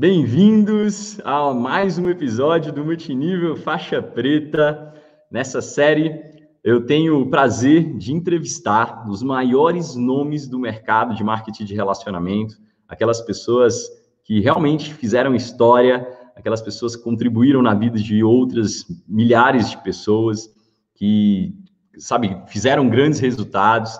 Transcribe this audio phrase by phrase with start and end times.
[0.00, 4.94] Bem-vindos a mais um episódio do Multinível Faixa Preta.
[5.28, 6.16] Nessa série,
[6.62, 12.54] eu tenho o prazer de entrevistar os maiores nomes do mercado de marketing de relacionamento,
[12.86, 13.88] aquelas pessoas
[14.22, 20.48] que realmente fizeram história, aquelas pessoas que contribuíram na vida de outras milhares de pessoas,
[20.94, 21.52] que,
[21.96, 23.98] sabe, fizeram grandes resultados.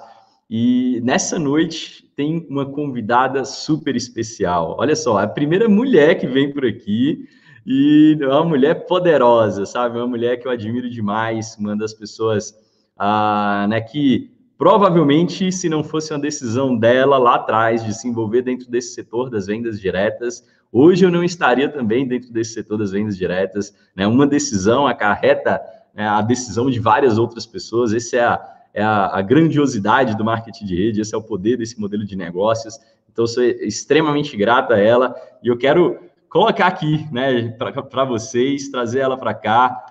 [0.50, 4.76] E nessa noite tem uma convidada super especial.
[4.78, 7.28] Olha só, a primeira mulher que vem por aqui
[7.66, 9.98] e é uma mulher poderosa, sabe?
[9.98, 12.54] Uma mulher que eu admiro demais, uma das pessoas
[12.96, 18.42] ah, né, que provavelmente, se não fosse uma decisão dela lá atrás de se envolver
[18.42, 22.90] dentro desse setor das vendas diretas, hoje eu não estaria também dentro desse setor das
[22.90, 23.72] vendas diretas.
[23.94, 24.06] Né?
[24.06, 25.60] Uma decisão acarreta
[25.94, 27.92] né, a decisão de várias outras pessoas.
[27.92, 31.56] Esse é a é a, a, grandiosidade do marketing de rede, esse é o poder
[31.56, 32.78] desse modelo de negócios.
[33.10, 35.98] Então, sou extremamente grato a ela e eu quero
[36.28, 37.48] colocar aqui, né,
[37.90, 39.84] para vocês, trazer ela para cá,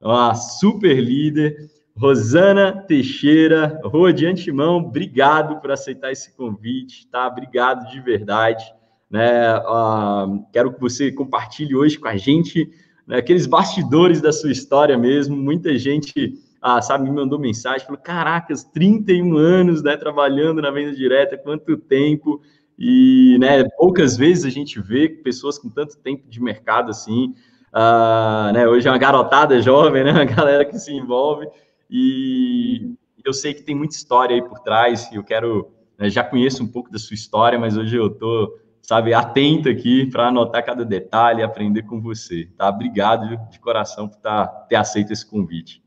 [0.00, 3.80] uma super líder, Rosana Teixeira.
[3.84, 7.26] Rô, de antemão, obrigado por aceitar esse convite, tá?
[7.28, 8.64] Obrigado de verdade.
[9.08, 9.56] Né?
[9.58, 12.70] Uh, quero que você compartilhe hoje com a gente
[13.06, 15.36] né, aqueles bastidores da sua história mesmo.
[15.36, 16.34] Muita gente
[16.66, 21.76] ah, sabe, me mandou mensagem, falou, caracas, 31 anos, né, trabalhando na venda direta, quanto
[21.76, 22.40] tempo,
[22.78, 27.34] e, né, poucas vezes a gente vê pessoas com tanto tempo de mercado assim,
[27.70, 31.46] ah, né, hoje é uma garotada jovem, né, uma galera que se envolve,
[31.90, 36.24] e eu sei que tem muita história aí por trás, e eu quero, né, já
[36.24, 40.64] conheço um pouco da sua história, mas hoje eu tô, sabe, atento aqui para anotar
[40.64, 42.70] cada detalhe, aprender com você, tá?
[42.70, 45.83] Obrigado de coração por tá, ter aceito esse convite.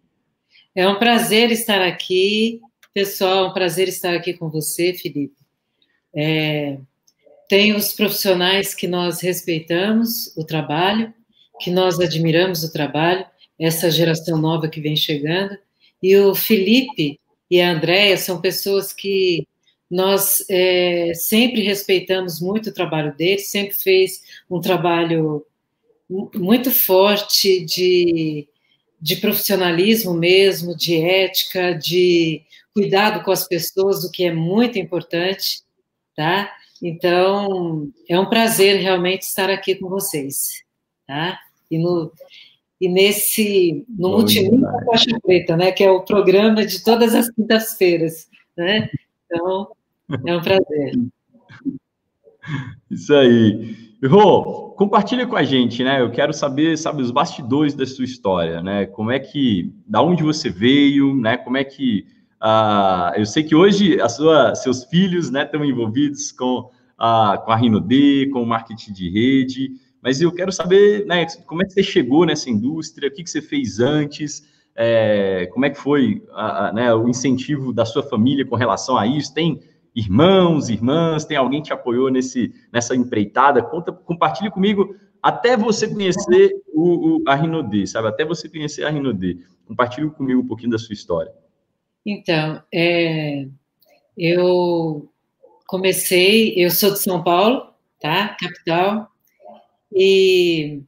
[0.78, 2.62] É um prazer estar aqui,
[2.94, 5.34] pessoal, é um prazer estar aqui com você, Felipe.
[6.16, 6.78] É,
[7.50, 11.12] tem os profissionais que nós respeitamos o trabalho,
[11.60, 13.26] que nós admiramos o trabalho,
[13.60, 15.58] essa geração nova que vem chegando,
[16.02, 17.20] e o Felipe
[17.50, 19.48] e a Andréia são pessoas que
[19.90, 25.44] nós é, sempre respeitamos muito o trabalho deles, sempre fez um trabalho
[26.08, 28.48] muito forte de
[29.00, 32.42] de profissionalismo mesmo, de ética, de
[32.74, 35.62] cuidado com as pessoas, o que é muito importante,
[36.16, 36.52] tá?
[36.82, 40.64] Então, é um prazer realmente estar aqui com vocês,
[41.08, 41.40] tá?
[41.70, 42.12] E, no,
[42.80, 48.28] e nesse, no Multimídia Faixa Preta, né, que é o programa de todas as quintas-feiras,
[48.56, 48.90] né?
[49.26, 49.72] Então,
[50.26, 50.94] é um prazer.
[52.90, 53.87] Isso aí.
[54.06, 56.00] Rô, compartilha com a gente, né?
[56.00, 58.86] Eu quero saber, sabe, os bastidores da sua história, né?
[58.86, 61.36] Como é que, da onde você veio, né?
[61.36, 62.06] Como é que,
[62.40, 67.52] uh, eu sei que hoje a sua, seus filhos, né, estão envolvidos com a, com
[67.52, 71.74] a Rinode, com o marketing de rede, mas eu quero saber, né, como é que
[71.74, 76.24] você chegou nessa indústria, o que, que você fez antes, é, como é que foi
[76.34, 79.34] a, a, né, o incentivo da sua família com relação a isso?
[79.34, 79.60] Tem
[79.98, 83.64] irmãos, irmãs, tem alguém que te apoiou nesse, nessa empreitada?
[83.64, 88.08] Conta, compartilhe comigo até você conhecer o, o, a Rinode, sabe?
[88.08, 89.44] Até você conhecer a Rinode.
[89.66, 91.34] Compartilhe comigo um pouquinho da sua história.
[92.06, 93.48] Então, é,
[94.16, 95.10] eu
[95.66, 98.38] comecei, eu sou de São Paulo, tá?
[98.40, 99.10] Capital.
[99.92, 100.84] E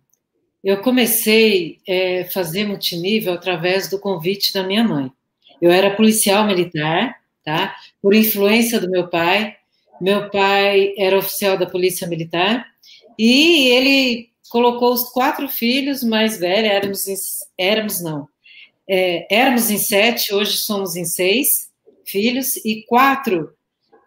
[0.64, 5.12] eu comecei a é, fazer multinível através do convite da minha mãe.
[5.59, 7.19] Eu era policial militar,
[7.50, 7.76] tá?
[8.00, 9.56] Por influência do meu pai.
[10.00, 12.66] Meu pai era oficial da Polícia Militar
[13.18, 17.16] e ele colocou os quatro filhos mais velhos, éramos, em,
[17.58, 18.28] éramos não,
[18.88, 21.70] é, éramos em sete, hoje somos em seis
[22.06, 23.54] filhos, e quatro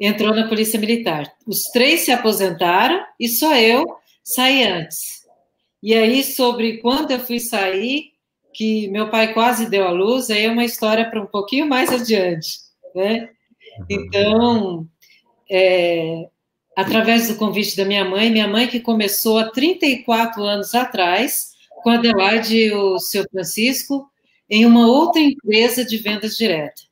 [0.00, 1.30] entrou na Polícia Militar.
[1.46, 3.84] Os três se aposentaram e só eu
[4.24, 5.22] saí antes.
[5.82, 8.12] E aí, sobre quando eu fui sair,
[8.54, 11.90] que meu pai quase deu à luz, aí é uma história para um pouquinho mais
[11.90, 12.62] adiante
[12.94, 13.30] né?
[13.88, 14.86] Então,
[15.50, 16.28] é,
[16.76, 21.52] através do convite da minha mãe, minha mãe que começou há 34 anos atrás,
[21.82, 24.08] com a Adelaide e o seu Francisco,
[24.48, 26.82] em uma outra empresa de vendas direta.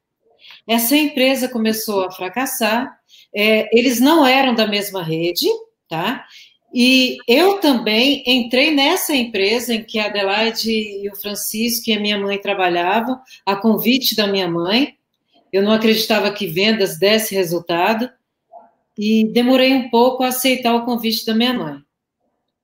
[0.67, 2.99] Essa empresa começou a fracassar,
[3.35, 5.47] é, eles não eram da mesma rede,
[5.89, 6.25] tá?
[6.73, 12.01] E eu também entrei nessa empresa em que a Adelaide e o Francisco e a
[12.01, 14.95] minha mãe trabalhavam, a convite da minha mãe,
[15.53, 18.11] eu não acreditava que vendas desse resultado
[18.97, 21.81] e demorei um pouco a aceitar o convite da minha mãe.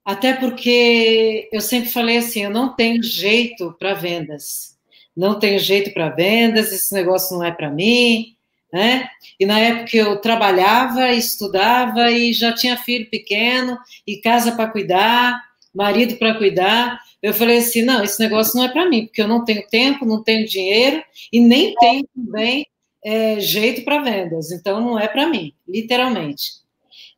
[0.05, 4.77] Até porque eu sempre falei assim: eu não tenho jeito para vendas.
[5.17, 8.37] Não tenho jeito para vendas, esse negócio não é para mim,
[8.73, 9.09] né?
[9.41, 15.43] E na época eu trabalhava, estudava e já tinha filho pequeno e casa para cuidar,
[15.75, 17.01] marido para cuidar.
[17.23, 20.05] Eu falei assim, não, esse negócio não é para mim, porque eu não tenho tempo,
[20.05, 21.03] não tenho dinheiro
[21.33, 22.67] e nem tenho também
[23.07, 24.51] é, jeito para vendas.
[24.51, 26.55] Então não é para mim, literalmente.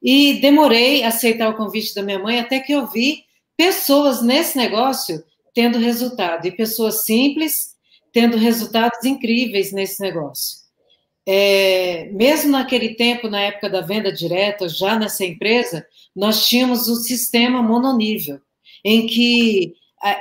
[0.02, 3.24] E demorei a aceitar o convite da minha mãe até que eu vi
[3.56, 5.24] pessoas nesse negócio
[5.54, 7.74] tendo resultado e pessoas simples
[8.12, 10.58] tendo resultados incríveis nesse negócio.
[11.26, 16.96] É, mesmo naquele tempo, na época da venda direta, já nessa empresa, nós tínhamos um
[16.96, 18.40] sistema mononível,
[18.84, 19.74] em que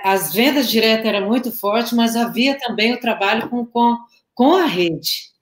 [0.04, 3.98] as vendas diretas eram muito fortes, mas havia também o trabalho com, com,
[4.34, 5.37] com a rede.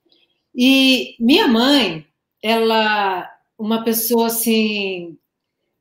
[0.56, 2.06] E minha mãe,
[2.42, 5.18] ela, uma pessoa assim,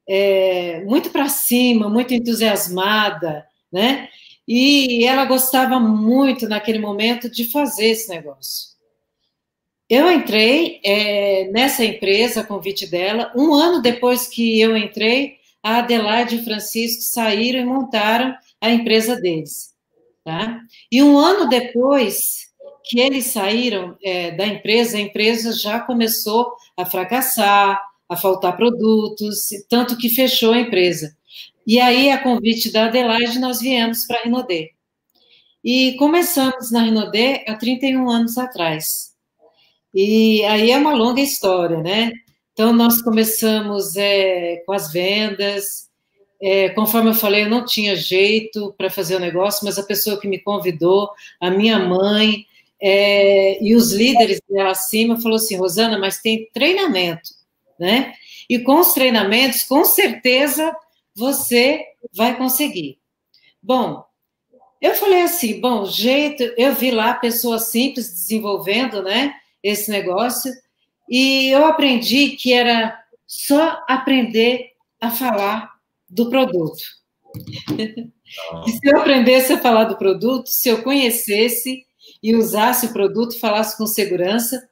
[0.08, 4.08] é, muito para cima, muito entusiasmada, né?
[4.46, 8.74] E ela gostava muito, naquele momento, de fazer esse negócio.
[9.88, 16.36] Eu entrei é, nessa empresa, convite dela, um ano depois que eu entrei, a Adelaide
[16.36, 19.72] e o Francisco saíram e montaram a empresa deles.
[20.24, 20.60] Tá?
[20.90, 22.43] E um ano depois
[22.84, 29.48] que eles saíram é, da empresa, a empresa já começou a fracassar, a faltar produtos,
[29.70, 31.16] tanto que fechou a empresa.
[31.66, 34.72] E aí, a convite da Adelaide, nós viemos para a Rinodê.
[35.64, 39.14] E começamos na Rinodê há 31 anos atrás.
[39.94, 42.12] E aí é uma longa história, né?
[42.52, 45.88] Então, nós começamos é, com as vendas.
[46.42, 50.20] É, conforme eu falei, eu não tinha jeito para fazer o negócio, mas a pessoa
[50.20, 51.08] que me convidou,
[51.40, 52.44] a minha mãe
[52.86, 57.30] é, e os líderes lá acima, falou assim: Rosana, mas tem treinamento,
[57.80, 58.12] né?
[58.48, 60.70] E com os treinamentos, com certeza
[61.16, 61.82] você
[62.14, 62.98] vai conseguir.
[63.62, 64.04] Bom,
[64.82, 70.52] eu falei assim, bom, jeito, eu vi lá pessoas simples desenvolvendo, né, esse negócio,
[71.08, 75.70] e eu aprendi que era só aprender a falar
[76.06, 76.82] do produto.
[78.66, 81.86] e se eu aprendesse a falar do produto, se eu conhecesse
[82.24, 84.68] e usasse o produto, falasse com segurança,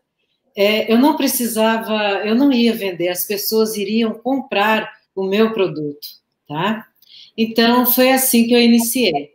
[0.56, 6.22] é, eu não precisava, eu não ia vender, as pessoas iriam comprar o meu produto
[6.52, 6.87] tá?
[7.37, 9.31] Então, foi assim que eu iniciei.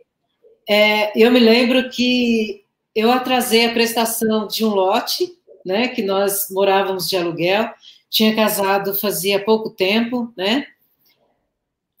[0.68, 2.62] É, eu me lembro que
[2.94, 5.32] eu atrasei a prestação de um lote,
[5.64, 7.68] né, que nós morávamos de aluguel,
[8.08, 10.66] tinha casado fazia pouco tempo, né,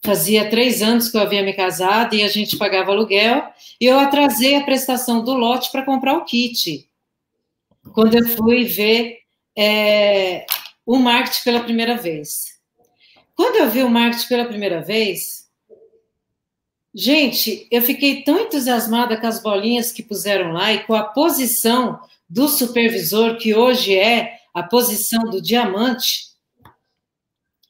[0.02, 3.42] fazia três anos que eu havia me casado e a gente pagava aluguel,
[3.80, 6.88] e eu atrasei a prestação do lote para comprar o kit,
[7.92, 9.18] quando eu fui ver
[9.56, 10.46] é,
[10.86, 12.58] o marketing pela primeira vez.
[13.34, 15.48] Quando eu vi o marketing pela primeira vez,
[16.94, 22.00] gente, eu fiquei tão entusiasmada com as bolinhas que puseram lá e com a posição
[22.28, 26.27] do supervisor, que hoje é a posição do diamante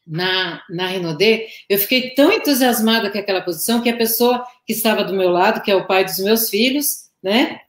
[0.09, 5.05] na, na Renaudet, eu fiquei tão entusiasmada com aquela posição que a pessoa que estava
[5.05, 6.87] do meu lado, que é o pai dos meus filhos,
[7.23, 7.61] né,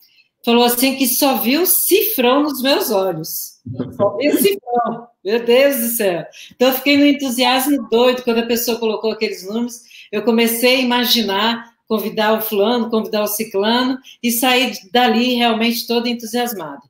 [0.46, 3.60] falou assim que só viu cifrão nos meus olhos.
[3.96, 5.08] Só viu cifrão.
[5.24, 6.26] Meu Deus do céu.
[6.56, 9.82] Então, eu fiquei no entusiasmo doido quando a pessoa colocou aqueles números.
[10.12, 16.10] Eu comecei a imaginar, convidar o fulano, convidar o ciclano, e sair dali realmente toda
[16.10, 16.82] entusiasmada.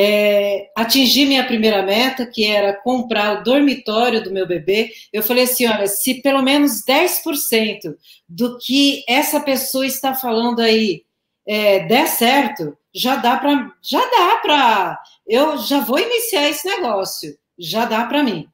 [0.00, 4.92] É, atingi minha primeira meta, que era comprar o dormitório do meu bebê.
[5.12, 7.96] Eu falei assim: olha, se pelo menos 10%
[8.28, 11.02] do que essa pessoa está falando aí
[11.44, 17.36] é, der certo, já dá para já dá para eu já vou iniciar esse negócio,
[17.58, 18.46] já dá para mim.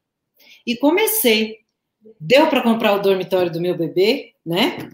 [0.67, 1.59] E comecei.
[2.19, 4.91] Deu para comprar o dormitório do meu bebê, né?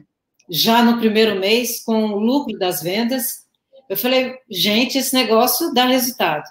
[0.48, 3.44] Já no primeiro mês, com o lucro das vendas,
[3.90, 6.44] eu falei, gente, esse negócio dá resultado.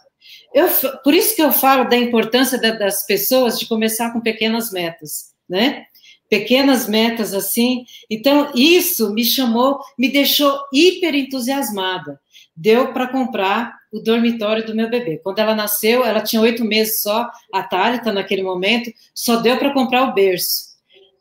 [0.53, 0.67] Eu,
[1.03, 5.85] por isso que eu falo da importância das pessoas de começar com pequenas metas, né?
[6.29, 7.85] pequenas metas assim.
[8.09, 12.21] Então, isso me chamou, me deixou hiper entusiasmada.
[12.55, 15.17] Deu para comprar o dormitório do meu bebê.
[15.17, 19.73] Quando ela nasceu, ela tinha oito meses só, a Thalita, naquele momento, só deu para
[19.73, 20.69] comprar o berço.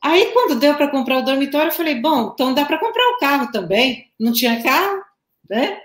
[0.02, 3.18] Aí, quando deu para comprar o dormitório, eu falei, bom, então dá para comprar o
[3.18, 4.06] carro também.
[4.18, 5.02] Não tinha carro,
[5.48, 5.80] né?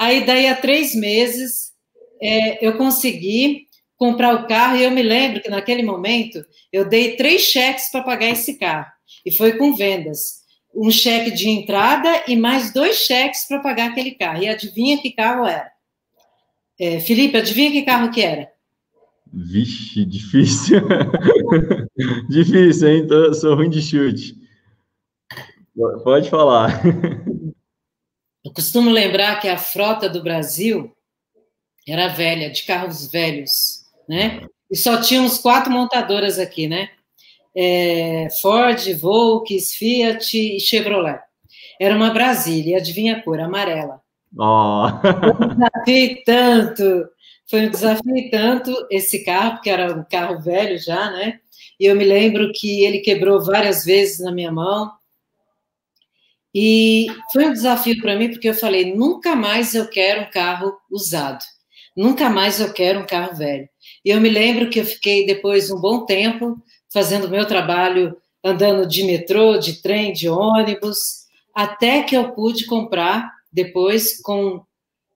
[0.00, 1.72] Aí, daí, a três meses,
[2.22, 3.66] é, eu consegui
[3.98, 6.42] comprar o carro, e eu me lembro que naquele momento
[6.72, 8.90] eu dei três cheques para pagar esse carro,
[9.26, 10.40] e foi com vendas.
[10.74, 14.42] Um cheque de entrada e mais dois cheques para pagar aquele carro.
[14.42, 15.70] E adivinha que carro era?
[16.80, 18.48] É, Felipe, adivinha que carro que era?
[19.30, 20.80] Vixe, difícil.
[22.30, 23.06] difícil, hein?
[23.06, 24.34] Tô, sou ruim de chute.
[26.04, 26.80] Pode falar.
[28.44, 30.94] Eu costumo lembrar que a frota do Brasil
[31.86, 34.46] era velha, de carros velhos, né?
[34.70, 36.88] E só tínhamos quatro montadoras aqui, né?
[37.54, 41.20] É, Ford, Volks, Fiat e Chevrolet.
[41.78, 43.40] Era uma Brasília, adivinha a cor?
[43.40, 44.00] Amarela.
[44.38, 44.86] Oh.
[45.02, 47.08] Foi um desafio tanto,
[47.48, 51.40] foi um desafio tanto esse carro, porque era um carro velho já, né?
[51.78, 54.90] E eu me lembro que ele quebrou várias vezes na minha mão.
[56.54, 60.72] E foi um desafio para mim, porque eu falei: nunca mais eu quero um carro
[60.90, 61.44] usado,
[61.96, 63.68] nunca mais eu quero um carro velho.
[64.04, 66.56] E eu me lembro que eu fiquei depois um bom tempo
[66.92, 71.20] fazendo meu trabalho, andando de metrô, de trem, de ônibus,
[71.54, 74.62] até que eu pude comprar depois com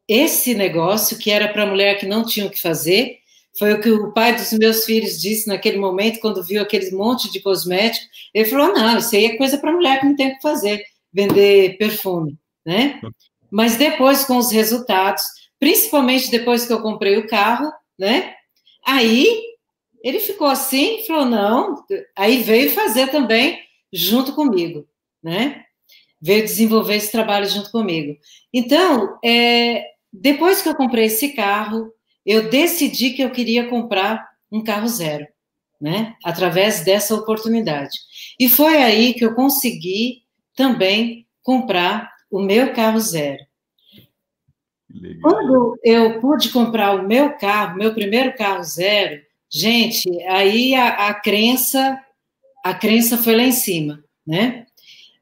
[0.07, 3.19] esse negócio que era para mulher que não tinha o que fazer.
[3.59, 7.31] Foi o que o pai dos meus filhos disse naquele momento, quando viu aquele monte
[7.31, 8.09] de cosméticos.
[8.35, 10.85] Ele falou: não, isso aí é coisa para mulher que não tem o que fazer,
[11.14, 13.00] vender perfume, né?
[13.50, 15.23] Mas depois, com os resultados,
[15.61, 18.35] principalmente depois que eu comprei o carro, né?
[18.85, 19.40] Aí
[20.02, 21.85] ele ficou assim, falou: não,
[22.16, 23.61] aí veio fazer também
[23.92, 24.87] junto comigo,
[25.23, 25.62] né?
[26.21, 28.18] Veio desenvolver esse trabalho junto comigo.
[28.52, 31.92] Então, é, depois que eu comprei esse carro,
[32.26, 35.26] eu decidi que eu queria comprar um carro zero,
[35.80, 36.14] né?
[36.25, 37.97] Através dessa oportunidade.
[38.38, 40.24] E foi aí que eu consegui
[40.55, 43.43] também comprar o meu carro zero.
[44.91, 45.21] Legal.
[45.23, 49.21] Quando eu pude comprar o meu carro, meu primeiro carro zero,
[49.51, 52.01] gente, aí a, a crença,
[52.63, 54.67] a crença foi lá em cima, né?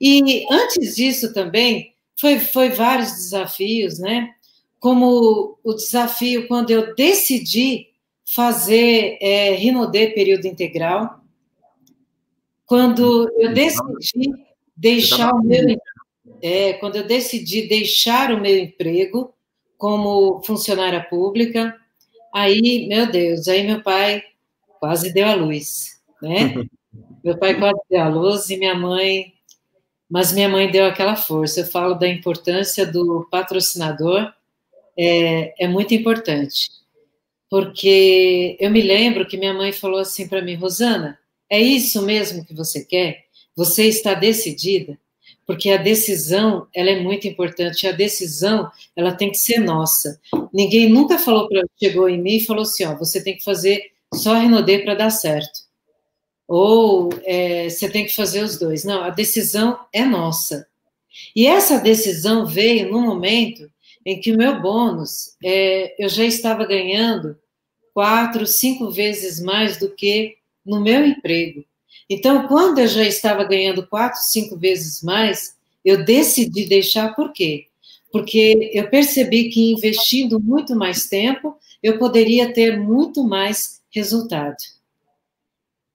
[0.00, 4.34] E antes disso também foi, foi vários desafios, né?
[4.78, 7.88] Como o desafio quando eu decidi
[8.24, 11.20] fazer é, Rinodê período integral,
[12.66, 14.30] quando eu decidi
[14.82, 15.78] deixar o meu
[16.42, 19.32] é, quando eu decidi deixar o meu emprego
[19.78, 21.76] como funcionária pública,
[22.34, 24.24] aí, meu Deus, aí meu pai
[24.80, 26.54] quase deu a luz, né?
[27.22, 29.32] meu pai quase deu a luz e minha mãe,
[30.10, 31.60] mas minha mãe deu aquela força.
[31.60, 34.32] Eu falo da importância do patrocinador,
[34.98, 36.70] é, é muito importante,
[37.48, 42.44] porque eu me lembro que minha mãe falou assim para mim, Rosana, é isso mesmo
[42.44, 43.26] que você quer?
[43.56, 44.98] Você está decidida?
[45.46, 47.86] porque a decisão ela é muito importante.
[47.86, 50.20] A decisão ela tem que ser nossa.
[50.52, 53.90] Ninguém nunca falou para chegou em mim e falou assim, ó, você tem que fazer
[54.14, 55.60] só Renaudet para dar certo,
[56.46, 58.84] ou é, você tem que fazer os dois.
[58.84, 60.66] Não, a decisão é nossa.
[61.34, 63.70] E essa decisão veio no momento
[64.04, 67.38] em que o meu bônus é, eu já estava ganhando
[67.94, 71.64] quatro, cinco vezes mais do que no meu emprego.
[72.12, 77.68] Então, quando eu já estava ganhando quatro, cinco vezes mais, eu decidi deixar por quê?
[78.12, 84.58] Porque eu percebi que investindo muito mais tempo, eu poderia ter muito mais resultado.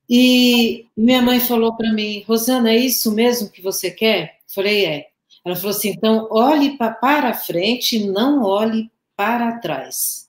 [0.09, 4.39] E minha mãe falou para mim, Rosana, é isso mesmo que você quer?
[4.47, 5.07] Falei, é.
[5.45, 10.26] Ela falou assim, então olhe para frente, não olhe para trás.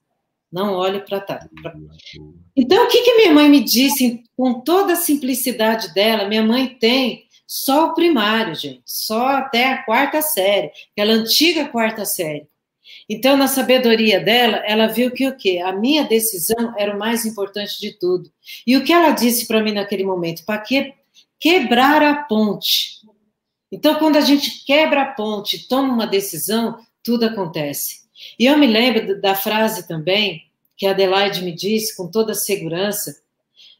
[0.51, 1.47] Não olhe para trás.
[2.57, 6.29] Então, o que, que minha mãe me disse com toda a simplicidade dela?
[6.29, 12.05] Minha mãe tem só o primário, gente, só até a quarta série, aquela antiga quarta
[12.05, 12.47] série.
[13.09, 15.63] Então, na sabedoria dela, ela viu que o quê?
[15.65, 18.31] A minha decisão era o mais importante de tudo.
[18.67, 20.45] E o que ela disse para mim naquele momento?
[20.45, 20.95] Para que
[21.41, 22.99] quebrar a ponte.
[23.73, 28.08] Então, quando a gente quebra a ponte, toma uma decisão, tudo acontece.
[28.39, 30.45] E eu me lembro da frase também
[30.77, 33.21] que a Adelaide me disse com toda segurança.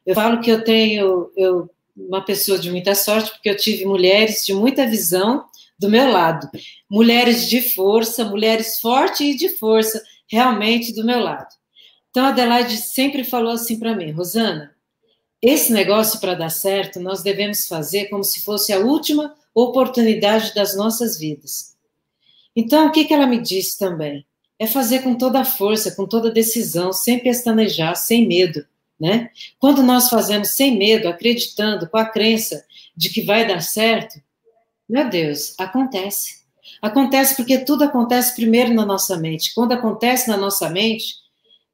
[0.05, 4.45] Eu falo que eu tenho eu, uma pessoa de muita sorte, porque eu tive mulheres
[4.45, 5.45] de muita visão
[5.79, 6.51] do meu lado.
[6.91, 11.55] Mulheres de força, mulheres fortes e de força, realmente do meu lado.
[12.11, 14.75] Então, a Adelaide sempre falou assim para mim, Rosana,
[15.41, 20.77] esse negócio para dar certo, nós devemos fazer como se fosse a última oportunidade das
[20.77, 21.77] nossas vidas.
[22.57, 24.27] Então, o que, que ela me disse também?
[24.59, 28.67] É fazer com toda a força, com toda a decisão, sem pestanejar, sem medo,
[28.99, 29.31] né?
[29.59, 32.65] Quando nós fazemos sem medo, acreditando, com a crença
[32.97, 34.21] de que vai dar certo,
[34.89, 36.39] meu Deus, acontece.
[36.81, 39.55] Acontece porque tudo acontece primeiro na nossa mente.
[39.55, 41.15] Quando acontece na nossa mente,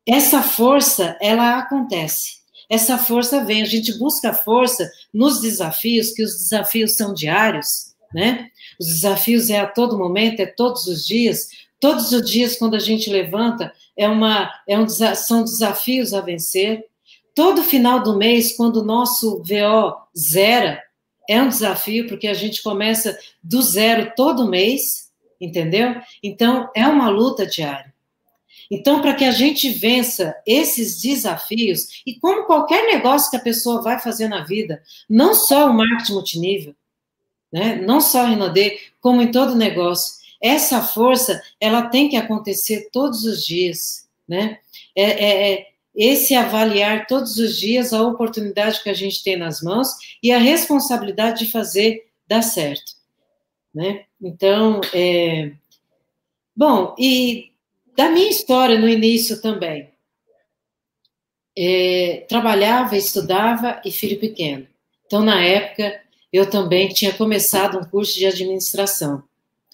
[0.06, 2.44] essa força, ela acontece.
[2.68, 8.50] Essa força vem, a gente busca força nos desafios, que os desafios são diários, né?
[8.80, 11.48] Os desafios é a todo momento, é todos os dias.
[11.84, 16.86] Todos os dias, quando a gente levanta, é uma, é um, são desafios a vencer.
[17.34, 20.82] Todo final do mês, quando o nosso VO zera,
[21.28, 25.94] é um desafio, porque a gente começa do zero todo mês, entendeu?
[26.22, 27.92] Então, é uma luta diária.
[28.70, 33.82] Então, para que a gente vença esses desafios, e como qualquer negócio que a pessoa
[33.82, 36.74] vai fazer na vida, não só o marketing multinível,
[37.52, 37.76] né?
[37.76, 43.24] não só o Renaudet, como em todo negócio, essa força, ela tem que acontecer todos
[43.24, 44.58] os dias, né?
[44.94, 49.62] É, é, é esse avaliar todos os dias a oportunidade que a gente tem nas
[49.62, 49.88] mãos
[50.22, 52.92] e a responsabilidade de fazer dar certo,
[53.74, 54.04] né?
[54.20, 55.52] Então, é...
[56.54, 57.52] bom, e
[57.96, 59.88] da minha história no início também,
[61.56, 64.66] é, trabalhava, estudava e filho pequeno.
[65.06, 69.22] Então, na época, eu também tinha começado um curso de administração,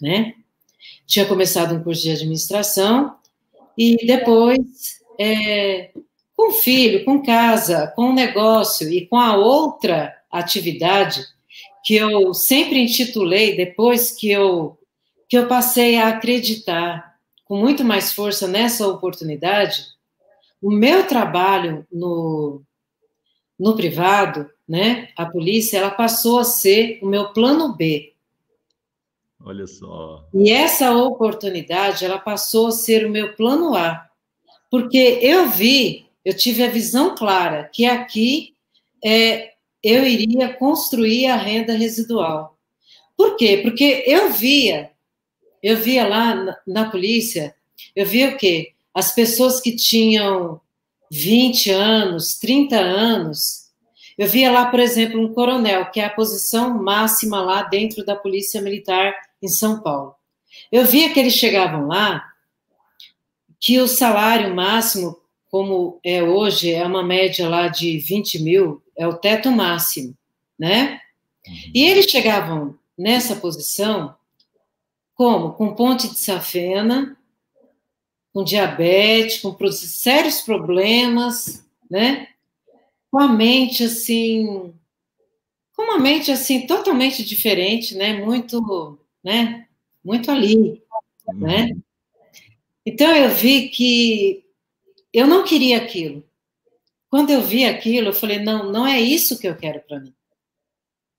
[0.01, 0.35] né?
[1.11, 3.17] Tinha começado um curso de administração
[3.77, 5.91] e depois, é,
[6.37, 11.27] com filho, com casa, com negócio e com a outra atividade
[11.85, 14.79] que eu sempre intitulei depois que eu
[15.29, 19.87] que eu passei a acreditar com muito mais força nessa oportunidade,
[20.63, 22.63] o meu trabalho no,
[23.59, 28.13] no privado, né, a polícia, ela passou a ser o meu plano B.
[29.45, 30.29] Olha só.
[30.35, 34.07] E essa oportunidade, ela passou a ser o meu plano A.
[34.71, 38.55] Porque eu vi, eu tive a visão clara que aqui
[39.05, 42.57] é, eu iria construir a renda residual.
[43.17, 43.61] Por quê?
[43.63, 44.91] Porque eu via
[45.63, 47.55] eu via lá na, na polícia,
[47.95, 48.73] eu via o quê?
[48.95, 50.61] As pessoas que tinham
[51.11, 53.71] 20 anos, 30 anos.
[54.17, 58.17] Eu via lá, por exemplo, um coronel, que é a posição máxima lá dentro da
[58.17, 60.15] Polícia Militar em São Paulo.
[60.71, 62.25] Eu via que eles chegavam lá,
[63.59, 65.19] que o salário máximo,
[65.51, 70.17] como é hoje, é uma média lá de 20 mil, é o teto máximo,
[70.59, 71.01] né?
[71.47, 71.55] Uhum.
[71.75, 74.15] E eles chegavam nessa posição
[75.21, 75.53] como?
[75.53, 77.15] Com ponte de safena,
[78.33, 82.29] com diabetes, com sérios problemas, né?
[83.11, 84.73] Com a mente assim,
[85.77, 88.15] com uma mente assim totalmente diferente, né?
[88.25, 89.67] Muito, né?
[90.05, 90.83] Muito ali,
[91.35, 91.65] né?
[91.65, 91.83] Uhum.
[92.85, 94.45] Então eu vi que
[95.13, 96.25] eu não queria aquilo.
[97.09, 100.15] Quando eu vi aquilo, eu falei: não, não é isso que eu quero para mim.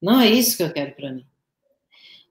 [0.01, 1.25] Não é isso que eu quero para mim.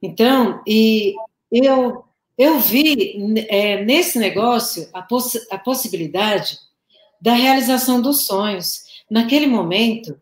[0.02, 1.14] Então, e
[1.52, 2.04] eu,
[2.37, 6.59] eu vi é, nesse negócio a, poss a possibilidade
[7.20, 8.85] da realização dos sonhos.
[9.11, 10.20] Naquele momento,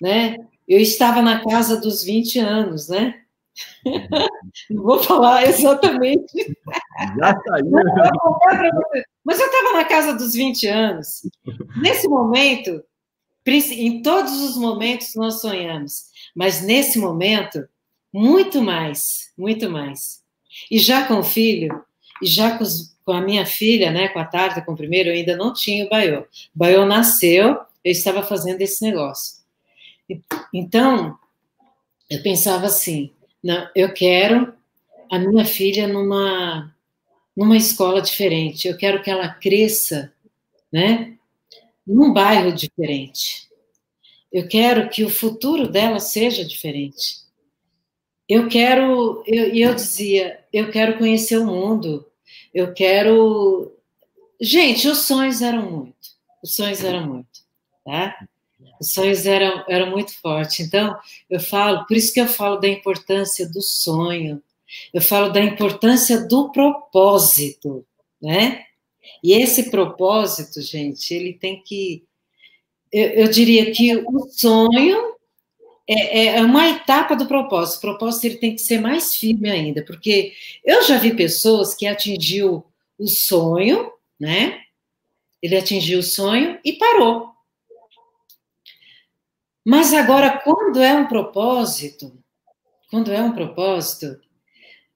[0.00, 3.22] né, eu estava na casa dos 20 anos, né?
[4.70, 6.56] Não vou falar exatamente.
[7.18, 7.70] Já saiu.
[9.24, 11.22] Mas eu estava na casa dos 20 anos.
[11.76, 12.82] Nesse momento,
[13.46, 17.66] em todos os momentos nós sonhamos, mas nesse momento,
[18.12, 20.22] muito mais, muito mais.
[20.70, 21.84] E já com o filho,
[22.22, 25.10] e já com, os, com a minha filha, né, com a Tarta, com o primeiro,
[25.10, 26.20] eu ainda não tinha o Baiô.
[26.22, 29.36] O Baiô nasceu, eu estava fazendo esse negócio.
[30.52, 31.18] Então,
[32.08, 33.12] eu pensava assim,
[33.46, 34.52] não, eu quero
[35.08, 36.74] a minha filha numa
[37.36, 38.66] numa escola diferente.
[38.66, 40.12] Eu quero que ela cresça,
[40.72, 41.16] né,
[41.86, 43.48] num bairro diferente.
[44.32, 47.24] Eu quero que o futuro dela seja diferente.
[48.28, 52.04] Eu quero, e eu, eu dizia, eu quero conhecer o mundo,
[52.52, 53.72] eu quero.
[54.40, 56.08] Gente, os sonhos eram muito,
[56.42, 57.28] os sonhos eram muito,
[57.84, 58.26] tá?
[58.80, 60.60] Os sonhos eram, eram muito fortes.
[60.60, 60.96] Então,
[61.30, 64.42] eu falo, por isso que eu falo da importância do sonho,
[64.92, 67.86] eu falo da importância do propósito,
[68.20, 68.64] né?
[69.22, 72.04] E esse propósito, gente, ele tem que.
[72.92, 75.16] Eu, eu diria que o sonho
[75.88, 77.78] é, é, é, uma etapa do propósito.
[77.78, 80.32] O propósito ele tem que ser mais firme ainda, porque
[80.64, 82.64] eu já vi pessoas que atingiu
[82.98, 84.60] o sonho, né?
[85.40, 87.35] Ele atingiu o sonho e parou.
[89.66, 92.16] Mas agora, quando é um propósito,
[92.88, 94.16] quando é um propósito,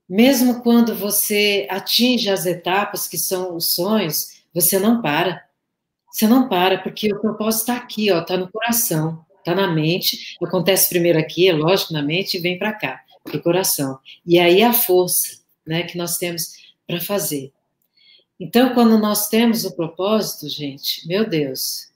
[0.08, 5.44] mesmo quando você atinge as etapas que são os sonhos, você não para.
[6.12, 9.26] Você não para, porque o propósito está aqui, ó, está no coração.
[9.40, 13.38] Está na mente, acontece primeiro aqui, é lógico, na mente, e vem para cá, para
[13.38, 13.98] o coração.
[14.24, 16.52] E aí a força né, que nós temos
[16.86, 17.52] para fazer.
[18.38, 21.90] Então, quando nós temos o propósito, gente, meu Deus,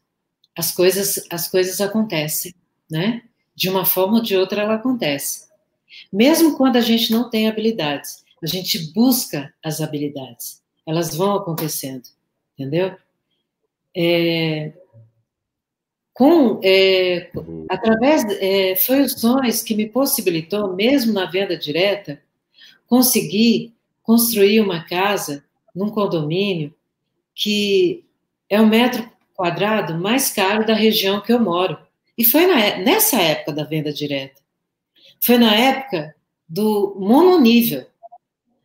[0.56, 2.52] as coisas, as coisas acontecem,
[2.90, 3.22] né?
[3.54, 5.48] De uma forma ou de outra ela acontece.
[6.12, 12.04] Mesmo quando a gente não tem habilidades, a gente busca as habilidades, elas vão acontecendo,
[12.58, 12.96] entendeu?
[13.96, 14.72] É,
[16.12, 17.30] com é,
[17.68, 22.20] através é, foi os sonhos que me possibilitou, mesmo na venda direta,
[22.86, 25.44] conseguir construir uma casa
[25.74, 26.72] num condomínio
[27.34, 28.04] que
[28.48, 31.76] é o metro quadrado mais caro da região que eu moro.
[32.16, 34.40] E foi na, nessa época da venda direta.
[35.20, 36.14] Foi na época
[36.48, 37.86] do mononível,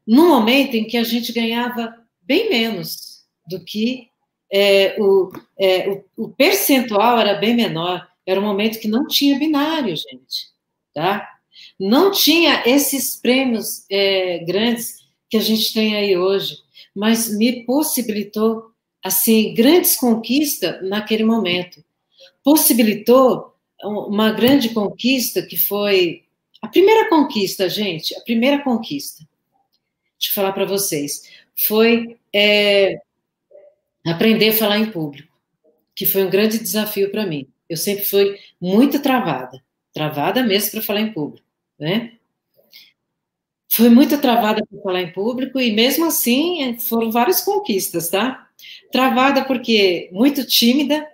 [0.05, 4.09] no momento em que a gente ganhava bem menos do que
[4.51, 8.07] é, o, é, o, o, percentual era bem menor.
[8.25, 10.49] Era um momento que não tinha binário, gente,
[10.93, 11.27] tá?
[11.79, 14.97] Não tinha esses prêmios é, grandes
[15.29, 16.57] que a gente tem aí hoje,
[16.95, 18.71] mas me possibilitou
[19.03, 21.83] assim grandes conquistas naquele momento.
[22.49, 26.23] Possibilitou uma grande conquista que foi
[26.59, 29.23] a primeira conquista, gente, a primeira conquista.
[30.17, 32.99] Deixa eu falar para vocês, foi é,
[34.03, 35.31] aprender a falar em público,
[35.95, 37.47] que foi um grande desafio para mim.
[37.69, 41.45] Eu sempre fui muito travada, travada mesmo para falar em público,
[41.79, 42.13] né?
[43.71, 48.49] Foi muito travada para falar em público e mesmo assim foram várias conquistas, tá?
[48.91, 51.07] Travada porque muito tímida.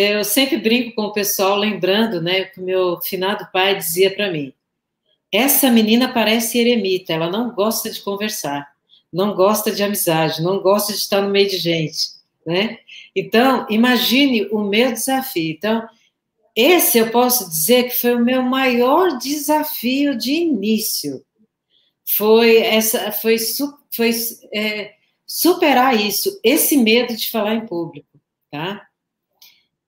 [0.00, 4.54] Eu sempre brinco com o pessoal, lembrando, né, que meu finado pai dizia para mim:
[5.32, 8.72] essa menina parece eremita, ela não gosta de conversar,
[9.12, 12.10] não gosta de amizade, não gosta de estar no meio de gente,
[12.46, 12.78] né?
[13.12, 15.50] Então, imagine o meu desafio.
[15.50, 15.88] Então,
[16.54, 21.24] esse eu posso dizer que foi o meu maior desafio de início.
[22.06, 23.36] Foi essa, foi,
[23.90, 24.12] foi
[24.54, 24.92] é,
[25.26, 28.88] superar isso, esse medo de falar em público, tá?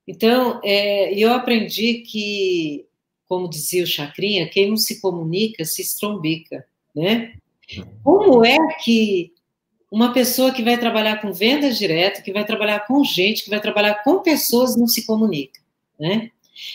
[0.07, 2.87] Então, é, eu aprendi que,
[3.29, 7.35] como dizia o Chacrinha, quem não se comunica se estrombica, né?
[8.03, 9.33] Como é que
[9.91, 13.61] uma pessoa que vai trabalhar com vendas direto, que vai trabalhar com gente, que vai
[13.61, 15.61] trabalhar com pessoas, não se comunica,
[15.99, 16.31] né?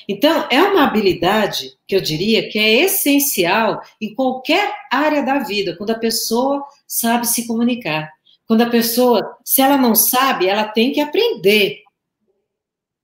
[0.07, 5.75] Então, é uma habilidade que eu diria que é essencial em qualquer área da vida,
[5.77, 8.11] quando a pessoa sabe se comunicar.
[8.47, 11.84] Quando a pessoa, se ela não sabe, ela tem que aprender.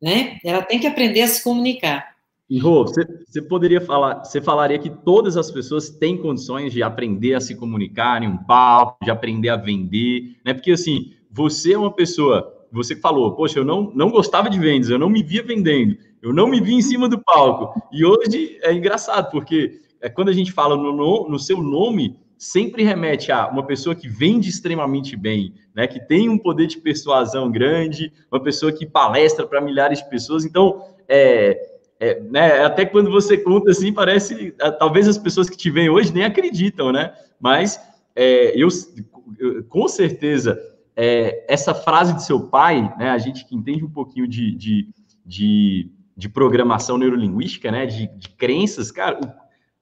[0.02, 0.40] Né?
[0.44, 2.12] Ela tem que aprender a se comunicar.
[2.50, 6.84] E Rô, você, você poderia falar, você falaria que todas as pessoas têm condições de
[6.84, 10.54] aprender a se comunicar em um palco, de aprender a vender, né?
[10.54, 14.90] Porque assim, você é uma pessoa, você falou, poxa, eu não, não gostava de vendas,
[14.90, 17.82] eu não me via vendendo, eu não me via em cima do palco.
[17.90, 22.18] E hoje é engraçado, porque é, quando a gente fala no, no, no seu nome,
[22.42, 26.80] sempre remete a uma pessoa que vende extremamente bem, né, que tem um poder de
[26.80, 30.44] persuasão grande, uma pessoa que palestra para milhares de pessoas.
[30.44, 35.70] Então, é, é, né, até quando você conta assim, parece, talvez as pessoas que te
[35.70, 37.14] veem hoje nem acreditam, né?
[37.40, 37.80] Mas
[38.16, 38.70] é, eu,
[39.38, 40.60] eu, com certeza,
[40.96, 44.90] é, essa frase de seu pai, né, a gente que entende um pouquinho de, de,
[45.24, 49.20] de, de programação neurolinguística, né, de, de crenças, cara,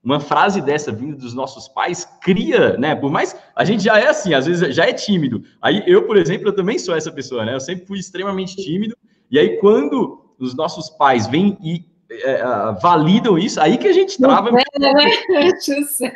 [0.03, 2.95] uma frase dessa vinda dos nossos pais cria, né?
[2.95, 5.43] Por mais a gente já é assim, às vezes já é tímido.
[5.61, 7.53] Aí eu, por exemplo, eu também sou essa pessoa, né?
[7.53, 8.95] Eu sempre fui extremamente tímido.
[9.29, 12.41] E aí quando os nossos pais vêm e é,
[12.81, 14.49] validam isso, aí que a gente trava.
[14.49, 14.93] É, né?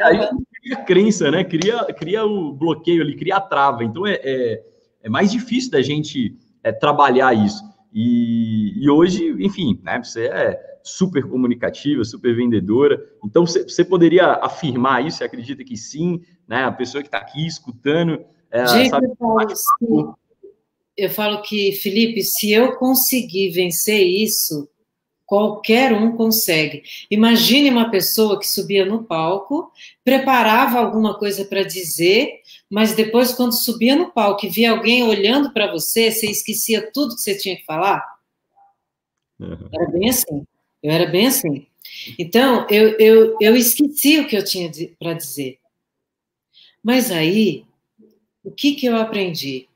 [0.01, 0.29] aí
[0.61, 1.43] cria crença, né?
[1.43, 3.83] Cria, cria o bloqueio ali, cria a trava.
[3.83, 4.63] Então é, é,
[5.03, 7.63] é mais difícil da gente é, trabalhar isso.
[7.93, 10.01] E, e hoje, enfim, né?
[10.03, 13.01] Você é super comunicativa, super vendedora.
[13.23, 15.17] Então, você poderia afirmar isso?
[15.17, 16.21] Você acredita que sim?
[16.47, 16.63] Né?
[16.63, 18.25] A pessoa que está aqui escutando.
[18.51, 20.17] É, Gente, sabe, eu, falo,
[20.97, 24.67] eu falo que, Felipe, se eu conseguir vencer isso,
[25.25, 26.83] qualquer um consegue.
[27.09, 29.71] Imagine uma pessoa que subia no palco,
[30.03, 35.53] preparava alguma coisa para dizer, mas depois, quando subia no palco e via alguém olhando
[35.53, 38.03] para você, você esquecia tudo que você tinha que falar.
[39.39, 39.69] Uhum.
[39.71, 40.47] Era bem assim.
[40.81, 41.67] Eu era bem assim.
[42.17, 45.59] Então, eu, eu, eu esqueci o que eu tinha para dizer.
[46.81, 47.65] Mas aí,
[48.43, 49.69] o que, que eu aprendi?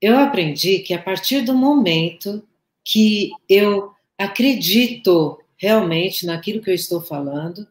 [0.00, 2.42] Eu aprendi que a partir do momento
[2.84, 7.66] que eu acredito realmente naquilo que eu estou falando,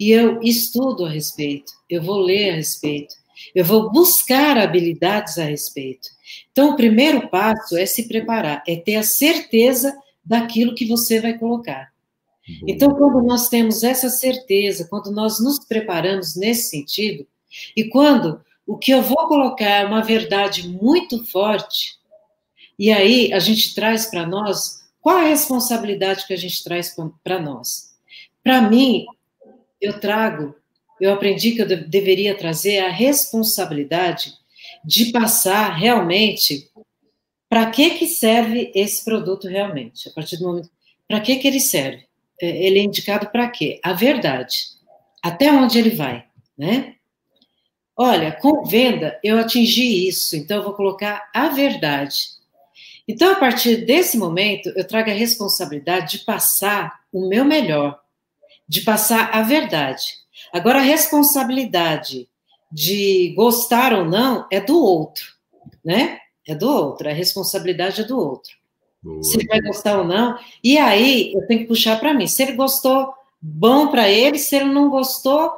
[0.00, 3.14] e eu estudo a respeito, eu vou ler a respeito,
[3.54, 6.08] eu vou buscar habilidades a respeito.
[6.50, 9.94] Então, o primeiro passo é se preparar, é ter a certeza
[10.24, 11.92] daquilo que você vai colocar.
[12.66, 17.26] Então, quando nós temos essa certeza, quando nós nos preparamos nesse sentido,
[17.76, 21.98] e quando o que eu vou colocar é uma verdade muito forte,
[22.78, 27.38] e aí a gente traz para nós, qual a responsabilidade que a gente traz para
[27.38, 27.94] nós?
[28.42, 29.04] Para mim,
[29.78, 30.56] eu trago,
[30.98, 34.32] eu aprendi que eu de, deveria trazer a responsabilidade
[34.82, 36.70] de passar realmente
[37.50, 40.70] para que que serve esse produto realmente, a partir do momento,
[41.06, 42.06] para que que ele serve?
[42.40, 43.78] É, ele é indicado para quê?
[43.84, 44.56] A verdade.
[45.22, 46.24] Até onde ele vai,
[46.56, 46.94] né?
[47.94, 52.42] Olha, com venda eu atingi isso, então eu vou colocar a verdade.
[53.06, 58.00] Então, a partir desse momento, eu trago a responsabilidade de passar o meu melhor,
[58.66, 60.04] de passar a verdade.
[60.52, 62.28] Agora, a responsabilidade
[62.72, 65.26] de gostar ou não é do outro,
[65.84, 66.18] né?
[66.46, 68.52] É do outro, a responsabilidade é do outro.
[69.02, 69.22] Boa.
[69.22, 70.38] Se ele vai gostar ou não.
[70.62, 72.26] E aí, eu tenho que puxar para mim.
[72.26, 74.38] Se ele gostou, bom para ele.
[74.38, 75.52] Se ele não gostou,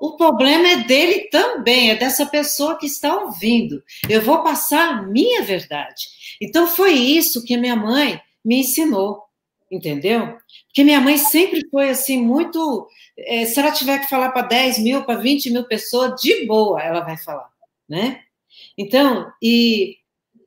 [0.00, 3.82] o problema é dele também, é dessa pessoa que está ouvindo.
[4.08, 6.08] Eu vou passar a minha verdade.
[6.40, 9.22] Então, foi isso que minha mãe me ensinou,
[9.70, 10.36] entendeu?
[10.66, 12.88] Porque minha mãe sempre foi assim, muito.
[13.16, 16.82] É, se ela tiver que falar para 10 mil, para 20 mil pessoas, de boa
[16.82, 17.48] ela vai falar,
[17.88, 18.20] né?
[18.76, 19.96] Então, e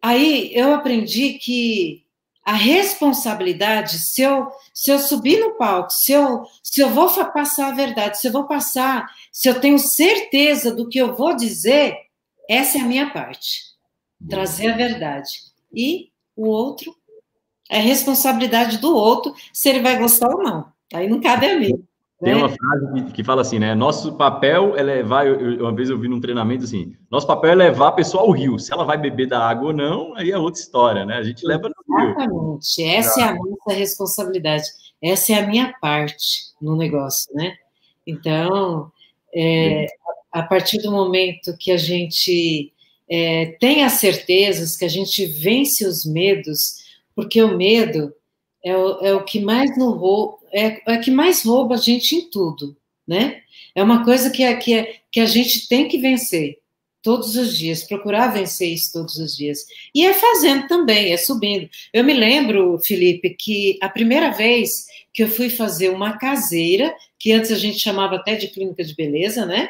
[0.02, 2.06] aí eu aprendi que
[2.48, 7.68] a responsabilidade, se eu, se eu subir no palco, se eu, se eu vou passar
[7.68, 11.98] a verdade, se eu vou passar, se eu tenho certeza do que eu vou dizer,
[12.50, 13.64] essa é a minha parte.
[14.30, 15.47] Trazer a verdade.
[15.74, 16.96] E o outro,
[17.70, 20.66] é responsabilidade do outro se ele vai gostar ou não.
[20.94, 21.84] Aí não cabe a mim.
[22.24, 23.76] Tem uma frase que, que, fala assim, né?
[23.76, 25.28] Nosso papel é levar.
[25.28, 28.32] Eu, uma vez eu vi num treinamento assim: nosso papel é levar a pessoa ao
[28.32, 28.58] rio.
[28.58, 31.18] Se ela vai beber da água ou não, aí é outra história, né?
[31.18, 32.10] A gente leva no rio.
[32.10, 32.84] Exatamente.
[32.84, 34.64] Essa é a nossa responsabilidade.
[35.00, 37.54] Essa é a minha parte no negócio, né?
[38.06, 38.92] Então,
[39.36, 39.86] é,
[40.32, 42.74] a partir do momento que a gente
[43.10, 48.14] é, as certezas, que a gente vence os medos, porque o medo
[48.64, 52.16] é o, é o que mais no rouba, é, é que mais rouba a gente
[52.16, 52.76] em tudo,
[53.08, 53.42] né?
[53.74, 56.58] É uma coisa que, é, que, é, que a gente tem que vencer
[57.02, 59.66] todos os dias, procurar vencer isso todos os dias.
[59.96, 61.70] E é fazendo também, é subindo.
[61.94, 67.32] Eu me lembro, Felipe, que a primeira vez que eu fui fazer uma caseira, que
[67.32, 69.70] antes a gente chamava até de clínica de beleza, né?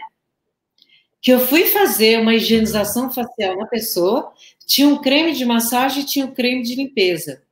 [1.28, 4.32] Que eu fui fazer uma higienização facial na pessoa,
[4.66, 7.44] tinha um creme de massagem e tinha um creme de limpeza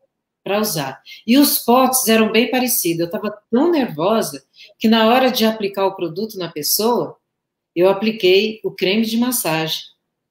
[0.42, 1.02] para usar.
[1.28, 3.02] E os potes eram bem parecidos.
[3.02, 4.42] Eu estava tão nervosa
[4.80, 7.18] que na hora de aplicar o produto na pessoa,
[7.76, 9.82] eu apliquei o creme de massagem.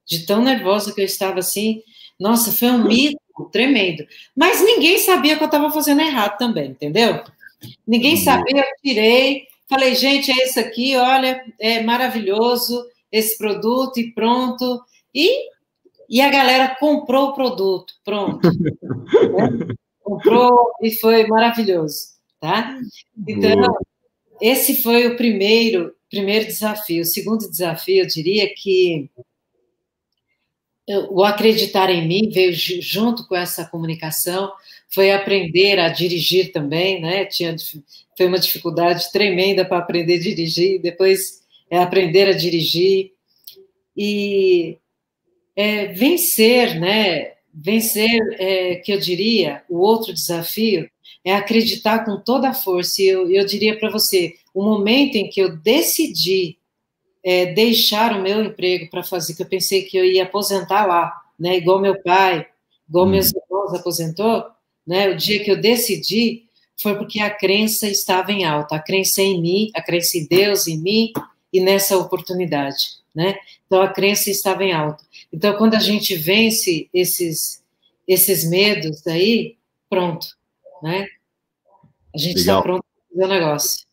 [0.07, 1.83] De tão nervosa que eu estava assim,
[2.19, 3.19] nossa, foi um mito
[3.51, 4.07] tremendo.
[4.35, 7.23] Mas ninguém sabia que eu estava fazendo errado também, entendeu?
[7.85, 8.23] Ninguém uhum.
[8.23, 12.83] sabia, eu tirei, falei, gente, é esse aqui, olha, é maravilhoso
[13.15, 14.83] esse produto e pronto.
[15.13, 15.49] E,
[16.09, 18.49] e a galera comprou o produto, pronto.
[20.03, 22.77] comprou e foi maravilhoso, tá?
[23.27, 23.79] Então, Boa.
[24.41, 27.01] esse foi o primeiro, primeiro desafio.
[27.01, 29.09] O segundo desafio, eu diria que
[31.09, 34.51] o acreditar em mim veio junto com essa comunicação,
[34.89, 37.25] foi aprender a dirigir também, né?
[37.25, 37.55] Tinha,
[38.15, 43.11] foi uma dificuldade tremenda para aprender a dirigir, depois é aprender a dirigir
[43.95, 44.77] e
[45.55, 47.35] é, vencer, né?
[47.55, 50.89] vencer, é, que eu diria, o outro desafio
[51.23, 53.01] é acreditar com toda a força.
[53.01, 56.57] E eu, eu diria para você, o momento em que eu decidi
[57.23, 61.11] é, deixar o meu emprego para fazer, que eu pensei que eu ia aposentar lá,
[61.39, 62.45] né, igual meu pai,
[62.87, 64.43] igual meus irmãos aposentou,
[64.85, 66.43] né, o dia que eu decidi
[66.79, 70.67] foi porque a crença estava em alta, a crença em mim, a crença em Deus,
[70.67, 71.13] em mim
[71.55, 73.35] e nessa oportunidade, né?
[73.65, 75.01] Então a crença estava em alta.
[75.31, 77.63] Então, quando a gente vence esses,
[78.05, 79.55] esses medos aí,
[79.89, 80.27] pronto,
[80.83, 81.07] né?
[82.13, 83.85] A gente está pronto para fazer o negócio.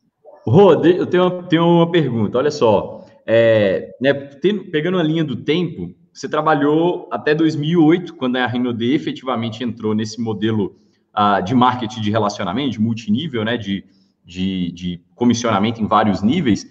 [0.44, 3.06] Rô, eu tenho uma, tenho uma pergunta, olha só.
[3.24, 9.62] É, né, pegando a linha do tempo, você trabalhou até 2008, quando a Renaudet efetivamente
[9.62, 10.74] entrou nesse modelo
[11.16, 13.84] uh, de marketing de relacionamento, de multinível, né, de,
[14.24, 16.68] de, de comissionamento em vários níveis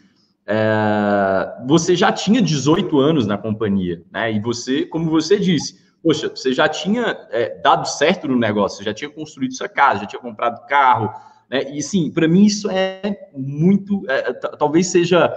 [0.54, 4.34] é, você já tinha 18 anos na companhia, né?
[4.34, 8.84] E você, como você disse, poxa, você já tinha é, dado certo no negócio, você
[8.84, 11.10] já tinha construído sua casa, já tinha comprado carro,
[11.50, 11.72] né?
[11.72, 15.34] E sim, para mim isso é muito, é, talvez seja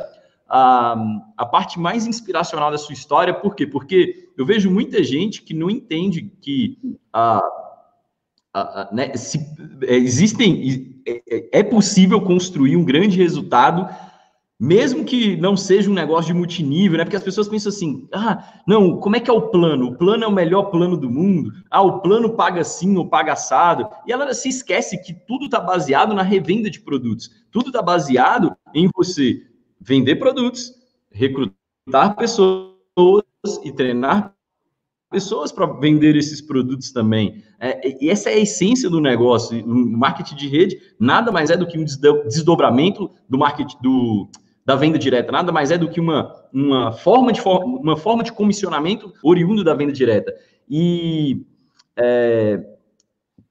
[0.49, 0.97] a,
[1.37, 3.69] a parte mais inspiracional da sua história, por quê?
[3.69, 6.77] Porque eu vejo muita gente que não entende que
[7.13, 7.41] a,
[8.53, 9.39] a, né, se,
[9.87, 13.89] é, existem, é, é possível construir um grande resultado
[14.59, 17.05] mesmo que não seja um negócio de multinível, né?
[17.05, 19.89] Porque as pessoas pensam assim: ah, não, como é que é o plano?
[19.89, 21.51] O plano é o melhor plano do mundo.
[21.71, 23.89] Ah, o plano paga assim ou paga assado.
[24.07, 27.31] E ela se esquece que tudo está baseado na revenda de produtos.
[27.51, 29.43] Tudo está baseado em você
[29.81, 30.73] vender produtos,
[31.11, 32.75] recrutar pessoas
[33.65, 34.35] e treinar
[35.11, 37.43] pessoas para vender esses produtos também.
[37.61, 39.65] É, e essa é a essência do negócio.
[39.65, 44.29] O marketing de rede nada mais é do que um desdobramento do marketing do
[44.65, 48.33] da venda direta, nada mais é do que uma, uma, forma, de, uma forma de
[48.33, 50.35] comissionamento oriundo da venda direta.
[50.69, 51.45] E
[51.97, 52.65] é,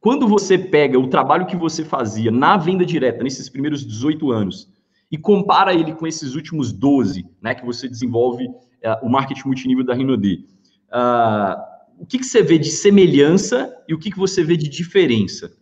[0.03, 4.69] Quando você pega o trabalho que você fazia na venda direta nesses primeiros 18 anos
[5.09, 9.85] e compara ele com esses últimos 12, né, que você desenvolve uh, o marketing multinível
[9.85, 10.45] da Rinode,
[10.89, 11.55] uh,
[11.99, 15.55] o que, que você vê de semelhança e o que, que você vê de diferença?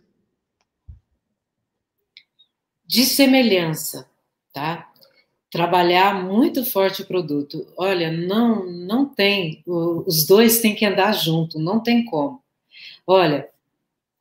[2.84, 4.10] De semelhança,
[4.52, 4.91] tá?
[5.52, 7.66] Trabalhar muito forte o produto.
[7.76, 12.42] Olha, não, não tem, os dois têm que andar junto, não tem como.
[13.06, 13.46] Olha,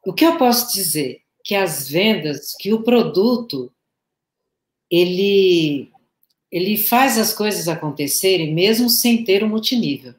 [0.06, 1.22] o que eu posso dizer?
[1.42, 3.72] Que as vendas, que o produto,
[4.90, 5.90] ele,
[6.52, 10.14] ele faz as coisas acontecerem mesmo sem ter o um multinível.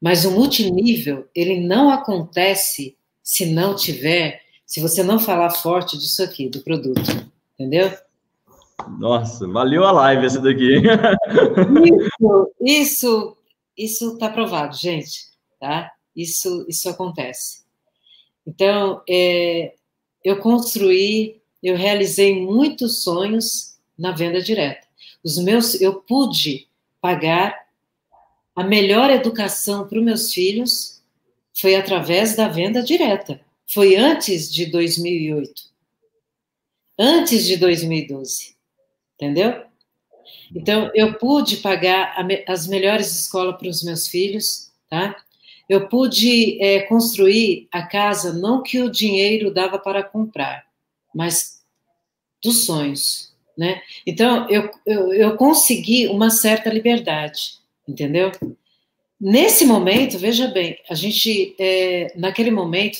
[0.00, 6.20] Mas o multinível, ele não acontece se não tiver, se você não falar forte disso
[6.20, 7.30] aqui, do produto.
[7.54, 7.96] Entendeu?
[8.98, 10.82] Nossa, valeu a live essa daqui.
[11.84, 13.36] Isso, isso,
[13.76, 15.26] isso tá provado, gente,
[15.60, 15.90] tá?
[16.14, 17.64] Isso, isso acontece.
[18.46, 19.74] Então, é,
[20.24, 24.86] eu construí, eu realizei muitos sonhos na venda direta.
[25.22, 26.68] Os meus, eu pude
[27.00, 27.66] pagar
[28.56, 31.02] a melhor educação para os meus filhos
[31.52, 33.40] foi através da venda direta.
[33.66, 35.62] Foi antes de 2008.
[36.98, 38.55] Antes de 2012.
[39.16, 39.64] Entendeu?
[40.54, 45.16] Então, eu pude pagar as melhores escolas para os meus filhos, tá?
[45.68, 50.64] Eu pude é, construir a casa, não que o dinheiro dava para comprar,
[51.14, 51.62] mas
[52.42, 53.80] dos sonhos, né?
[54.06, 57.56] Então, eu, eu, eu consegui uma certa liberdade
[57.88, 58.32] entendeu?
[59.20, 62.98] Nesse momento, veja bem, a gente, é, naquele momento,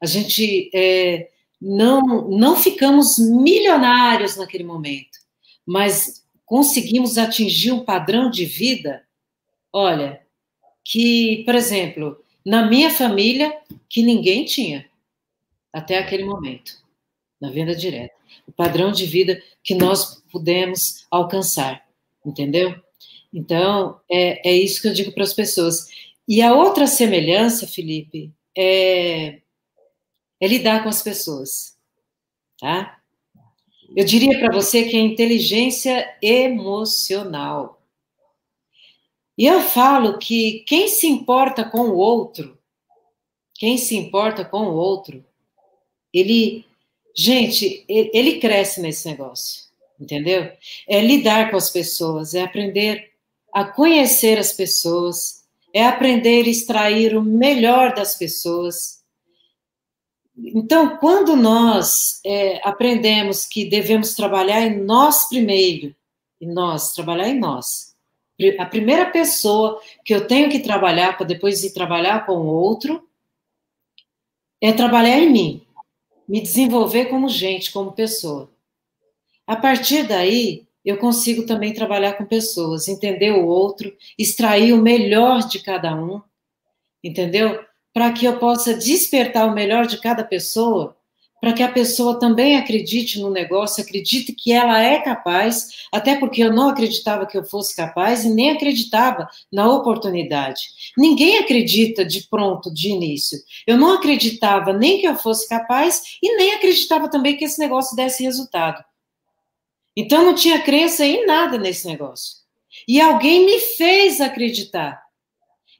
[0.00, 5.18] a gente é, não, não ficamos milionários naquele momento,
[5.66, 9.04] mas conseguimos atingir um padrão de vida,
[9.72, 10.24] olha,
[10.84, 14.88] que, por exemplo, na minha família, que ninguém tinha
[15.72, 16.72] até aquele momento,
[17.40, 18.14] na venda direta.
[18.46, 21.84] O padrão de vida que nós pudemos alcançar,
[22.24, 22.80] entendeu?
[23.32, 25.88] Então, é, é isso que eu digo para as pessoas.
[26.28, 29.40] E a outra semelhança, Felipe, é,
[30.40, 31.76] é lidar com as pessoas,
[32.58, 32.95] tá?
[33.94, 37.80] Eu diria para você que é inteligência emocional.
[39.36, 42.56] E eu falo que quem se importa com o outro,
[43.54, 45.24] quem se importa com o outro,
[46.12, 46.64] ele,
[47.14, 49.64] gente, ele cresce nesse negócio,
[50.00, 50.50] entendeu?
[50.88, 53.12] É lidar com as pessoas, é aprender
[53.52, 58.95] a conhecer as pessoas, é aprender a extrair o melhor das pessoas.
[60.36, 65.94] Então, quando nós é, aprendemos que devemos trabalhar em nós primeiro,
[66.40, 67.94] e nós, trabalhar em nós,
[68.58, 73.08] a primeira pessoa que eu tenho que trabalhar para depois ir trabalhar com o outro
[74.60, 75.66] é trabalhar em mim,
[76.28, 78.50] me desenvolver como gente, como pessoa.
[79.46, 85.48] A partir daí, eu consigo também trabalhar com pessoas, entender o outro, extrair o melhor
[85.48, 86.20] de cada um,
[87.02, 87.64] entendeu?
[87.96, 90.94] Para que eu possa despertar o melhor de cada pessoa,
[91.40, 96.42] para que a pessoa também acredite no negócio, acredite que ela é capaz, até porque
[96.42, 100.60] eu não acreditava que eu fosse capaz e nem acreditava na oportunidade.
[100.94, 103.38] Ninguém acredita de pronto, de início.
[103.66, 107.96] Eu não acreditava nem que eu fosse capaz e nem acreditava também que esse negócio
[107.96, 108.84] desse resultado.
[109.96, 112.34] Então não tinha crença em nada nesse negócio.
[112.86, 115.05] E alguém me fez acreditar.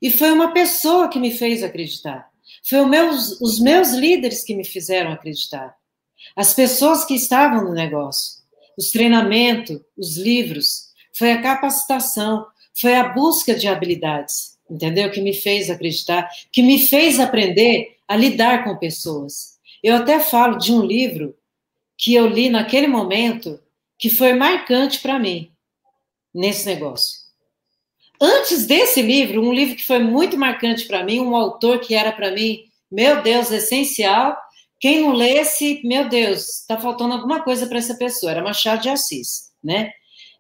[0.01, 2.29] E foi uma pessoa que me fez acreditar.
[2.63, 5.77] Foi meus, os meus líderes que me fizeram acreditar.
[6.35, 8.43] As pessoas que estavam no negócio.
[8.77, 15.11] Os treinamentos, os livros, foi a capacitação, foi a busca de habilidades, entendeu?
[15.11, 19.57] Que me fez acreditar, que me fez aprender a lidar com pessoas.
[19.83, 21.35] Eu até falo de um livro
[21.97, 23.59] que eu li naquele momento
[23.99, 25.51] que foi marcante para mim
[26.35, 27.26] nesse negócio.
[28.21, 32.13] Antes desse livro, um livro que foi muito marcante para mim, um autor que era
[32.13, 32.61] para mim,
[32.91, 34.37] meu Deus, essencial.
[34.81, 38.33] Quem não lesse, meu Deus, está faltando alguma coisa para essa pessoa.
[38.33, 39.91] Era Machado de Assis, né?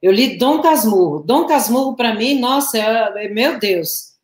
[0.00, 1.22] Eu li Dom Casmurro.
[1.22, 4.14] Dom Casmurro, para mim, nossa, é, é, meu Deus.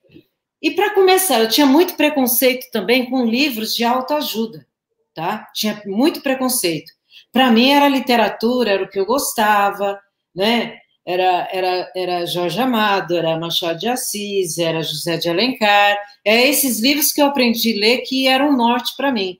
[0.60, 4.66] E para começar, eu tinha muito preconceito também com livros de autoajuda,
[5.14, 5.48] tá?
[5.54, 6.92] Tinha muito preconceito.
[7.32, 9.98] Para mim era literatura, era o que eu gostava,
[10.34, 10.78] né?
[11.04, 15.98] Era, era, era Jorge Amado, era Machado de Assis, era José de Alencar.
[16.24, 19.38] É esses livros que eu aprendi a ler que eram norte para mim.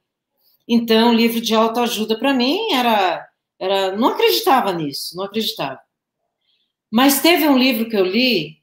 [0.66, 3.96] Então, livro de autoajuda para mim era, era.
[3.96, 5.80] Não acreditava nisso, não acreditava.
[6.90, 8.58] Mas teve um livro que eu li,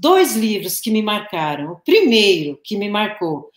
[0.00, 1.72] dois livros que me marcaram.
[1.72, 3.50] O primeiro que me marcou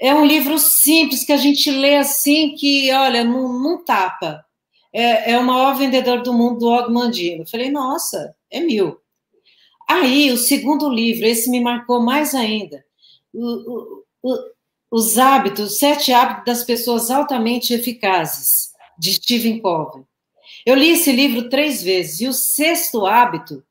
[0.00, 4.44] é um livro simples que a gente lê assim que, olha, não, não tapa.
[4.92, 7.42] É, é o maior vendedor do mundo do Og Mandino.
[7.42, 9.00] Eu falei, nossa, é mil.
[9.88, 12.84] Aí, o segundo livro, esse me marcou mais ainda.
[13.32, 14.38] O, o, o,
[14.90, 20.04] os hábitos, sete hábitos das pessoas altamente eficazes, de Stephen Covey.
[20.64, 23.64] Eu li esse livro três vezes e o sexto hábito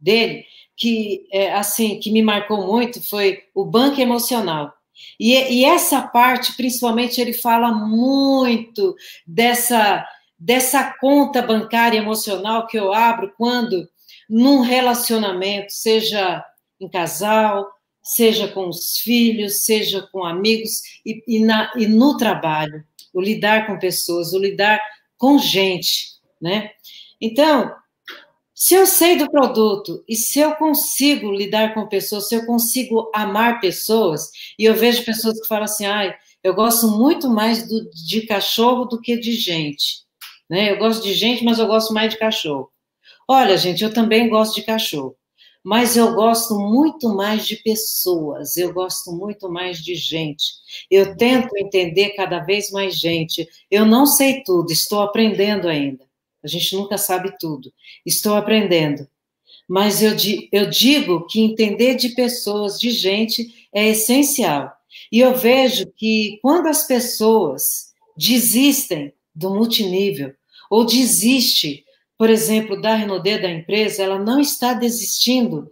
[0.00, 0.44] dele,
[0.76, 4.72] que é, assim que me marcou muito, foi o banco emocional.
[5.18, 8.94] E, e essa parte, principalmente, ele fala muito
[9.26, 10.06] dessa
[10.40, 13.86] dessa conta bancária emocional que eu abro quando
[14.28, 16.42] num relacionamento, seja
[16.80, 17.68] em casal,
[18.02, 22.82] seja com os filhos, seja com amigos e, e, na, e no trabalho,
[23.12, 24.80] o lidar com pessoas, o lidar
[25.18, 26.70] com gente, né?
[27.20, 27.74] Então,
[28.54, 33.10] se eu sei do produto e se eu consigo lidar com pessoas, se eu consigo
[33.14, 37.90] amar pessoas, e eu vejo pessoas que falam assim, ai, eu gosto muito mais do,
[37.90, 40.04] de cachorro do que de gente,
[40.50, 40.72] né?
[40.72, 42.68] Eu gosto de gente, mas eu gosto mais de cachorro.
[43.28, 45.14] Olha, gente, eu também gosto de cachorro,
[45.62, 50.44] mas eu gosto muito mais de pessoas, eu gosto muito mais de gente.
[50.90, 53.48] Eu tento entender cada vez mais gente.
[53.70, 56.04] Eu não sei tudo, estou aprendendo ainda.
[56.42, 57.72] A gente nunca sabe tudo.
[58.04, 59.06] Estou aprendendo.
[59.68, 60.16] Mas eu,
[60.50, 64.72] eu digo que entender de pessoas, de gente, é essencial.
[65.12, 70.34] E eu vejo que quando as pessoas desistem do multinível,
[70.70, 71.84] ou desiste
[72.20, 75.70] por exemplo, da Renaudet, da empresa, ela não está desistindo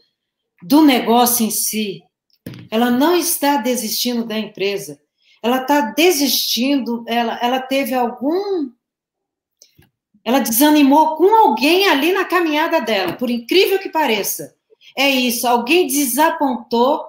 [0.63, 2.03] do negócio em si,
[2.71, 4.99] ela não está desistindo da empresa,
[5.43, 8.71] ela está desistindo, ela, ela teve algum.
[10.25, 14.57] Ela desanimou com alguém ali na caminhada dela, por incrível que pareça.
[14.97, 17.05] É isso, alguém desapontou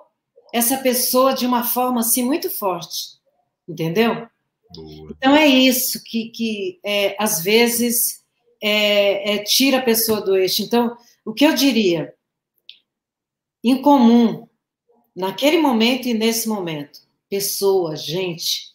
[0.53, 3.17] essa pessoa de uma forma assim muito forte,
[3.65, 4.27] entendeu?
[4.75, 5.11] Boa.
[5.11, 8.23] Então é isso que, que é, às vezes
[8.61, 10.61] é, é, tira a pessoa do eixo.
[10.61, 10.95] Então,
[11.25, 12.13] o que eu diria?
[13.63, 14.47] Em comum,
[15.15, 16.99] naquele momento e nesse momento,
[17.29, 18.73] pessoa, gente,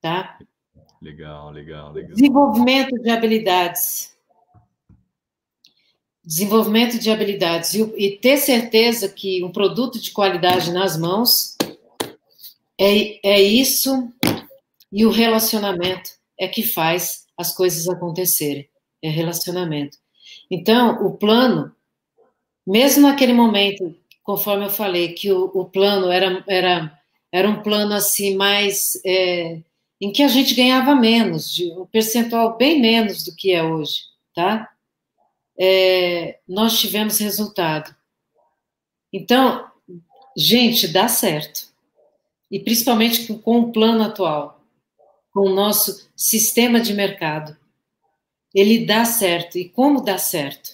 [0.00, 0.38] tá?
[1.00, 2.14] Legal, legal, legal.
[2.14, 4.16] Desenvolvimento de habilidades.
[6.24, 7.74] Desenvolvimento de habilidades.
[7.74, 11.56] E, e ter certeza que um produto de qualidade nas mãos
[12.78, 14.12] é, é isso
[14.92, 18.68] e o relacionamento é que faz as coisas acontecerem
[19.02, 19.96] é relacionamento.
[20.50, 21.74] Então, o plano,
[22.66, 27.00] mesmo naquele momento, conforme eu falei, que o, o plano era, era,
[27.32, 29.00] era um plano assim mais.
[29.04, 29.60] É,
[30.00, 34.02] em que a gente ganhava menos, de um percentual bem menos do que é hoje,
[34.32, 34.70] tá?
[35.58, 37.94] É, nós tivemos resultado.
[39.12, 39.68] Então,
[40.36, 41.66] gente, dá certo.
[42.48, 44.57] E principalmente com, com o plano atual,
[45.38, 47.56] com o nosso sistema de mercado
[48.52, 49.56] ele dá certo.
[49.56, 50.70] E como dá certo?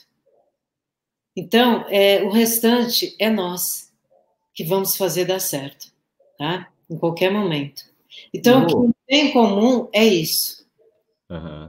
[1.37, 3.93] Então, é, o restante é nós
[4.55, 5.93] que vamos fazer dar certo,
[6.39, 6.69] tá?
[6.89, 7.83] Em qualquer momento.
[8.33, 8.85] Então, oh.
[8.85, 10.67] o que tem em comum é isso.
[11.29, 11.69] Uhum.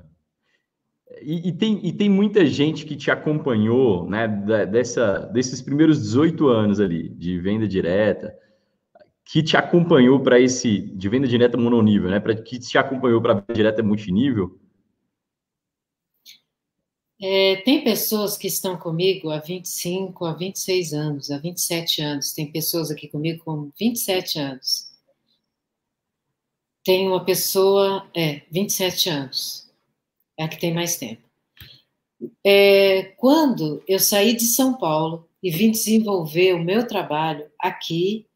[1.22, 4.26] E, e, tem, e tem muita gente que te acompanhou, né,
[4.72, 8.34] dessa, desses primeiros 18 anos ali, de venda direta,
[9.26, 13.34] que te acompanhou para esse, de venda direta mononível, né, pra, que te acompanhou para
[13.34, 14.60] venda direta multinível,
[17.22, 22.34] é, tem pessoas que estão comigo há 25, há 26 anos, há 27 anos.
[22.34, 24.92] Tem pessoas aqui comigo com 27 anos.
[26.84, 29.72] Tem uma pessoa, é, 27 anos.
[30.38, 31.24] É a que tem mais tempo.
[32.44, 38.28] É, quando eu saí de São Paulo e vim desenvolver o meu trabalho aqui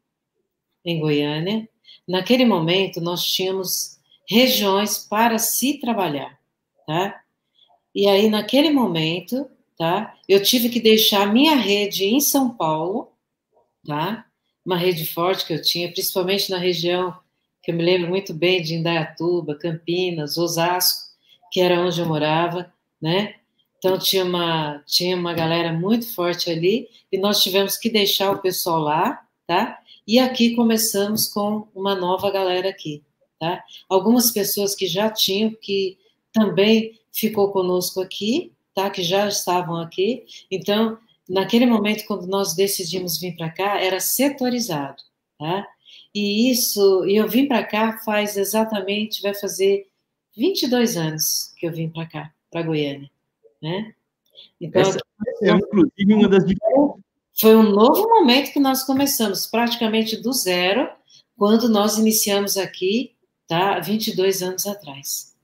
[0.84, 1.68] em Goiânia,
[2.06, 6.38] naquele momento nós tínhamos regiões para se trabalhar,
[6.86, 7.20] tá?
[7.94, 10.14] E aí, naquele momento, tá?
[10.28, 13.12] Eu tive que deixar minha rede em São Paulo,
[13.84, 14.24] tá?
[14.64, 17.16] Uma rede forte que eu tinha, principalmente na região
[17.62, 21.10] que eu me lembro muito bem de Indaiatuba, Campinas, Osasco,
[21.52, 23.34] que era onde eu morava, né?
[23.78, 28.38] Então tinha uma tinha uma galera muito forte ali e nós tivemos que deixar o
[28.38, 29.78] pessoal lá, tá?
[30.10, 33.00] E aqui começamos com uma nova galera aqui,
[33.38, 33.62] tá?
[33.88, 35.96] Algumas pessoas que já tinham que
[36.32, 38.90] também ficou conosco aqui, tá?
[38.90, 40.24] Que já estavam aqui.
[40.50, 40.98] Então,
[41.28, 45.00] naquele momento, quando nós decidimos vir para cá, era setorizado,
[45.38, 45.64] tá?
[46.12, 49.86] E isso, e eu vim para cá faz exatamente, vai fazer
[50.36, 53.08] 22 anos que eu vim para cá, para Goiânia,
[53.62, 53.94] né?
[54.60, 54.98] Então, Essa
[55.42, 56.44] é inclusive uma das
[57.40, 60.88] foi um novo momento que nós começamos, praticamente do zero,
[61.38, 63.12] quando nós iniciamos aqui,
[63.48, 63.80] tá?
[63.80, 65.34] 22 anos atrás.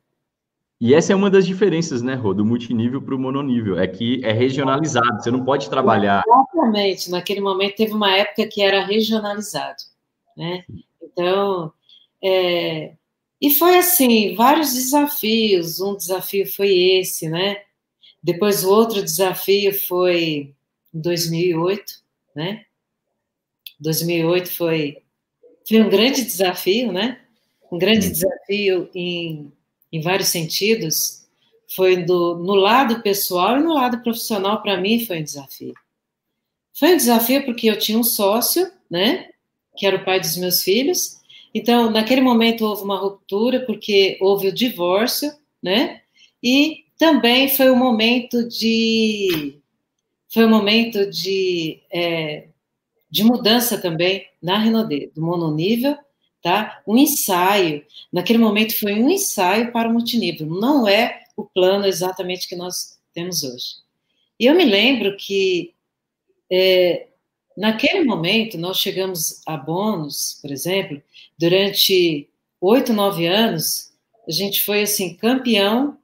[0.78, 4.20] E essa é uma das diferenças, né, Rô, do multinível para o mononível, é que
[4.22, 6.22] é regionalizado, você não pode trabalhar.
[6.28, 9.82] Exatamente, naquele momento teve uma época que era regionalizado,
[10.36, 10.64] né?
[11.02, 11.72] Então,
[12.22, 12.92] é...
[13.40, 17.56] e foi assim, vários desafios, um desafio foi esse, né?
[18.22, 20.54] Depois o outro desafio foi
[20.96, 21.84] em 2008,
[22.34, 22.64] né?
[23.78, 25.02] 2008 foi,
[25.68, 27.20] foi um grande desafio, né?
[27.70, 29.52] Um grande desafio em
[29.92, 31.26] em vários sentidos,
[31.74, 35.74] foi do, no lado pessoal e no lado profissional, para mim, foi um desafio.
[36.74, 39.30] Foi um desafio porque eu tinha um sócio, né,
[39.76, 41.16] que era o pai dos meus filhos,
[41.54, 45.32] então, naquele momento houve uma ruptura, porque houve o divórcio,
[45.62, 46.02] né,
[46.42, 49.55] e também foi um momento de,
[50.36, 52.48] foi um momento de, é,
[53.10, 55.96] de mudança também na Renaudet, do mononível
[56.42, 56.80] tá?
[56.86, 57.84] Um ensaio.
[58.12, 63.00] Naquele momento foi um ensaio para o multinível, não é o plano exatamente que nós
[63.12, 63.76] temos hoje.
[64.38, 65.74] E eu me lembro que
[66.48, 67.08] é,
[67.56, 71.02] naquele momento nós chegamos a bônus, por exemplo,
[71.36, 72.28] durante
[72.60, 73.92] oito, nove anos,
[74.28, 75.98] a gente foi assim campeão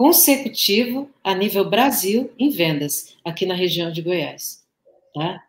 [0.00, 4.64] consecutivo a nível Brasil em vendas aqui na região de Goiás,
[5.12, 5.44] tá?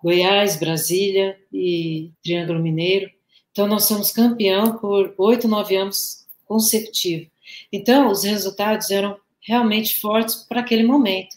[0.00, 3.10] Goiás, Brasília e Triângulo Mineiro.
[3.50, 7.26] Então, nós somos campeão por oito, nove anos consecutivos.
[7.72, 11.34] Então, os resultados eram realmente fortes para aquele momento.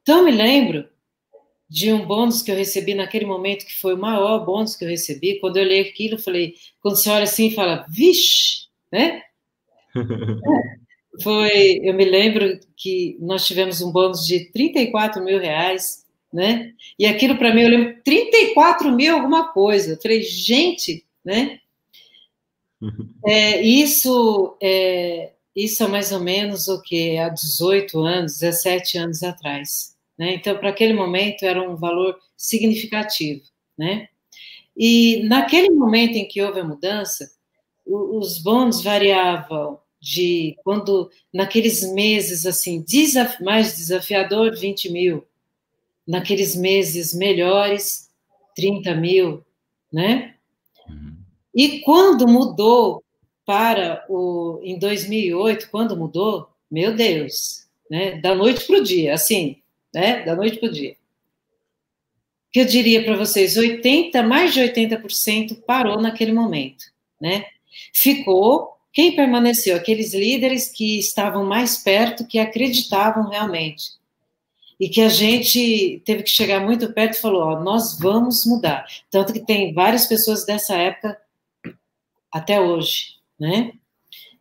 [0.00, 0.88] Então, eu me lembro
[1.68, 4.88] de um bônus que eu recebi naquele momento, que foi o maior bônus que eu
[4.88, 5.38] recebi.
[5.40, 9.20] Quando eu li aquilo, eu falei, quando você olha assim e fala, vixe, né?
[11.20, 16.02] foi, eu me lembro que nós tivemos um bônus de 34 mil reais
[16.32, 16.72] né?
[16.98, 19.92] E aquilo para mim, eu lembro, 34 mil alguma coisa.
[19.92, 21.60] Eu falei, gente, né?
[23.24, 27.18] É, isso, é, isso é mais ou menos o que?
[27.18, 29.94] Há 18 anos, 17 anos atrás.
[30.18, 30.34] Né?
[30.34, 33.42] Então, para aquele momento, era um valor significativo,
[33.76, 34.08] né?
[34.74, 37.30] E naquele momento em que houve a mudança,
[37.84, 45.24] os bônus variavam de quando, naqueles meses assim, desaf mais desafiador, 20 mil,
[46.04, 48.10] naqueles meses melhores,
[48.56, 49.44] 30 mil,
[49.92, 50.34] né?
[50.88, 51.16] Uhum.
[51.54, 53.04] E quando mudou
[53.46, 58.20] para o em 2008, quando mudou, meu Deus, né?
[58.20, 59.62] Da noite para o dia, assim,
[59.94, 60.24] né?
[60.24, 60.96] Da noite para o dia.
[62.50, 66.86] Que eu diria para vocês, 80, mais de 80% parou naquele momento,
[67.20, 67.44] né?
[67.94, 73.92] Ficou quem permaneceu, aqueles líderes que estavam mais perto, que acreditavam realmente
[74.78, 78.84] e que a gente teve que chegar muito perto e falou, ó, nós vamos mudar.
[79.10, 81.16] Tanto que tem várias pessoas dessa época
[82.32, 83.72] até hoje, né?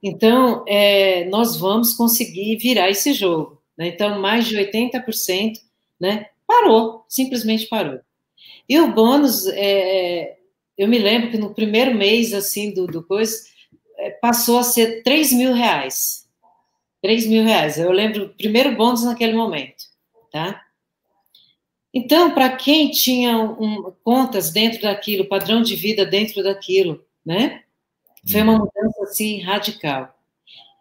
[0.02, 3.62] Então, é, nós vamos conseguir virar esse jogo.
[3.78, 3.90] Né?
[3.90, 5.60] Então, mais de 80%,
[6.00, 6.26] né?
[6.48, 8.00] Parou, simplesmente parou.
[8.68, 10.38] E o bônus, é,
[10.76, 13.46] eu me lembro que no primeiro mês, assim, do, do coisa, é,
[14.10, 16.28] passou a ser 3 mil reais.
[17.02, 17.78] 3 mil reais.
[17.78, 19.92] Eu lembro o primeiro bônus naquele momento
[20.32, 20.64] tá?
[21.94, 27.64] Então, para quem tinha um, contas dentro daquilo, padrão de vida dentro daquilo, né?
[28.30, 30.18] Foi uma mudança assim radical.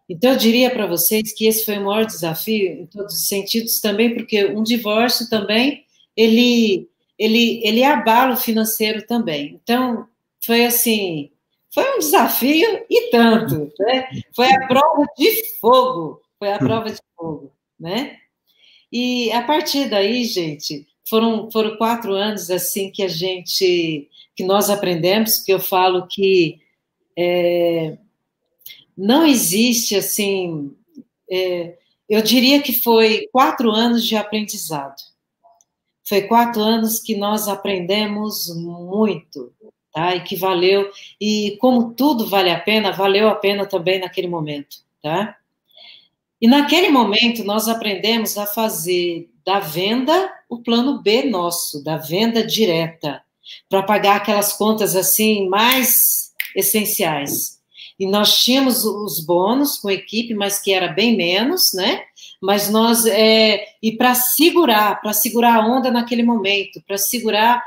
[0.09, 3.81] Então, eu diria para vocês que esse foi o maior desafio em todos os sentidos
[3.81, 5.85] também, porque um divórcio também
[6.17, 9.61] ele ele ele abala o financeiro também.
[9.63, 10.07] Então,
[10.41, 11.31] foi assim,
[11.73, 14.09] foi um desafio e tanto, né?
[14.35, 18.17] Foi a prova de fogo, foi a prova de fogo, né?
[18.93, 24.69] E a partir daí, gente, foram, foram quatro anos assim que a gente, que nós
[24.69, 26.61] aprendemos, que eu falo que
[27.17, 27.97] é,
[28.97, 30.75] não existe assim,
[31.31, 31.77] é,
[32.09, 35.01] eu diria que foi quatro anos de aprendizado.
[36.09, 39.53] Foi quatro anos que nós aprendemos muito,
[39.93, 40.15] tá?
[40.15, 44.79] E que valeu, e como tudo vale a pena, valeu a pena também naquele momento,
[45.03, 45.37] tá?
[46.41, 52.45] E naquele momento nós aprendemos a fazer da venda o plano B nosso, da venda
[52.45, 53.23] direta,
[53.69, 57.61] para pagar aquelas contas assim mais essenciais.
[57.99, 62.03] E nós tínhamos os bônus com equipe, mas que era bem menos, né?
[62.41, 67.63] Mas nós é, e para segurar, para segurar a onda naquele momento, para segurar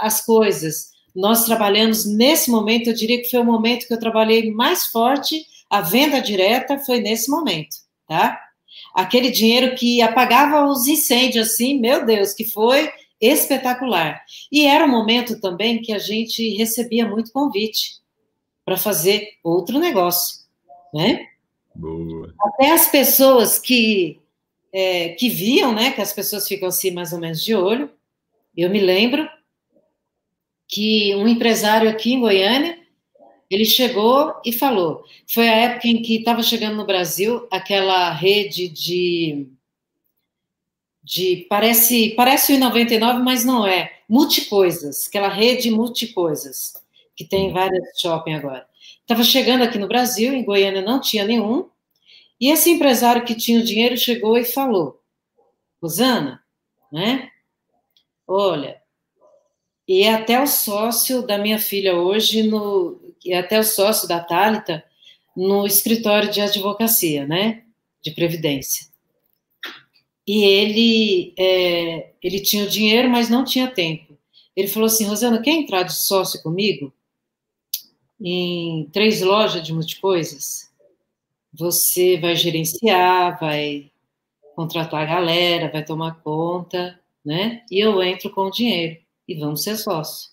[0.00, 2.88] as coisas, nós trabalhamos nesse momento.
[2.88, 5.44] Eu diria que foi o momento que eu trabalhei mais forte.
[5.70, 8.40] A venda direta foi nesse momento tá?
[8.94, 12.90] Aquele dinheiro que apagava os incêndios, assim, meu Deus, que foi
[13.20, 14.22] espetacular.
[14.50, 18.00] E era um momento também que a gente recebia muito convite
[18.64, 20.44] para fazer outro negócio,
[20.92, 21.26] né?
[21.74, 22.32] Boa.
[22.40, 24.20] Até as pessoas que,
[24.72, 27.90] é, que viam, né, que as pessoas ficam assim mais ou menos de olho,
[28.56, 29.28] eu me lembro
[30.74, 32.76] que um empresário aqui em Goiânia,
[33.48, 38.68] ele chegou e falou, foi a época em que estava chegando no Brasil aquela rede
[38.68, 39.46] de
[41.00, 44.00] de parece parece o 99, mas não é.
[44.08, 46.72] Multicoisas, aquela rede multicoisas
[47.14, 48.66] que tem várias shopping agora.
[49.00, 51.68] Estava chegando aqui no Brasil, em Goiânia não tinha nenhum.
[52.40, 55.00] E esse empresário que tinha o dinheiro chegou e falou:
[55.80, 56.42] Rosana,
[56.90, 57.30] né?
[58.26, 58.82] Olha,
[59.86, 64.20] e é até o sócio da minha filha hoje, no, é até o sócio da
[64.20, 64.84] Thalita,
[65.36, 67.64] no escritório de advocacia, né?
[68.02, 68.94] De previdência
[70.26, 74.16] e ele, é, ele tinha o dinheiro, mas não tinha tempo.
[74.56, 76.92] Ele falou assim, Rosana, quer entrar de sócio comigo
[78.20, 80.72] em três lojas de multicoisas?
[81.52, 83.90] Você vai gerenciar, vai
[84.56, 87.62] contratar a galera, vai tomar conta, né?
[87.70, 90.30] E eu entro com o dinheiro e vamos ser sócio.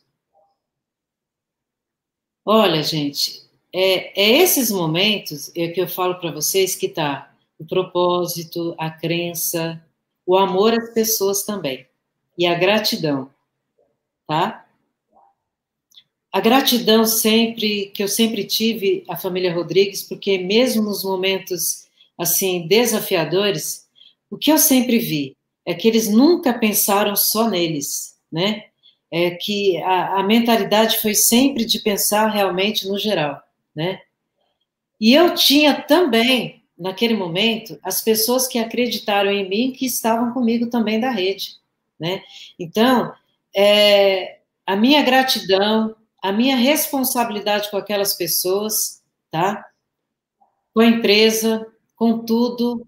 [2.46, 7.66] Olha, gente, é, é esses momentos é que eu falo para vocês que tá o
[7.66, 9.84] propósito, a crença,
[10.26, 11.88] o amor às pessoas também
[12.38, 13.30] e a gratidão,
[14.28, 14.66] tá?
[16.32, 21.88] A gratidão sempre que eu sempre tive a família Rodrigues, porque mesmo nos momentos
[22.18, 23.88] assim desafiadores,
[24.30, 25.36] o que eu sempre vi
[25.66, 28.71] é que eles nunca pensaram só neles, né?
[29.12, 33.42] É que a, a mentalidade foi sempre de pensar realmente no geral,
[33.76, 34.00] né?
[35.00, 40.68] E eu tinha também naquele momento, as pessoas que acreditaram em mim, que estavam comigo
[40.68, 41.58] também da rede,
[42.00, 42.24] né?
[42.58, 43.14] Então,
[43.56, 49.64] é, a minha gratidão, a minha responsabilidade com aquelas pessoas, tá?
[50.74, 52.88] Com a empresa, com tudo,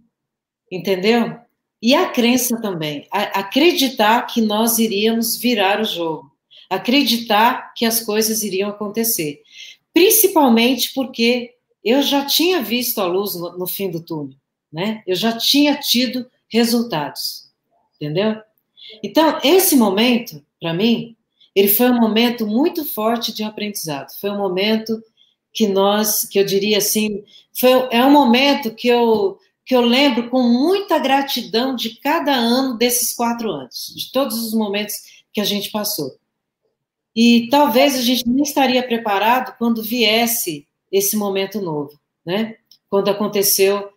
[0.71, 1.39] entendeu?
[1.83, 6.31] E a crença também, a, acreditar que nós iríamos virar o jogo,
[6.69, 9.41] acreditar que as coisas iriam acontecer,
[9.93, 14.37] principalmente porque eu já tinha visto a luz no, no fim do túnel,
[14.71, 15.03] né?
[15.05, 17.51] Eu já tinha tido resultados,
[17.97, 18.37] entendeu?
[19.03, 21.17] Então, esse momento, para mim,
[21.53, 24.09] ele foi um momento muito forte de aprendizado.
[24.21, 25.03] Foi um momento
[25.51, 27.25] que nós, que eu diria assim,
[27.59, 32.77] foi, é um momento que eu, que eu lembro com muita gratidão de cada ano
[32.77, 34.95] desses quatro anos, de todos os momentos
[35.31, 36.17] que a gente passou.
[37.15, 42.57] E talvez a gente nem estaria preparado quando viesse esse momento novo, né?
[42.89, 43.89] Quando aconteceu,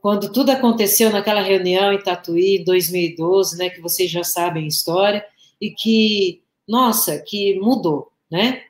[0.00, 3.68] quando tudo aconteceu naquela reunião em Tatuí, em 2012, né?
[3.68, 5.24] Que vocês já sabem a história,
[5.60, 8.64] e que, nossa, que mudou, né?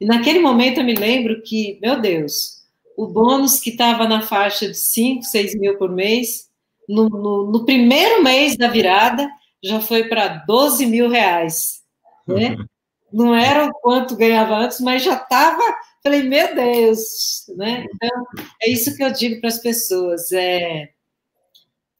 [0.00, 2.57] E naquele momento eu me lembro que, meu Deus,
[2.98, 6.48] o bônus que estava na faixa de 5, 6 mil por mês,
[6.88, 9.28] no, no, no primeiro mês da virada,
[9.62, 11.82] já foi para 12 mil reais,
[12.26, 12.56] né?
[13.10, 15.62] Não era o quanto ganhava antes, mas já estava
[16.02, 17.84] Falei, meu Deus, né?
[17.94, 18.24] Então,
[18.62, 20.90] é isso que eu digo para as pessoas, é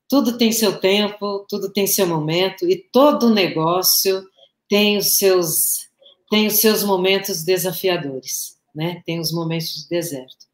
[0.09, 4.26] tudo tem seu tempo, tudo tem seu momento e todo negócio
[4.66, 5.88] tem os seus
[6.30, 9.03] tem os seus momentos desafiadores, né?
[9.05, 10.46] Tem os momentos de deserto,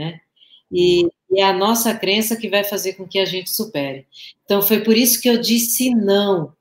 [0.00, 0.20] né?
[0.72, 4.06] E, e é a nossa crença que vai fazer com que a gente supere.
[4.44, 6.52] Então foi por isso que eu disse não.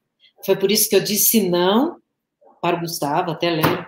[0.45, 1.97] Foi por isso que eu disse não
[2.61, 3.85] para o Gustavo, até lembro,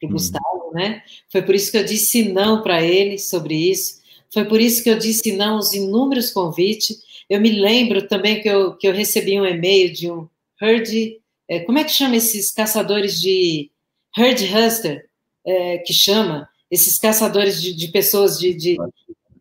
[0.00, 0.12] para o hum.
[0.12, 1.02] Gustavo, né?
[1.30, 4.00] Foi por isso que eu disse não para ele sobre isso.
[4.32, 7.02] Foi por isso que eu disse não aos inúmeros convites.
[7.28, 10.28] Eu me lembro também que eu, que eu recebi um e-mail de um
[10.60, 13.70] herd, é, como é que chama esses caçadores de
[14.16, 15.08] herd huster,
[15.44, 18.76] é, que chama esses caçadores de, de pessoas de, de,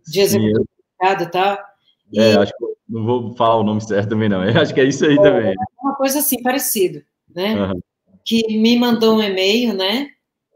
[0.07, 0.67] de executivo
[1.01, 1.57] e tal.
[2.11, 4.43] E, é, acho que não vou falar o nome certo também não.
[4.43, 5.55] Eu acho que é isso aí é, também.
[5.81, 7.55] Uma coisa assim parecida, né?
[7.55, 7.81] Uhum.
[8.25, 10.11] Que me mandou um e-mail, né?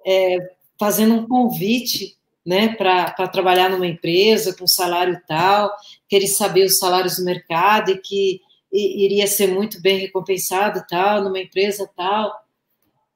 [0.05, 0.37] é,
[0.79, 5.73] fazendo um convite né, para trabalhar numa empresa com salário tal,
[6.09, 11.39] queria saber os salários do mercado e que iria ser muito bem recompensado tal, numa
[11.39, 12.33] empresa tal.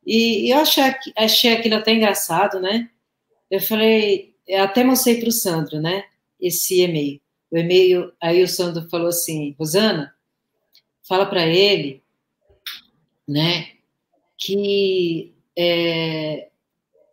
[0.05, 0.83] E, eu achei,
[1.17, 2.89] achei aquilo até engraçado, né?
[3.49, 6.03] Eu falei, eu até mostrei para o Sandro, né?
[6.39, 7.21] Esse e-mail.
[7.51, 10.13] O e-mail, aí o Sandro falou assim, Rosana,
[11.07, 12.03] fala para ele,
[13.27, 13.69] né,
[14.37, 16.49] que é,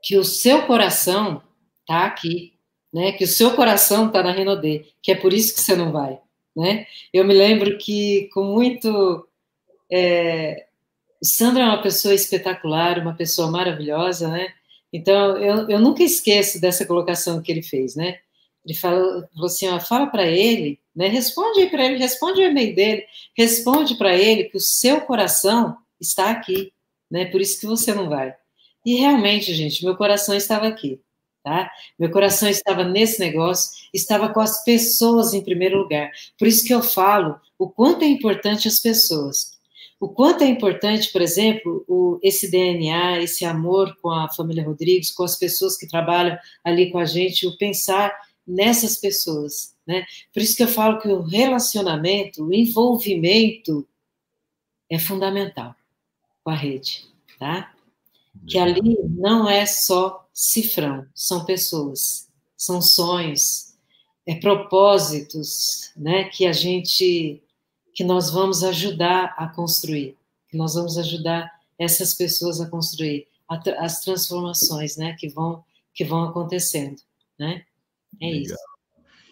[0.03, 1.43] que o seu coração
[1.81, 2.55] está aqui,
[2.93, 3.13] né?
[3.13, 6.21] Que o seu coração está na Renaudet, que é por isso que você não vai,
[6.55, 6.87] né?
[7.13, 9.27] Eu me lembro que com muito
[9.91, 10.67] é,
[11.23, 14.53] O Sandro é uma pessoa espetacular, uma pessoa maravilhosa, né?
[14.95, 18.21] Então, eu, eu nunca esqueço dessa colocação que ele fez, né?
[18.65, 21.09] Ele falou, falou assim, ó, fala para ele, né?
[21.09, 23.05] Responde aí para ele, responde o e-mail dele,
[23.37, 26.73] responde para ele que o seu coração está aqui,
[27.11, 27.25] né?
[27.25, 28.37] Por isso que você não vai.
[28.87, 31.01] E realmente, gente, meu coração estava aqui,
[31.43, 31.69] tá?
[31.99, 36.13] Meu coração estava nesse negócio, estava com as pessoas em primeiro lugar.
[36.39, 39.54] Por isso que eu falo o quanto é importante as pessoas.
[40.05, 45.11] O quanto é importante, por exemplo, o, esse DNA, esse amor com a família Rodrigues,
[45.11, 48.15] com as pessoas que trabalham ali com a gente, o pensar
[48.47, 50.05] nessas pessoas, né?
[50.31, 53.89] Por isso que eu falo que o relacionamento, o envolvimento
[54.91, 55.75] é fundamental
[56.43, 57.07] com a rede,
[57.39, 57.73] tá?
[58.47, 63.73] Que ali não é só cifrão, são pessoas, são sonhos,
[64.27, 66.25] é propósitos, né?
[66.25, 67.43] Que a gente,
[67.95, 70.17] que nós vamos ajudar a construir,
[70.49, 73.27] que nós vamos ajudar essas pessoas a construir
[73.79, 75.15] as transformações, né?
[75.19, 75.63] Que vão
[75.95, 76.97] que vão acontecendo,
[77.39, 77.63] né?
[78.21, 78.43] É Legal.
[78.43, 78.57] isso.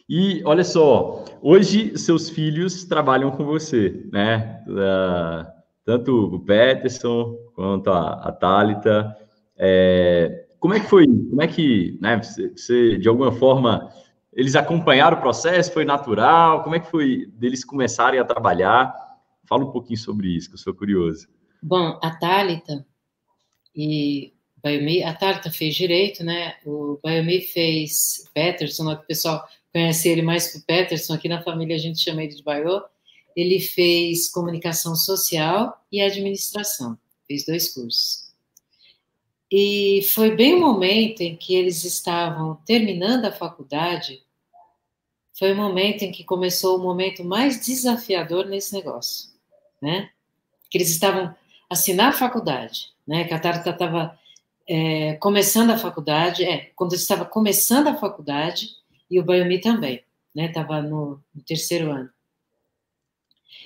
[0.08, 4.62] E olha só, hoje seus filhos trabalham com você, né?
[4.68, 9.16] Uh, tanto o Peterson quanto a, a Thalita.
[9.56, 11.06] É, como é que foi?
[11.06, 12.20] Como é que, né?
[12.20, 13.88] Você, de alguma forma,
[14.33, 15.72] eles acompanharam o processo?
[15.72, 16.62] Foi natural?
[16.62, 18.95] Como é que foi deles começarem a trabalhar?
[19.49, 21.28] Fala um pouquinho sobre isso, que eu sou curioso.
[21.62, 22.85] Bom, a Thalita
[23.74, 26.55] e Biomi, a Tarta fez direito, né?
[26.64, 31.78] O Biomi fez Peterson, o pessoal conhece ele mais por Peterson, aqui na família a
[31.78, 32.83] gente chama ele de Bio.
[33.35, 38.32] Ele fez comunicação social e administração, fez dois cursos.
[39.55, 44.22] E foi bem o momento em que eles estavam terminando a faculdade,
[45.38, 49.28] foi o momento em que começou o momento mais desafiador nesse negócio,
[49.82, 50.09] né?
[50.70, 51.34] Que eles estavam
[51.68, 53.24] assinar a faculdade, né?
[53.24, 54.18] Que a Tarta estava
[54.66, 58.70] é, começando a faculdade, é, quando estava começando a faculdade,
[59.11, 60.03] e o Biomi também,
[60.34, 62.09] né, estava no, no, terceiro ano.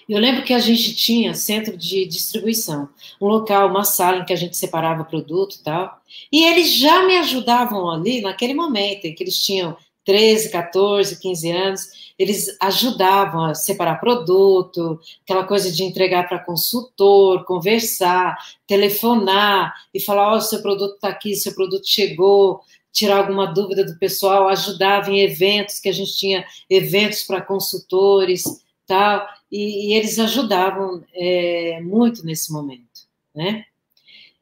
[0.09, 2.89] Eu lembro que a gente tinha centro de distribuição,
[3.21, 7.05] um local, uma sala em que a gente separava produto e tal, e eles já
[7.05, 13.47] me ajudavam ali naquele momento em que eles tinham 13, 14, 15 anos, eles ajudavam
[13.47, 20.41] a separar produto, aquela coisa de entregar para consultor, conversar, telefonar e falar: Ó, oh,
[20.41, 22.61] seu produto está aqui, seu produto chegou,
[22.93, 28.45] tirar alguma dúvida do pessoal, ajudava em eventos, que a gente tinha eventos para consultores,
[28.87, 33.65] tal, e, e eles ajudavam é, muito nesse momento, né?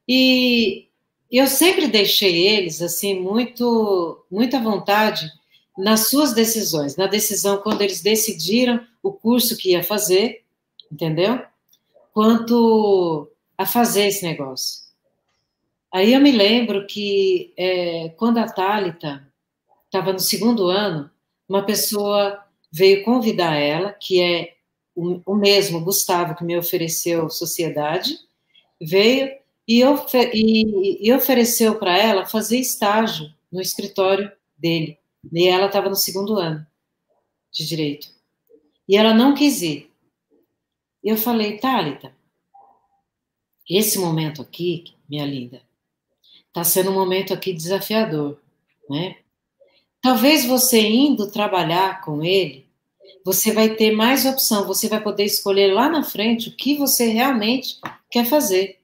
[0.09, 0.89] E
[1.31, 5.31] eu sempre deixei eles assim muito, muita vontade
[5.77, 10.45] nas suas decisões, na decisão quando eles decidiram o curso que ia fazer,
[10.91, 11.41] entendeu?
[12.13, 13.29] Quanto
[13.59, 14.85] a fazer esse negócio.
[15.93, 19.27] Aí eu me lembro que é, quando a Thalita
[19.87, 21.11] estava no segundo ano,
[21.49, 24.54] uma pessoa veio convidar ela, que é
[24.95, 28.19] o, mesmo Gustavo que me ofereceu sociedade,
[28.81, 29.37] veio
[29.67, 34.99] e, ofer e, e ofereceu para ela fazer estágio no escritório dele.
[35.33, 36.67] E ela estava no segundo ano
[37.51, 38.09] de direito.
[38.89, 39.91] E ela não quis ir.
[41.03, 42.15] E eu falei, Thalita,
[43.69, 45.63] esse momento aqui, minha linda,
[46.49, 48.39] está sendo um momento aqui desafiador,
[48.89, 49.17] né?
[50.01, 52.64] Talvez você indo trabalhar com ele,
[53.25, 57.09] você vai ter mais opção, você vai poder escolher lá na frente o que você
[57.09, 58.81] realmente quer fazer,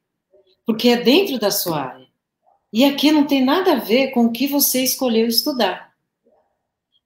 [0.64, 2.08] porque é dentro da sua área.
[2.72, 5.92] E aqui não tem nada a ver com o que você escolheu estudar.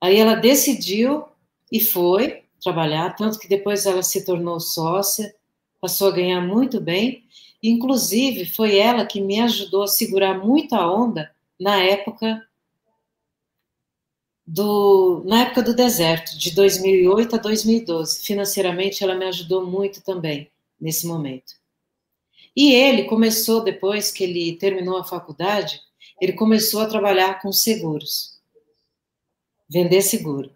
[0.00, 1.24] Aí ela decidiu
[1.72, 5.34] e foi trabalhar, tanto que depois ela se tornou sócia,
[5.80, 7.24] passou a ganhar muito bem.
[7.62, 12.46] Inclusive, foi ela que me ajudou a segurar muito a onda na época
[14.46, 18.22] do na época do deserto, de 2008 a 2012.
[18.22, 21.54] Financeiramente, ela me ajudou muito também nesse momento.
[22.56, 25.80] E ele começou depois que ele terminou a faculdade,
[26.20, 28.34] ele começou a trabalhar com seguros
[29.68, 30.50] vender seguro.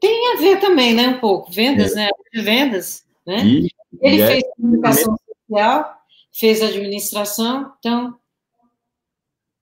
[0.00, 2.06] Tem a ver também, né, um pouco, vendas, é.
[2.06, 3.44] né, vendas, né?
[3.44, 3.68] E,
[4.00, 4.48] Ele e é fez é...
[4.56, 8.18] comunicação social, fez administração, então,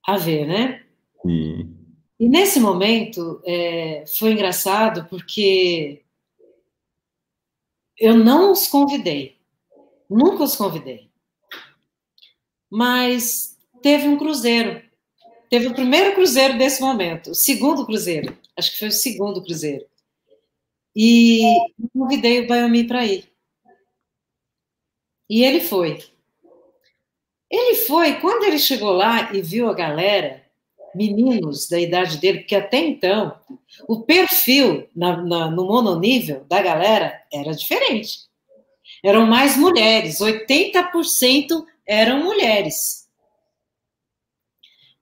[0.06, 0.82] a ver, né?
[1.26, 1.66] E,
[2.20, 6.02] e nesse momento, é, foi engraçado, porque
[7.96, 9.38] eu não os convidei,
[10.08, 11.10] nunca os convidei,
[12.68, 14.82] mas teve um cruzeiro,
[15.48, 19.86] teve o primeiro cruzeiro desse momento, o segundo cruzeiro, acho que foi o segundo cruzeiro.
[20.94, 21.40] E
[21.96, 23.32] convidei o Biomi para ir.
[25.28, 26.04] E ele foi.
[27.50, 30.49] Ele foi, quando ele chegou lá e viu a galera,
[30.94, 33.38] meninos da idade dele, porque até então
[33.88, 38.28] o perfil na, na, no mononível da galera era diferente.
[39.02, 43.08] Eram mais mulheres, 80% eram mulheres.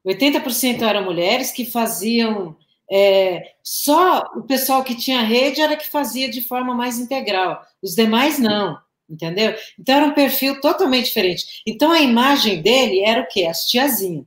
[0.07, 2.57] 80% eram mulheres que faziam.
[2.91, 7.95] É, só o pessoal que tinha rede era que fazia de forma mais integral, os
[7.95, 8.79] demais não,
[9.11, 9.55] entendeu?
[9.79, 11.63] Então era um perfil totalmente diferente.
[11.67, 13.45] Então a imagem dele era o quê?
[13.45, 14.25] As tiazinhas.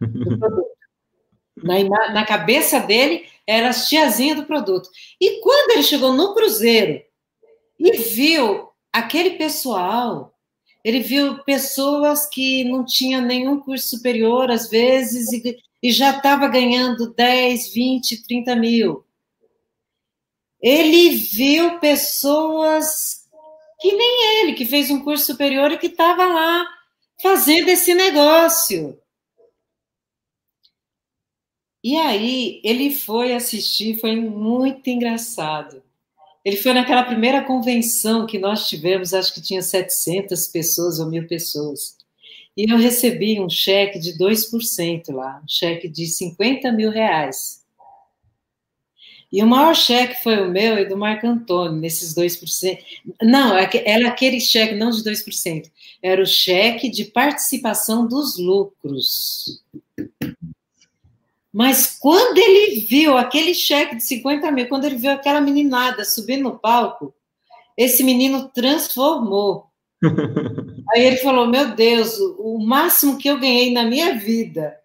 [1.56, 4.88] na, na cabeça dele era as tiazinhas do produto.
[5.20, 7.02] E quando ele chegou no Cruzeiro
[7.78, 10.34] e viu aquele pessoal
[10.84, 16.46] ele viu pessoas que não tinham nenhum curso superior, às vezes, e, e já estava
[16.46, 19.02] ganhando 10, 20, 30 mil.
[20.60, 23.24] Ele viu pessoas
[23.80, 26.66] que nem ele, que fez um curso superior e que estava lá
[27.22, 28.98] fazendo esse negócio.
[31.84, 35.82] E aí ele foi assistir, foi muito engraçado.
[36.42, 41.26] Ele foi naquela primeira convenção que nós tivemos, acho que tinha 700 pessoas ou mil
[41.26, 41.98] pessoas.
[42.56, 47.62] E eu recebi um cheque de 2% lá, um cheque de 50 mil reais.
[49.30, 52.78] E o maior cheque foi o meu e do Marco Antônio, nesses 2%.
[53.20, 55.70] Não, é era aquele cheque, não de 2%,
[56.02, 59.62] era o cheque de participação dos lucros.
[61.54, 66.42] Mas quando ele viu aquele cheque de 50 mil, quando ele viu aquela meninada subindo
[66.42, 67.14] no palco,
[67.78, 69.66] esse menino transformou.
[70.92, 74.76] Aí ele falou: Meu Deus, o máximo que eu ganhei na minha vida,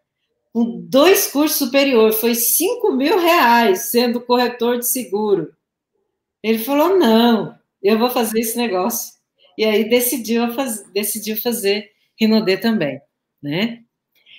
[0.53, 5.51] com dois cursos superiores, foi 5 mil reais sendo corretor de seguro.
[6.43, 9.13] Ele falou: Não, eu vou fazer esse negócio.
[9.57, 11.89] E aí decidiu, faz, decidiu fazer
[12.19, 13.01] Rinodê também,
[13.41, 13.79] né?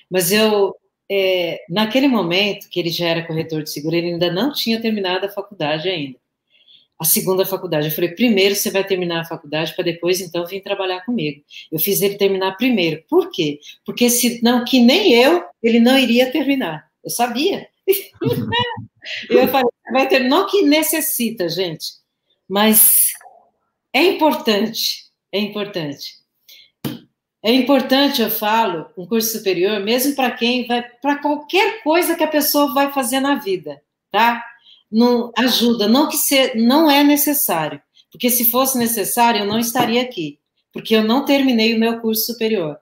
[0.08, 0.76] Mas eu,
[1.11, 5.26] é, naquele momento que ele já era corretor de seguro, ele ainda não tinha terminado
[5.26, 6.16] a faculdade ainda.
[6.96, 7.88] A segunda faculdade.
[7.88, 11.42] Eu falei, primeiro você vai terminar a faculdade para depois, então, vir trabalhar comigo.
[11.72, 13.02] Eu fiz ele terminar primeiro.
[13.08, 13.58] Por quê?
[13.84, 16.88] Porque senão, que nem eu, ele não iria terminar.
[17.02, 17.66] Eu sabia.
[19.28, 21.86] eu falei, vai ter, não que necessita, gente,
[22.48, 23.08] mas
[23.92, 26.19] é importante, é importante.
[27.43, 32.22] É importante, eu falo, um curso superior, mesmo para quem vai, para qualquer coisa que
[32.22, 33.80] a pessoa vai fazer na vida,
[34.11, 34.45] tá?
[34.91, 37.80] Não ajuda, não que se, não é necessário,
[38.12, 40.38] porque se fosse necessário eu não estaria aqui,
[40.70, 42.78] porque eu não terminei o meu curso superior,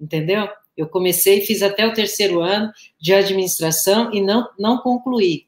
[0.00, 0.48] entendeu?
[0.74, 5.46] Eu comecei, fiz até o terceiro ano de administração e não não concluí.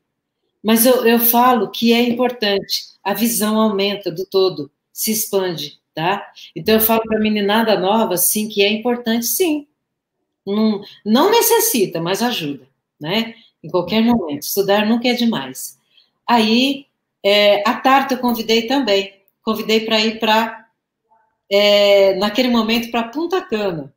[0.62, 6.24] Mas eu, eu falo que é importante, a visão aumenta do todo, se expande tá?
[6.54, 9.66] Então eu falo para a meninada nova, sim, que é importante, sim.
[10.46, 12.66] Não, não necessita, mas ajuda,
[13.00, 13.34] né?
[13.62, 14.42] Em qualquer momento.
[14.42, 15.78] Estudar nunca é demais.
[16.26, 16.86] Aí,
[17.24, 19.20] é, a Tarta eu convidei também.
[19.42, 20.66] Convidei para ir para,
[21.50, 23.94] é, naquele momento, para Punta Cana.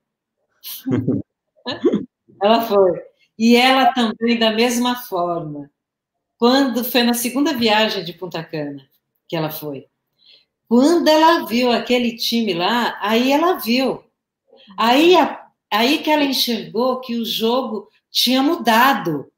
[2.41, 3.01] ela foi.
[3.37, 5.69] E ela também, da mesma forma.
[6.37, 8.83] Quando foi na segunda viagem de Punta Cana
[9.33, 9.87] que ela foi.
[10.73, 14.03] Quando ela viu aquele time lá, aí ela viu.
[14.75, 15.13] Aí,
[15.71, 19.31] aí que ela enxergou que o jogo tinha mudado,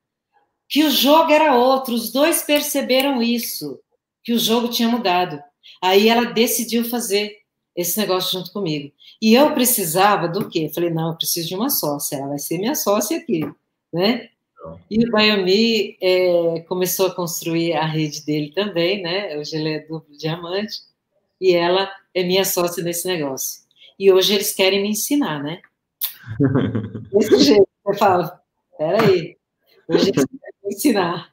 [0.70, 1.94] que o jogo era outro.
[1.94, 3.78] Os dois perceberam isso,
[4.24, 5.44] que o jogo tinha mudado.
[5.84, 7.36] Aí ela decidiu fazer
[7.76, 8.94] esse negócio junto comigo.
[9.22, 10.72] E eu precisava do quê?
[10.74, 13.42] falei, não, eu preciso de uma sócia, ela vai ser minha sócia aqui,
[13.92, 14.30] né?
[14.90, 19.38] E o Bayomi é, começou a construir a rede dele também, né?
[19.38, 20.95] Hoje ele é duplo diamante
[21.40, 23.64] e ela é minha sócia nesse negócio.
[23.98, 25.60] E hoje eles querem me ensinar, né?
[27.12, 28.30] Desse jeito, eu falo,
[28.78, 29.38] peraí,
[29.88, 31.30] hoje eles querem me ensinar.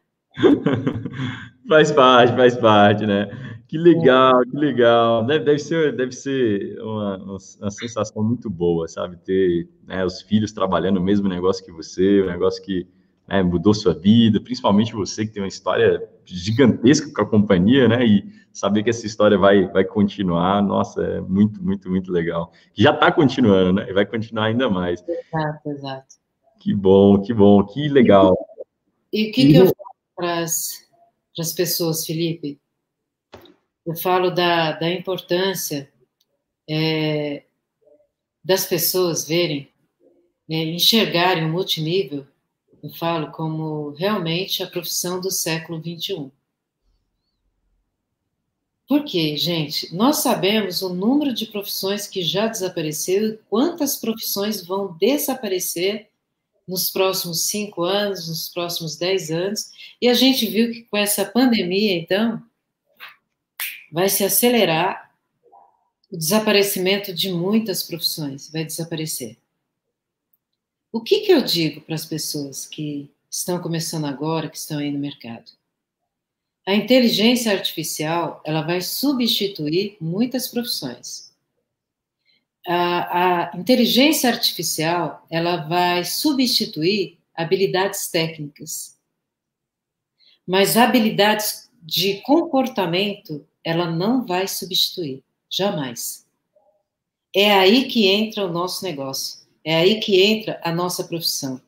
[1.69, 3.29] faz parte, faz parte, né?
[3.73, 5.25] Que legal, que legal.
[5.25, 9.17] Deve, deve ser, deve ser uma, uma, sensação muito boa, sabe?
[9.17, 12.87] Ter né, os filhos trabalhando o mesmo negócio que você, o um negócio que
[13.33, 18.05] né, mudou sua vida, principalmente você que tem uma história gigantesca com a companhia, né?
[18.05, 22.53] E saber que essa história vai, vai continuar, nossa, é muito, muito, muito legal.
[22.75, 23.89] Já está continuando, né?
[23.89, 25.03] E vai continuar ainda mais.
[25.09, 26.17] Exato, exato.
[26.61, 28.37] Que bom, que bom, que legal.
[29.11, 29.75] E o que, que eu falo
[30.15, 32.61] para as pessoas, Felipe?
[33.87, 35.91] Eu falo da, da importância
[36.69, 37.45] é,
[38.45, 39.71] das pessoas verem,
[40.51, 42.27] é, enxergarem o multinível
[42.83, 46.31] eu falo como realmente a profissão do século XXI.
[48.89, 49.95] Por quê, gente?
[49.95, 56.11] Nós sabemos o número de profissões que já desapareceram e quantas profissões vão desaparecer
[56.67, 59.71] nos próximos cinco anos, nos próximos dez anos.
[60.01, 62.43] E a gente viu que com essa pandemia, então,
[63.91, 65.11] vai se acelerar
[66.11, 69.39] o desaparecimento de muitas profissões, vai desaparecer.
[70.93, 74.93] O que, que eu digo para as pessoas que estão começando agora, que estão aí
[74.93, 75.51] no mercado?
[76.67, 81.33] A inteligência artificial ela vai substituir muitas profissões.
[82.69, 88.99] A, a inteligência artificial ela vai substituir habilidades técnicas,
[90.47, 96.27] mas habilidades de comportamento ela não vai substituir, jamais.
[97.35, 101.61] É aí que entra o nosso negócio, é aí que entra a nossa profissão.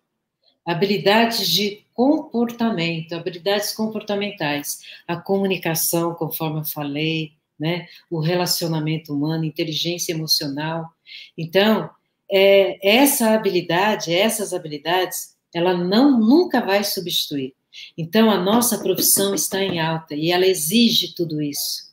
[0.67, 7.87] Habilidades de comportamento, habilidades comportamentais, a comunicação, conforme eu falei, né?
[8.11, 10.91] o relacionamento humano, inteligência emocional.
[11.37, 11.89] Então,
[12.31, 17.55] é, essa habilidade, essas habilidades, ela não nunca vai substituir.
[17.97, 21.93] Então, a nossa profissão está em alta e ela exige tudo isso.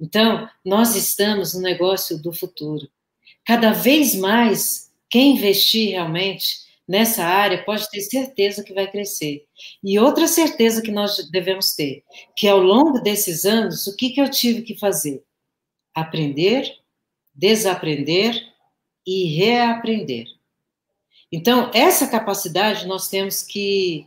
[0.00, 2.88] Então, nós estamos no negócio do futuro.
[3.44, 9.44] Cada vez mais, quem investir realmente nessa área pode ter certeza que vai crescer.
[9.82, 12.02] E outra certeza que nós devemos ter,
[12.36, 15.22] que ao longo desses anos, o que, que eu tive que fazer?
[15.94, 16.68] Aprender,
[17.34, 18.40] desaprender
[19.06, 20.26] e reaprender.
[21.32, 24.06] Então, essa capacidade nós temos que,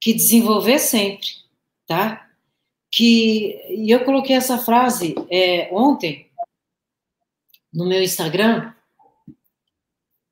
[0.00, 1.28] que desenvolver sempre,
[1.86, 2.28] tá?
[2.90, 6.28] Que, e eu coloquei essa frase é, ontem
[7.72, 8.72] no meu Instagram,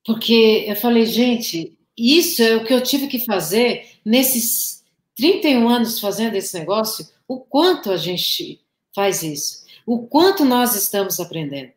[0.06, 4.84] porque eu falei, gente, isso é o que eu tive que fazer nesses
[5.16, 8.60] 31 anos fazendo esse negócio, o quanto a gente
[8.94, 11.72] faz isso, o quanto nós estamos aprendendo.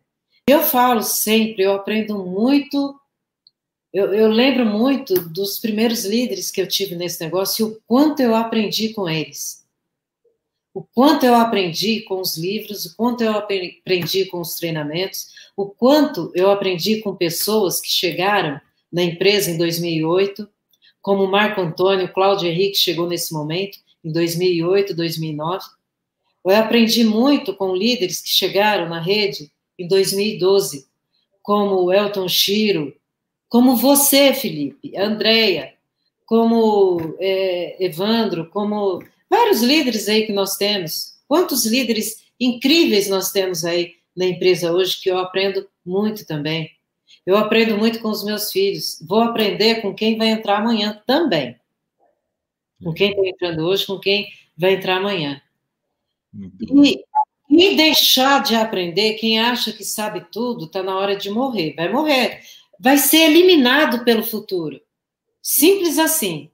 [0.47, 2.99] Eu falo sempre, eu aprendo muito,
[3.91, 8.19] eu, eu lembro muito dos primeiros líderes que eu tive nesse negócio e o quanto
[8.19, 9.65] eu aprendi com eles.
[10.79, 15.65] O quanto eu aprendi com os livros, o quanto eu aprendi com os treinamentos, o
[15.65, 20.47] quanto eu aprendi com pessoas que chegaram na empresa em 2008,
[21.01, 25.65] como Marco Antônio, Cláudio Henrique chegou nesse momento, em 2008, 2009.
[26.45, 30.87] Eu aprendi muito com líderes que chegaram na rede em 2012,
[31.43, 32.95] como Elton Chiro,
[33.49, 35.73] como você, Felipe, Andréia,
[36.25, 41.19] como é, Evandro, como vários líderes aí que nós temos.
[41.27, 46.71] Quantos líderes incríveis nós temos aí na empresa hoje que eu aprendo muito também.
[47.25, 49.03] Eu aprendo muito com os meus filhos.
[49.07, 51.55] Vou aprender com quem vai entrar amanhã também.
[52.83, 54.27] Com quem está entrando hoje, com quem
[54.57, 55.41] vai entrar amanhã.
[56.59, 57.03] E,
[57.49, 61.75] e deixar de aprender, quem acha que sabe tudo, está na hora de morrer.
[61.75, 62.41] Vai morrer.
[62.79, 64.79] Vai ser eliminado pelo futuro.
[65.41, 66.49] Simples assim.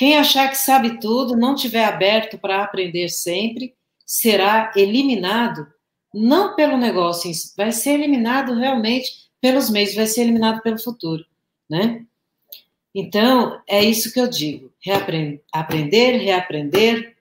[0.00, 3.74] Quem achar que sabe tudo, não tiver aberto para aprender sempre,
[4.06, 5.66] será eliminado,
[6.14, 11.22] não pelo negócio, vai ser eliminado realmente pelos meios, vai ser eliminado pelo futuro,
[11.68, 12.02] né?
[12.94, 17.16] Então, é isso que eu digo: reaprender, aprender, reaprender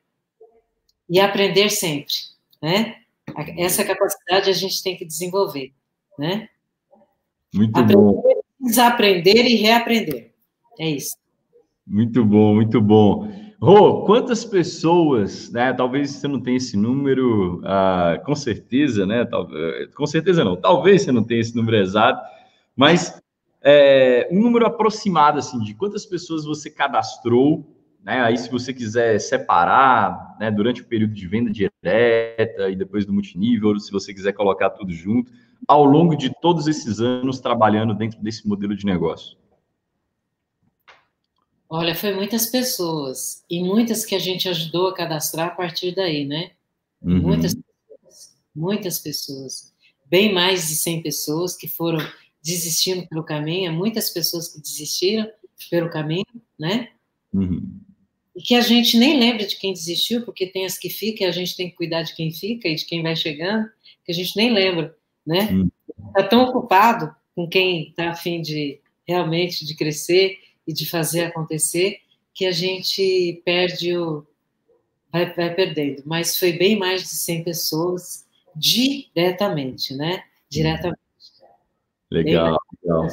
[1.09, 2.13] e aprender sempre,
[2.61, 2.95] né?
[3.57, 5.73] Essa capacidade a gente tem que desenvolver,
[6.17, 6.47] né?
[7.53, 8.41] Muito aprender, bom.
[8.57, 10.31] Desaprender e reaprender.
[10.79, 11.17] É isso.
[11.89, 13.31] Muito bom, muito bom.
[13.59, 15.73] Rô, quantas pessoas, né?
[15.73, 19.27] Talvez você não tenha esse número, ah, com certeza, né?
[19.95, 22.21] com certeza não, talvez você não tenha esse número exato,
[22.75, 23.19] mas
[23.61, 27.65] é, um número aproximado, assim, de quantas pessoas você cadastrou,
[28.03, 28.21] né?
[28.21, 33.11] Aí, se você quiser separar, né, durante o período de venda direta e depois do
[33.11, 35.31] multinível, se você quiser colocar tudo junto,
[35.67, 39.38] ao longo de todos esses anos trabalhando dentro desse modelo de negócio.
[41.71, 46.25] Olha, foi muitas pessoas, e muitas que a gente ajudou a cadastrar a partir daí,
[46.25, 46.51] né?
[46.99, 47.19] Uhum.
[47.21, 49.73] Muitas pessoas, muitas pessoas.
[50.07, 51.99] Bem mais de 100 pessoas que foram
[52.41, 55.29] desistindo pelo caminho, muitas pessoas que desistiram
[55.69, 56.25] pelo caminho,
[56.57, 56.89] né?
[57.31, 57.79] Uhum.
[58.35, 61.29] E que a gente nem lembra de quem desistiu, porque tem as que ficam, e
[61.29, 63.69] a gente tem que cuidar de quem fica e de quem vai chegando,
[64.03, 65.51] que a gente nem lembra, né?
[65.51, 65.69] Uhum.
[66.15, 70.39] Tá tão ocupado com quem está afim de realmente de crescer
[70.69, 71.97] e de fazer acontecer,
[72.31, 74.23] que a gente perde o.
[75.11, 76.03] Vai, vai perdendo.
[76.05, 80.21] Mas foi bem mais de 100 pessoas diretamente, né?
[80.47, 81.01] Diretamente.
[82.11, 83.07] Legal, legal.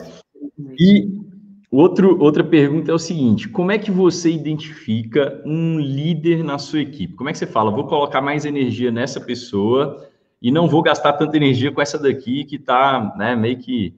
[0.78, 1.26] E
[1.68, 6.80] Outro, outra pergunta é o seguinte: como é que você identifica um líder na sua
[6.80, 7.14] equipe?
[7.14, 10.08] Como é que você fala, vou colocar mais energia nessa pessoa
[10.40, 13.94] e não vou gastar tanta energia com essa daqui que está né, meio que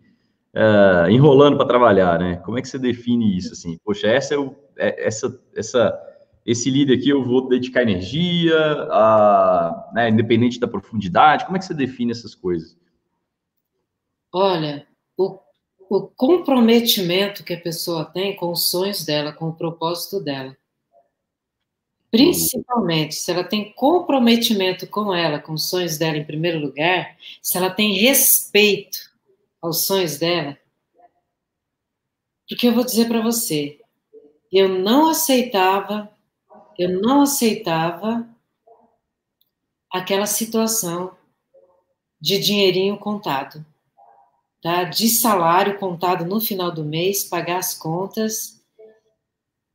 [0.55, 2.37] uh, enrolando para trabalhar, né?
[2.45, 3.53] Como é que você define isso?
[3.53, 4.39] Assim, poxa, essa é,
[4.77, 6.01] é essa, essa,
[6.47, 8.57] esse líder aqui eu vou dedicar energia,
[8.91, 11.45] a, né, independente da profundidade.
[11.45, 12.77] Como é que você define essas coisas?
[14.33, 14.87] Olha,
[15.17, 15.39] o,
[15.89, 20.57] o comprometimento que a pessoa tem com os sonhos dela, com o propósito dela.
[22.11, 27.59] Principalmente se ela tem comprometimento com ela, com os sonhos dela em primeiro lugar, se
[27.59, 29.08] ela tem respeito
[29.61, 30.57] aos sonhos dela.
[32.49, 33.79] Porque eu vou dizer para você,
[34.51, 36.11] eu não aceitava,
[36.79, 38.27] eu não aceitava
[39.91, 41.17] aquela situação
[42.21, 43.65] de dinheirinho contado,
[44.63, 44.85] tá?
[44.85, 48.59] De salário contado no final do mês, pagar as contas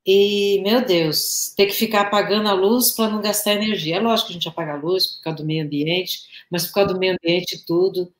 [0.06, 3.98] e, meu Deus, ter que ficar apagando a luz para não gastar energia.
[3.98, 6.74] É lógico que a gente apaga a luz por causa do meio ambiente, mas por
[6.74, 8.14] causa do meio ambiente tudo,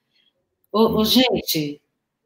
[0.74, 1.80] Ô, ô, gente,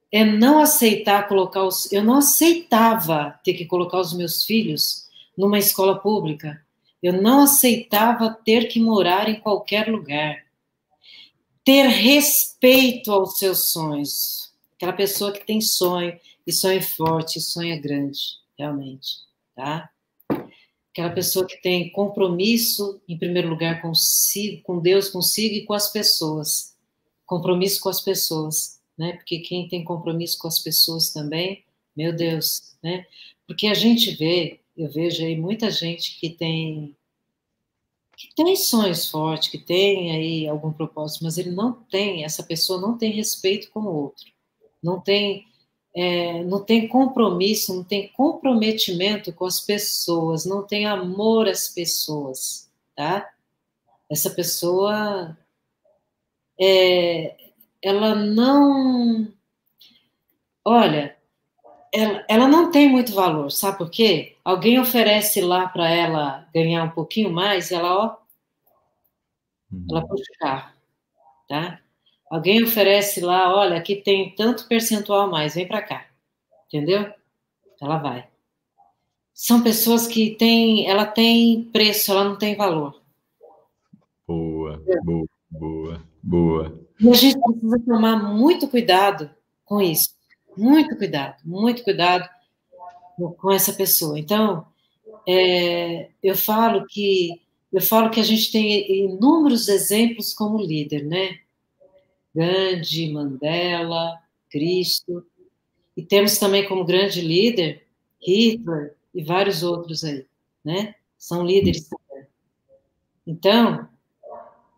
[0.09, 1.91] é não aceitar colocar os.
[1.91, 5.05] Eu não aceitava ter que colocar os meus filhos
[5.37, 6.65] numa escola pública.
[7.03, 10.45] Eu não aceitava ter que morar em qualquer lugar.
[11.65, 14.53] Ter respeito aos seus sonhos.
[14.77, 18.19] Aquela pessoa que tem sonho, e sonha forte, e sonha grande,
[18.57, 19.07] realmente,
[19.53, 19.89] tá?
[20.91, 25.91] Aquela pessoa que tem compromisso, em primeiro lugar, consigo, com Deus, consigo e com as
[25.91, 26.76] pessoas
[27.27, 29.13] compromisso com as pessoas, né?
[29.13, 31.63] Porque quem tem compromisso com as pessoas também,
[31.95, 33.05] meu Deus, né?
[33.45, 36.95] Porque a gente vê, eu vejo aí muita gente que tem
[38.17, 42.81] que tem sonhos fortes, que tem aí algum propósito, mas ele não tem, essa pessoa
[42.81, 44.25] não tem respeito com o outro,
[44.81, 45.45] não tem,
[45.95, 52.71] é, não tem compromisso, não tem comprometimento com as pessoas, não tem amor às pessoas,
[52.95, 53.31] tá?
[54.09, 55.37] Essa pessoa
[56.59, 57.35] é,
[57.81, 59.27] ela não.
[60.65, 61.15] Olha,
[61.93, 64.35] ela, ela não tem muito valor, sabe por quê?
[64.43, 68.17] Alguém oferece lá para ela ganhar um pouquinho mais, ela, ó,
[69.89, 70.07] ela uhum.
[70.07, 70.73] puxa o carro,
[71.47, 71.79] tá?
[72.29, 76.05] Alguém oferece lá, olha, aqui tem tanto percentual mais, vem para cá,
[76.67, 77.11] entendeu?
[77.81, 78.27] Ela vai.
[79.33, 83.01] São pessoas que têm, ela tem preço, ela não tem valor.
[84.27, 86.03] Boa, boa, boa.
[86.27, 86.77] Boa.
[86.99, 89.29] E a gente precisa tomar muito cuidado
[89.63, 90.09] com isso.
[90.57, 92.27] Muito cuidado, muito cuidado
[93.37, 94.19] com essa pessoa.
[94.19, 94.65] Então,
[95.25, 101.39] é, eu falo que eu falo que a gente tem inúmeros exemplos como líder, né?
[102.35, 104.19] Gandhi, Mandela,
[104.49, 105.25] Cristo,
[105.95, 107.87] e temos também como grande líder
[108.21, 110.25] Hitler e vários outros aí,
[110.63, 110.93] né?
[111.17, 112.27] São líderes também.
[113.25, 113.87] Então,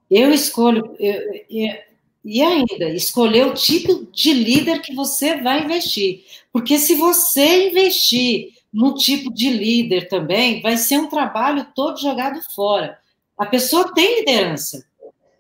[0.10, 1.90] eu escolho, eu, eu,
[2.24, 6.26] e ainda, escolher o tipo de líder que você vai investir.
[6.52, 12.40] Porque se você investir no tipo de líder também, vai ser um trabalho todo jogado
[12.54, 13.00] fora.
[13.38, 14.86] A pessoa tem liderança,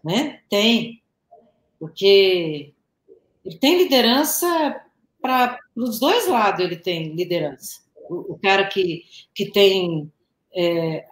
[0.03, 0.39] né?
[0.49, 1.01] Tem.
[1.77, 2.71] Porque
[3.45, 4.81] ele tem liderança
[5.21, 7.81] para os dois lados, ele tem liderança.
[8.09, 9.03] O, o cara que,
[9.35, 10.11] que tem
[10.55, 11.05] é,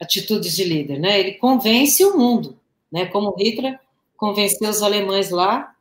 [0.00, 1.18] atitudes de líder, né?
[1.18, 2.59] Ele convence o mundo
[2.90, 3.06] né?
[3.06, 3.78] Como Hitler
[4.16, 5.74] convenceu os alemães lá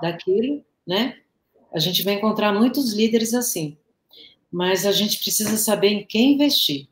[0.00, 1.18] daquilo, né?
[1.72, 3.76] A gente vai encontrar muitos líderes assim,
[4.50, 6.88] mas a gente precisa saber em quem investir.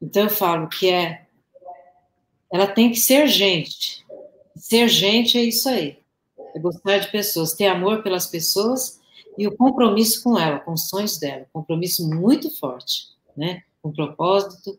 [0.00, 1.26] Então eu falo que é,
[2.52, 4.04] ela tem que ser gente.
[4.56, 5.98] Ser gente é isso aí.
[6.54, 9.00] É gostar de pessoas, ter amor pelas pessoas
[9.38, 13.62] e o compromisso com ela, com os sonhos dela, compromisso muito forte, né?
[13.80, 14.78] Com propósito.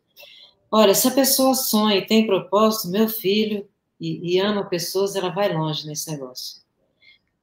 [0.72, 3.68] Olha, se a pessoa sonha e tem propósito, meu filho,
[4.04, 6.62] e, e ama pessoas, ela vai longe nesse negócio.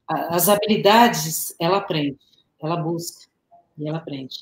[0.06, 2.18] As habilidades, ela aprende,
[2.62, 3.26] ela busca
[3.78, 4.36] e ela aprende.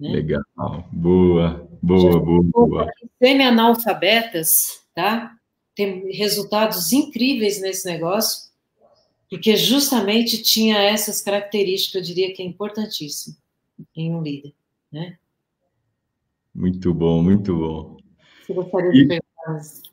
[0.00, 0.10] Né?
[0.10, 0.42] Legal,
[0.90, 2.92] boa, boa, boa, boa.
[3.22, 5.36] Semi-analfabetas, tá?
[5.76, 8.50] Tem resultados incríveis nesse negócio,
[9.28, 13.36] porque justamente tinha essas características, eu diria que é importantíssimo
[13.94, 14.52] em um líder,
[14.90, 15.16] né?
[16.52, 17.96] Muito bom, muito bom.
[18.44, 19.89] Você gostaria de perguntar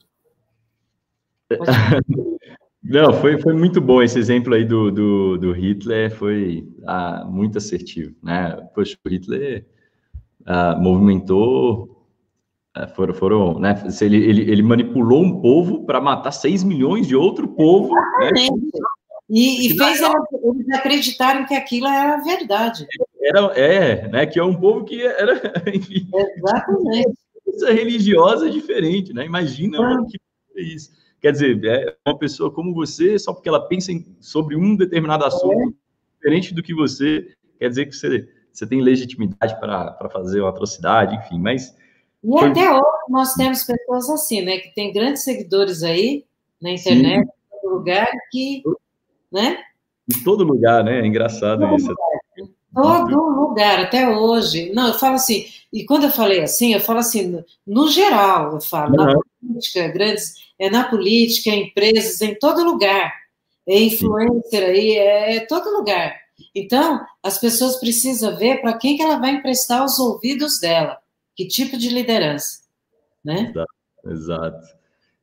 [2.84, 7.58] Não, foi, foi muito bom esse exemplo aí do, do, do Hitler, foi ah, muito
[7.58, 8.56] assertivo, né?
[8.74, 9.66] Poxa, o Hitler
[10.46, 12.06] ah, movimentou,
[12.74, 13.76] ah, foram, foram, né?
[14.00, 18.32] Ele, ele, ele manipulou um povo para matar 6 milhões de outro povo, né?
[19.30, 22.88] E, e fez eles acreditarem que aquilo era verdade.
[23.22, 25.34] era, é, né, que é um povo que era,
[25.74, 27.18] enfim, Exatamente.
[27.66, 29.26] religiosa diferente, né?
[29.26, 30.06] Imagina ah.
[30.10, 30.18] que
[30.58, 30.97] é isso.
[31.22, 35.26] Quer dizer, é uma pessoa como você, só porque ela pensa em, sobre um determinado
[35.26, 36.18] assunto é.
[36.18, 41.16] diferente do que você, quer dizer que você, você tem legitimidade para fazer uma atrocidade,
[41.16, 41.76] enfim, mas...
[42.24, 42.50] E foi...
[42.50, 46.26] até hoje nós temos pessoas assim, né, que tem grandes seguidores aí
[46.62, 47.32] na internet, Sim.
[47.32, 48.64] em todo lugar, que,
[49.32, 49.58] né?
[50.10, 51.02] Em todo lugar, né?
[51.02, 51.90] É engraçado todo isso.
[51.90, 53.08] Lugar.
[53.08, 54.72] Todo lugar, até hoje.
[54.74, 55.46] Não, eu falo assim,
[55.78, 59.06] e quando eu falei assim, eu falo assim, no geral, eu falo, uhum.
[59.06, 63.14] na política, grandes, é na política, empresas, em todo lugar.
[63.68, 66.16] É influencer aí, é, é todo lugar.
[66.56, 70.98] Então, as pessoas precisam ver para quem que ela vai emprestar os ouvidos dela,
[71.36, 72.62] que tipo de liderança,
[73.24, 73.52] né?
[73.52, 73.68] Exato.
[74.08, 74.78] exato.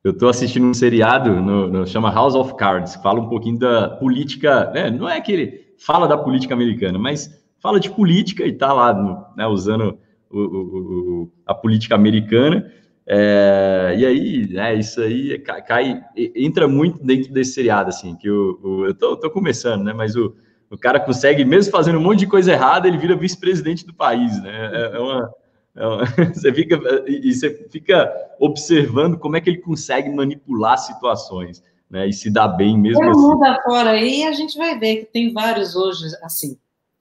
[0.05, 3.59] Eu estou assistindo um seriado, no, no, chama House of Cards, que fala um pouquinho
[3.59, 4.89] da política, né?
[4.91, 8.93] não é que ele fala da política americana, mas fala de política e está lá
[8.93, 9.99] no, né, usando
[10.39, 12.71] o, o, a política americana.
[13.07, 16.05] É, e aí, né, isso aí cai, cai,
[16.35, 20.17] entra muito dentro desse seriado, assim, que o, o eu tô, tô, começando, né, mas
[20.17, 20.35] o,
[20.71, 24.43] o cara consegue, mesmo fazendo um monte de coisa errada, ele vira vice-presidente do país,
[24.43, 25.35] né, é, é uma,
[25.77, 31.63] é uma, você fica, e você fica observando como é que ele consegue manipular situações,
[31.91, 33.21] né, e se dá bem mesmo Todo assim.
[33.21, 36.57] mundo fora aí, a gente vai ver que tem vários hoje assim,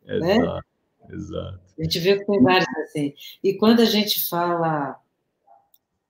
[0.06, 0.18] né?
[0.18, 0.62] Exato, né?
[1.10, 1.60] Exato.
[1.80, 3.14] A gente vê que tem vários assim.
[3.44, 5.00] E quando a gente fala.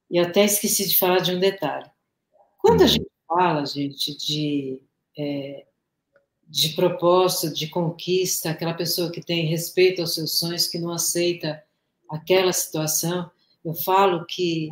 [0.09, 1.89] E até esqueci de falar de um detalhe.
[2.59, 2.89] Quando a uhum.
[2.89, 4.79] gente fala, gente, de,
[5.17, 5.65] é,
[6.47, 11.63] de propósito, de conquista, aquela pessoa que tem respeito aos seus sonhos, que não aceita
[12.09, 13.29] aquela situação,
[13.65, 14.69] eu falo que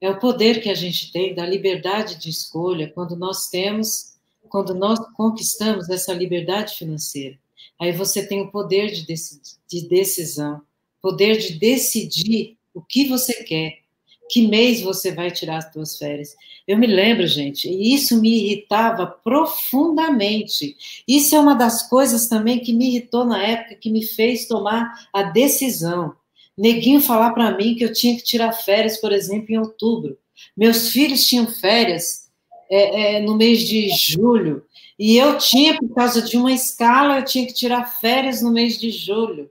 [0.00, 4.14] é o poder que a gente tem da liberdade de escolha quando nós temos,
[4.48, 7.38] quando nós conquistamos essa liberdade financeira.
[7.78, 10.62] Aí você tem o poder de, de decisão,
[11.02, 13.78] poder de decidir o que você quer,
[14.28, 16.34] que mês você vai tirar as suas férias.
[16.66, 20.76] Eu me lembro, gente, e isso me irritava profundamente.
[21.06, 25.08] Isso é uma das coisas também que me irritou na época, que me fez tomar
[25.12, 26.14] a decisão.
[26.58, 30.18] Neguinho falar para mim que eu tinha que tirar férias, por exemplo, em outubro.
[30.56, 32.28] Meus filhos tinham férias
[32.68, 34.64] é, é, no mês de julho.
[34.98, 38.78] E eu tinha, por causa de uma escala, eu tinha que tirar férias no mês
[38.78, 39.50] de julho.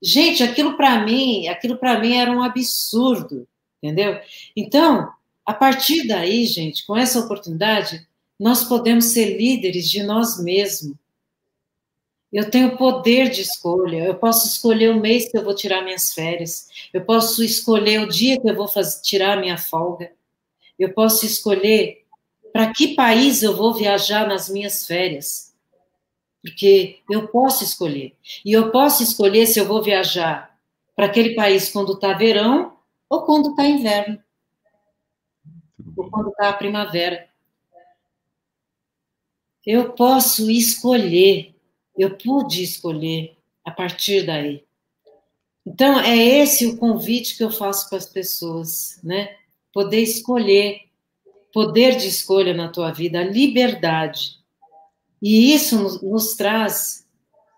[0.00, 3.46] Gente, aquilo para mim, aquilo para mim era um absurdo,
[3.82, 4.18] entendeu?
[4.56, 5.12] Então,
[5.44, 8.06] a partir daí, gente, com essa oportunidade,
[8.38, 10.96] nós podemos ser líderes de nós mesmos.
[12.32, 14.04] Eu tenho poder de escolha.
[14.04, 16.68] Eu posso escolher o mês que eu vou tirar minhas férias.
[16.94, 20.12] Eu posso escolher o dia que eu vou fazer, tirar minha folga.
[20.78, 21.99] Eu posso escolher
[22.52, 25.54] para que país eu vou viajar nas minhas férias?
[26.42, 28.16] Porque eu posso escolher.
[28.44, 30.58] E eu posso escolher se eu vou viajar
[30.96, 32.76] para aquele país quando está verão
[33.08, 34.22] ou quando está inverno.
[35.96, 37.28] Ou quando está a primavera.
[39.66, 41.54] Eu posso escolher.
[41.96, 44.64] Eu pude escolher a partir daí.
[45.66, 49.36] Então, é esse o convite que eu faço para as pessoas, né?
[49.72, 50.89] Poder escolher
[51.52, 54.38] poder de escolha na tua vida, a liberdade.
[55.20, 57.06] E isso nos, nos traz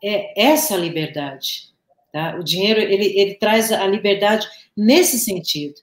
[0.03, 1.71] é, essa liberdade.
[2.13, 2.37] Tá?
[2.37, 4.47] O dinheiro, ele, ele traz a liberdade
[4.77, 5.75] nesse sentido.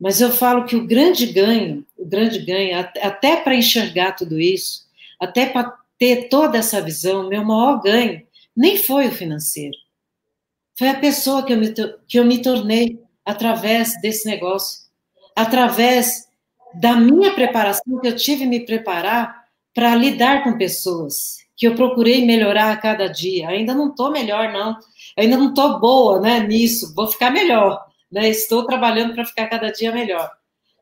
[0.00, 4.86] Mas eu falo que o grande ganho, o grande ganho, até para enxergar tudo isso,
[5.20, 8.22] até para ter toda essa visão, meu maior ganho
[8.56, 9.76] nem foi o financeiro.
[10.76, 11.72] Foi a pessoa que eu me,
[12.06, 14.82] que eu me tornei através desse negócio,
[15.34, 16.28] através
[16.74, 19.44] da minha preparação, que eu tive me preparar
[19.74, 23.48] para lidar com pessoas, que eu procurei melhorar a cada dia.
[23.48, 24.76] Ainda não estou melhor, não.
[25.16, 26.94] Ainda não estou boa né, nisso.
[26.94, 27.84] Vou ficar melhor.
[28.10, 28.28] Né?
[28.28, 30.30] Estou trabalhando para ficar cada dia melhor.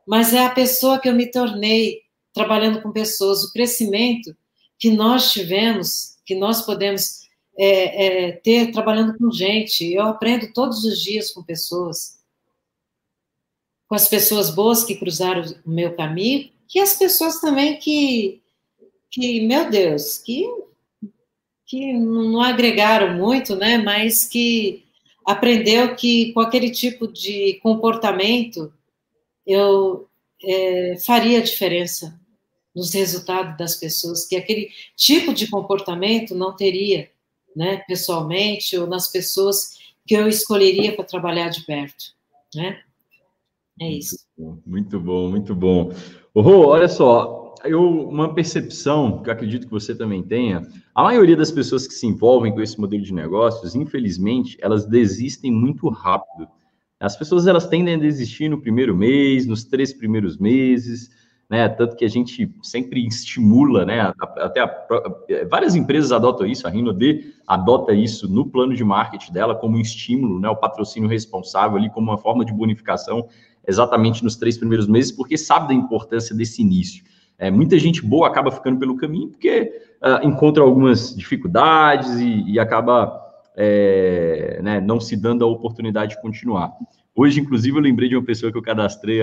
[0.07, 2.01] Mas é a pessoa que eu me tornei
[2.35, 4.35] trabalhando com pessoas, o crescimento
[4.79, 7.23] que nós tivemos, que nós podemos
[7.57, 9.93] é, é, ter trabalhando com gente.
[9.93, 12.22] Eu aprendo todos os dias com pessoas
[13.93, 18.41] com as pessoas boas que cruzaram o meu caminho, e as pessoas também que,
[19.11, 20.49] que meu Deus, que,
[21.67, 24.83] que não agregaram muito, né, mas que
[25.27, 28.73] aprendeu que com aquele tipo de comportamento
[29.47, 30.09] eu
[30.43, 32.19] é, faria diferença
[32.75, 37.11] nos resultados das pessoas, que aquele tipo de comportamento não teria,
[37.55, 42.15] né, pessoalmente ou nas pessoas que eu escolheria para trabalhar de perto,
[42.55, 42.83] né?
[43.81, 44.17] É isso.
[44.67, 45.93] Muito bom, muito bom.
[46.35, 51.37] Rô, olha só, eu, uma percepção que eu acredito que você também tenha, a maioria
[51.37, 56.49] das pessoas que se envolvem com esse modelo de negócios, infelizmente, elas desistem muito rápido.
[57.01, 61.11] As pessoas elas tendem a desistir no primeiro mês, nos três primeiros meses,
[61.51, 61.69] né?
[61.69, 64.13] Tanto que a gente sempre estimula, né?
[64.39, 64.87] Até a,
[65.51, 69.81] várias empresas adotam isso, a Rinode adota isso no plano de marketing dela como um
[69.81, 70.49] estímulo, né?
[70.49, 73.29] O patrocínio responsável ali como uma forma de bonificação
[73.67, 77.05] exatamente nos três primeiros meses, porque sabe da importância desse início.
[77.39, 82.59] É, muita gente boa acaba ficando pelo caminho porque uh, encontra algumas dificuldades e, e
[82.59, 83.21] acaba
[83.57, 86.73] é, né, não se dando a oportunidade de continuar.
[87.15, 89.21] Hoje, inclusive, eu lembrei de uma pessoa que eu cadastrei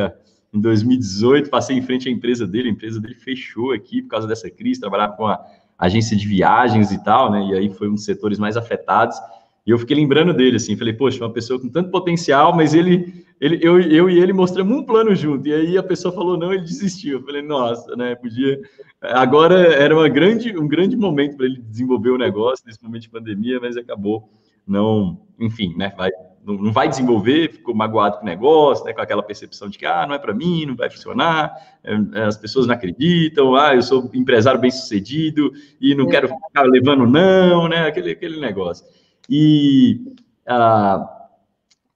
[0.53, 4.28] em 2018, passei em frente à empresa dele, a empresa dele fechou aqui por causa
[4.28, 5.44] dessa crise, trabalhava com a
[5.78, 7.48] agência de viagens e tal, né?
[7.52, 9.18] E aí foi um dos setores mais afetados.
[9.66, 13.26] E eu fiquei lembrando dele, assim, falei, poxa, uma pessoa com tanto potencial, mas ele,
[13.40, 15.48] ele eu, eu e ele mostramos um plano junto.
[15.48, 17.20] E aí a pessoa falou não, ele desistiu.
[17.20, 18.16] Eu falei, nossa, né?
[18.16, 18.60] Podia.
[19.02, 23.10] Agora era uma grande, um grande momento para ele desenvolver o negócio nesse momento de
[23.10, 24.30] pandemia, mas acabou
[24.70, 25.91] não, enfim, né?
[25.98, 26.11] Vai,
[26.45, 29.86] não, não vai desenvolver, ficou magoado com o negócio, né, com aquela percepção de que
[29.86, 33.74] ah, não é para mim, não vai funcionar, é, é, as pessoas não acreditam, ah,
[33.74, 35.52] eu sou empresário bem sucedido
[35.82, 36.11] e não é.
[36.11, 38.86] quero ficar levando não, né, aquele, aquele negócio.
[39.28, 40.14] E
[40.48, 41.03] ah,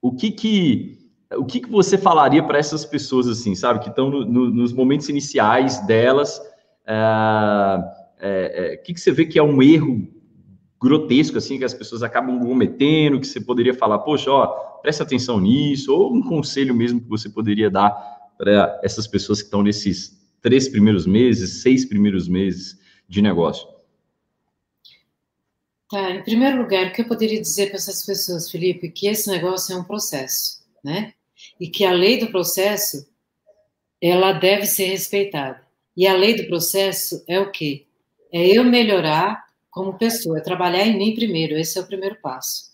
[0.02, 1.03] o que que
[1.36, 4.72] o que, que você falaria para essas pessoas assim, sabe, que estão no, no, nos
[4.72, 6.40] momentos iniciais delas?
[6.86, 7.82] Ah,
[8.18, 10.06] é, é, o que, que você vê que é um erro
[10.80, 14.46] grotesco, assim, que as pessoas acabam cometendo, que você poderia falar, poxa, ó,
[14.82, 17.90] presta atenção nisso, ou um conselho mesmo que você poderia dar
[18.36, 22.78] para essas pessoas que estão nesses três primeiros meses, seis primeiros meses
[23.08, 23.66] de negócio?
[25.90, 29.30] Tá, em primeiro lugar, o que eu poderia dizer para essas pessoas, Felipe, que esse
[29.30, 31.14] negócio é um processo, né?
[31.60, 33.06] E que a lei do processo,
[34.00, 35.64] ela deve ser respeitada.
[35.96, 37.86] E a lei do processo é o quê?
[38.32, 42.72] É eu melhorar como pessoa, é trabalhar em mim primeiro, esse é o primeiro passo.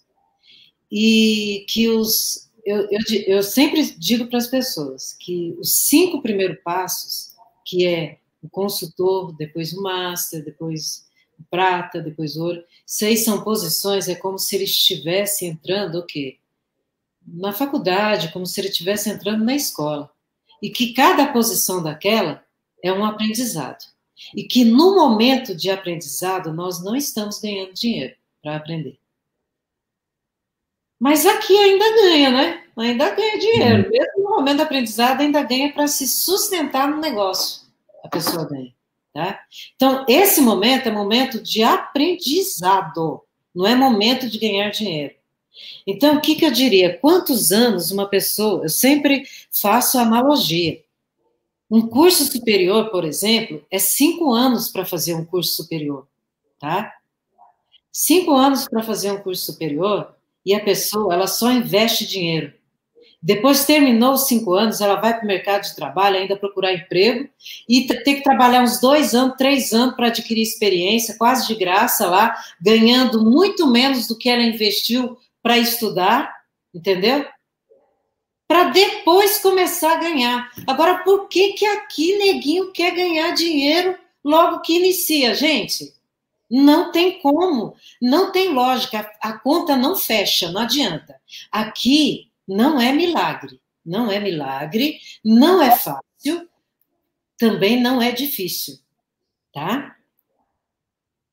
[0.91, 2.51] E que os.
[2.65, 7.35] Eu, eu, eu sempre digo para as pessoas que os cinco primeiros passos,
[7.65, 11.07] que é o consultor, depois o master, depois
[11.39, 16.07] o prata, depois o ouro, seis são posições, é como se ele estivesse entrando o
[16.07, 16.37] quê?
[17.33, 20.11] Na faculdade, como se ele estivesse entrando na escola.
[20.63, 22.45] E que cada posição daquela
[22.83, 23.85] é um aprendizado.
[24.35, 28.99] E que no momento de aprendizado nós não estamos ganhando dinheiro para aprender.
[30.99, 32.65] Mas aqui ainda ganha, né?
[32.77, 33.85] Ainda ganha dinheiro.
[33.85, 33.91] Uhum.
[33.91, 37.63] Mesmo no momento do aprendizado, ainda ganha para se sustentar no negócio.
[38.05, 38.75] A pessoa ganha.
[39.13, 39.41] Tá?
[39.75, 45.15] Então, esse momento é momento de aprendizado, não é momento de ganhar dinheiro.
[45.87, 46.99] Então, o que, que eu diria?
[46.99, 48.65] Quantos anos uma pessoa.
[48.65, 50.83] Eu sempre faço analogia.
[51.71, 56.07] Um curso superior, por exemplo, é cinco anos para fazer um curso superior,
[56.59, 56.93] tá?
[57.93, 60.13] Cinco anos para fazer um curso superior
[60.45, 62.53] e a pessoa ela só investe dinheiro.
[63.23, 67.29] Depois terminou os cinco anos, ela vai para o mercado de trabalho, ainda procurar emprego
[67.69, 72.09] e tem que trabalhar uns dois anos, três anos para adquirir experiência, quase de graça
[72.09, 76.35] lá, ganhando muito menos do que ela investiu para estudar,
[76.75, 77.27] entendeu?
[78.51, 80.51] para depois começar a ganhar.
[80.67, 85.95] Agora, por que que aqui neguinho quer ganhar dinheiro logo que inicia, gente?
[86.51, 91.21] Não tem como, não tem lógica, a conta não fecha, não adianta.
[91.53, 96.49] Aqui não é milagre, não é milagre, não é fácil,
[97.39, 98.81] também não é difícil,
[99.55, 99.95] tá?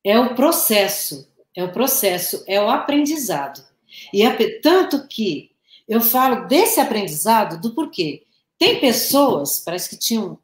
[0.04, 3.67] É o processo, é o processo, é o aprendizado.
[4.12, 5.50] E é tanto que
[5.88, 8.26] eu falo desse aprendizado do porquê.
[8.58, 10.38] Tem pessoas, parece que tinham.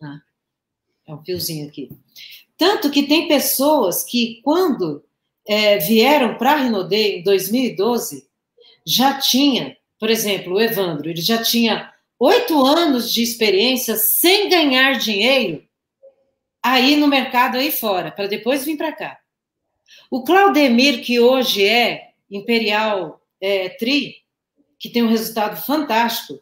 [0.00, 0.20] Ah,
[1.06, 1.90] é um fiozinho aqui.
[2.56, 5.04] Tanto que tem pessoas que, quando
[5.46, 8.26] é, vieram para a Rinodê em 2012,
[8.84, 14.98] já tinha, por exemplo, o Evandro, ele já tinha oito anos de experiência sem ganhar
[14.98, 15.66] dinheiro
[16.62, 19.18] aí no mercado aí fora, para depois vir para cá.
[20.10, 24.16] O Claudemir, que hoje é Imperial é, Tri,
[24.78, 26.40] que tem um resultado fantástico,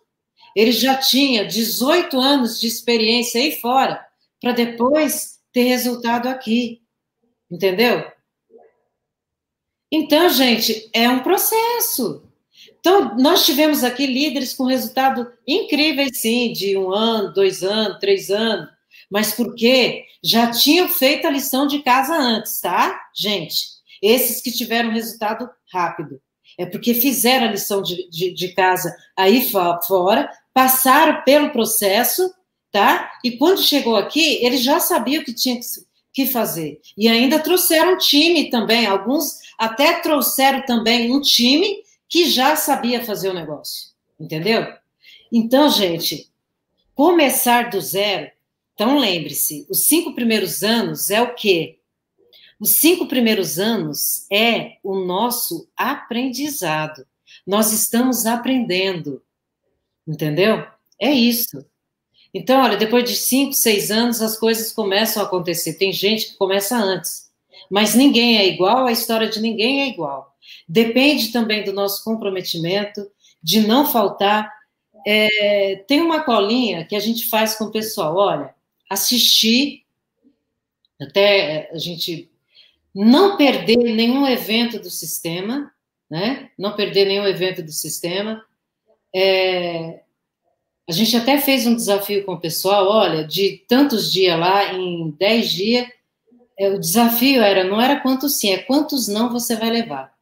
[0.55, 4.05] ele já tinha 18 anos de experiência aí fora,
[4.41, 6.83] para depois ter resultado aqui.
[7.51, 8.11] Entendeu?
[9.91, 12.25] Então, gente, é um processo.
[12.81, 18.31] Então, nós tivemos aqui líderes com resultado incríveis, sim, de um ano, dois anos, três
[18.31, 18.69] anos,
[19.11, 23.57] mas porque já tinham feito a lição de casa antes, tá, gente?
[24.03, 26.21] Esses que tiveram resultado rápido.
[26.57, 32.33] É porque fizeram a lição de, de, de casa aí fora passaram pelo processo,
[32.71, 33.11] tá?
[33.25, 35.67] E quando chegou aqui, eles já sabiam o que tinha que,
[36.13, 36.81] que fazer.
[36.97, 43.31] E ainda trouxeram time também, alguns até trouxeram também um time que já sabia fazer
[43.31, 43.89] o negócio,
[44.21, 44.67] entendeu?
[45.33, 46.31] Então, gente,
[46.95, 48.31] começar do zero.
[48.75, 51.79] Então, lembre-se, os cinco primeiros anos é o quê?
[52.61, 57.07] Os cinco primeiros anos é o nosso aprendizado.
[57.47, 59.23] Nós estamos aprendendo,
[60.07, 60.67] entendeu?
[61.01, 61.65] É isso.
[62.33, 65.75] Então, olha, depois de cinco, seis anos, as coisas começam a acontecer.
[65.75, 67.31] Tem gente que começa antes,
[67.71, 70.35] mas ninguém é igual, a história de ninguém é igual.
[70.69, 73.09] Depende também do nosso comprometimento,
[73.43, 74.53] de não faltar.
[75.07, 78.55] É, tem uma colinha que a gente faz com o pessoal, olha,
[78.91, 79.85] assistir,
[81.01, 82.31] até a gente
[82.95, 85.73] não perder nenhum evento do sistema,
[86.09, 86.51] né?
[86.57, 88.45] Não perder nenhum evento do sistema.
[89.15, 90.03] É,
[90.89, 95.11] a gente até fez um desafio com o pessoal, olha, de tantos dias lá, em
[95.11, 95.89] 10 dias,
[96.59, 100.15] é, o desafio era, não era quantos sim, é quantos não você vai levar.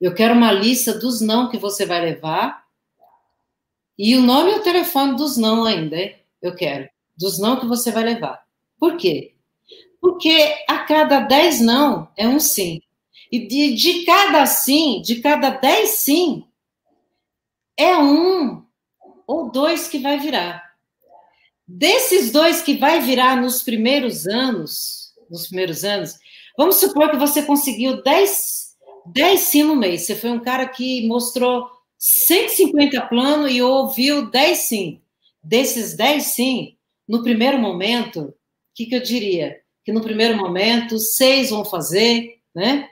[0.00, 2.64] Eu quero uma lista dos não que você vai levar
[3.98, 6.16] e o nome e o telefone dos não ainda, hein?
[6.40, 8.42] eu quero, dos não que você vai levar.
[8.78, 9.34] Por quê?
[10.00, 12.80] Porque a cada 10 não é um sim.
[13.30, 16.44] E de, de cada sim, de cada 10 sim,
[17.76, 18.64] é um
[19.26, 20.70] ou dois que vai virar.
[21.66, 26.18] Desses dois que vai virar nos primeiros anos, nos primeiros anos,
[26.58, 30.02] vamos supor que você conseguiu 10, 10 sim no mês.
[30.02, 35.00] Você foi um cara que mostrou 150 planos e ouviu 10 sim.
[35.42, 38.34] Desses 10 sim, no primeiro momento, o
[38.74, 39.60] que, que eu diria?
[39.90, 42.88] Que no primeiro momento, seis vão fazer, né?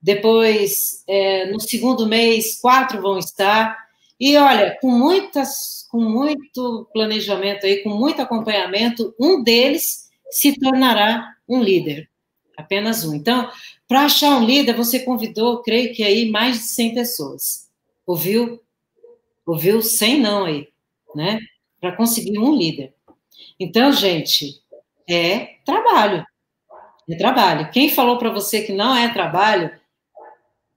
[0.00, 3.76] Depois, é, no segundo mês, quatro vão estar.
[4.18, 11.28] E olha, com muitas, com muito planejamento aí, com muito acompanhamento, um deles se tornará
[11.46, 12.08] um líder.
[12.56, 13.14] Apenas um.
[13.14, 13.50] Então,
[13.86, 17.68] para achar um líder, você convidou, creio que aí, mais de 100 pessoas.
[18.06, 18.62] Ouviu?
[19.44, 20.68] Ouviu 100 não aí,
[21.14, 21.38] né?
[21.78, 22.94] Para conseguir um líder.
[23.60, 24.62] Então, gente,
[25.08, 26.24] é trabalho.
[27.08, 27.70] É trabalho.
[27.70, 29.70] Quem falou para você que não é trabalho,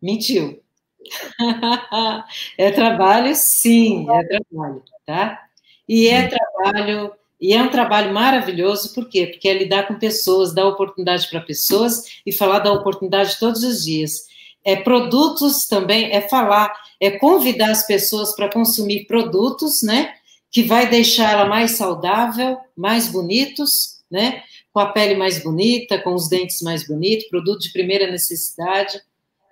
[0.01, 0.61] mentiu.
[2.57, 5.41] é trabalho, sim, é trabalho, tá?
[5.87, 9.27] E é trabalho, e é um trabalho maravilhoso, por quê?
[9.27, 13.83] Porque é lidar com pessoas, dar oportunidade para pessoas e falar da oportunidade todos os
[13.83, 14.27] dias.
[14.63, 20.13] É produtos também, é falar, é convidar as pessoas para consumir produtos, né?
[20.51, 24.43] Que vai deixar ela mais saudável, mais bonitos, né?
[24.73, 29.01] Com a pele mais bonita, com os dentes mais bonitos, produto de primeira necessidade.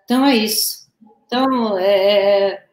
[0.03, 0.90] Então é isso.
[1.26, 2.64] Então, é, é, é,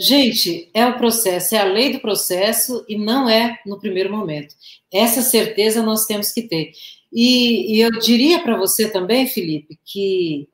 [0.00, 4.54] gente, é o processo, é a lei do processo e não é no primeiro momento.
[4.92, 6.72] Essa certeza nós temos que ter.
[7.12, 10.48] E, e eu diria para você também, Felipe, que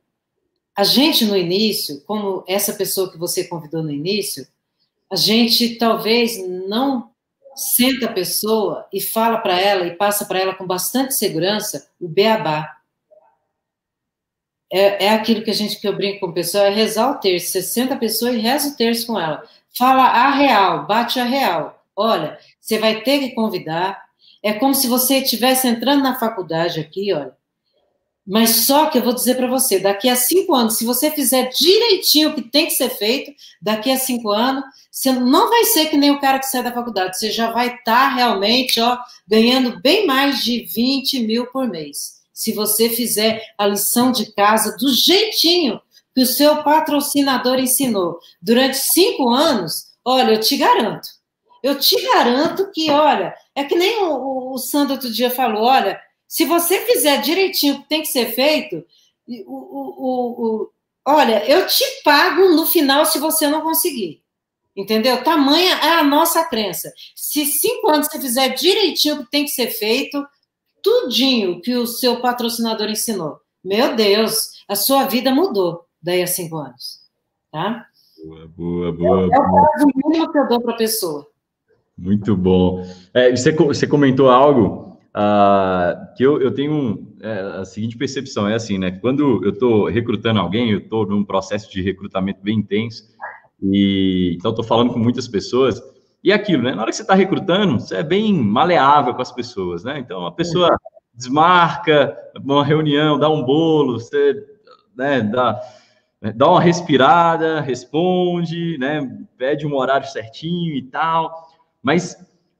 [0.75, 4.45] a gente no início, como essa pessoa que você convidou no início,
[5.09, 6.37] a gente talvez
[6.67, 7.12] não
[7.55, 12.07] senta a pessoa e fala para ela e passa para ela com bastante segurança o
[12.07, 12.77] beabá
[14.73, 17.19] é, é aquilo que a gente que eu brinco com o pessoal, é rezar o
[17.19, 17.51] terço.
[17.51, 19.43] 60 pessoas e reza o terço com ela.
[19.77, 21.85] Fala a real, bate a real.
[21.95, 24.01] Olha, você vai ter que convidar.
[24.41, 27.37] É como se você estivesse entrando na faculdade aqui, olha.
[28.25, 31.49] Mas só que eu vou dizer para você, daqui a cinco anos, se você fizer
[31.49, 35.87] direitinho o que tem que ser feito, daqui a cinco anos, você não vai ser
[35.87, 37.17] que nem o cara que sai da faculdade.
[37.17, 38.97] Você já vai estar tá realmente, ó,
[39.27, 44.75] ganhando bem mais de 20 mil por mês se você fizer a lição de casa
[44.77, 45.79] do jeitinho
[46.13, 51.07] que o seu patrocinador ensinou durante cinco anos, olha, eu te garanto.
[51.61, 55.99] Eu te garanto que, olha, é que nem o, o Sandro outro dia falou: olha,
[56.33, 58.83] se você fizer direitinho o que tem que ser feito,
[59.45, 60.69] o, o, o,
[61.05, 64.23] olha, eu te pago no final se você não conseguir.
[64.75, 65.23] Entendeu?
[65.23, 66.91] Tamanha é a nossa crença.
[67.15, 70.25] Se cinco anos você fizer direitinho o que tem que ser feito,
[70.81, 73.37] tudinho que o seu patrocinador ensinou.
[73.63, 77.01] Meu Deus, a sua vida mudou daí a cinco anos.
[77.51, 77.85] Tá?
[78.25, 79.21] Boa, boa, boa.
[79.21, 81.27] É, é o prazo mínimo que eu dou para a pessoa.
[81.95, 82.83] Muito bom.
[83.13, 88.55] É, você, você comentou algo uh, que eu, eu tenho é, a seguinte percepção, é
[88.55, 88.91] assim, né?
[88.91, 93.03] Quando eu estou recrutando alguém, eu estou num processo de recrutamento bem intenso,
[93.61, 95.81] e então estou falando com muitas pessoas,
[96.23, 96.73] e é aquilo, né?
[96.73, 99.99] Na hora que você está recrutando, você é bem maleável com as pessoas, né?
[99.99, 100.75] Então, a pessoa
[101.13, 104.33] desmarca uma reunião, dá um bolo, você
[104.95, 105.61] né, dá,
[106.21, 109.01] né, dá uma respirada, responde, né?
[109.37, 111.47] Pede um horário certinho e tal.
[111.81, 112.15] Mas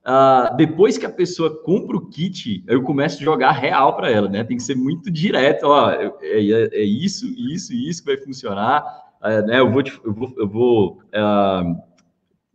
[0.05, 4.29] uh, depois que a pessoa compra o kit, eu começo a jogar real para ela,
[4.29, 4.43] né?
[4.43, 8.83] Tem que ser muito direto, ó, é, é, é isso, isso, isso que vai funcionar,
[9.23, 9.59] é, né?
[9.59, 11.75] Eu vou, te, eu vou, eu vou uh,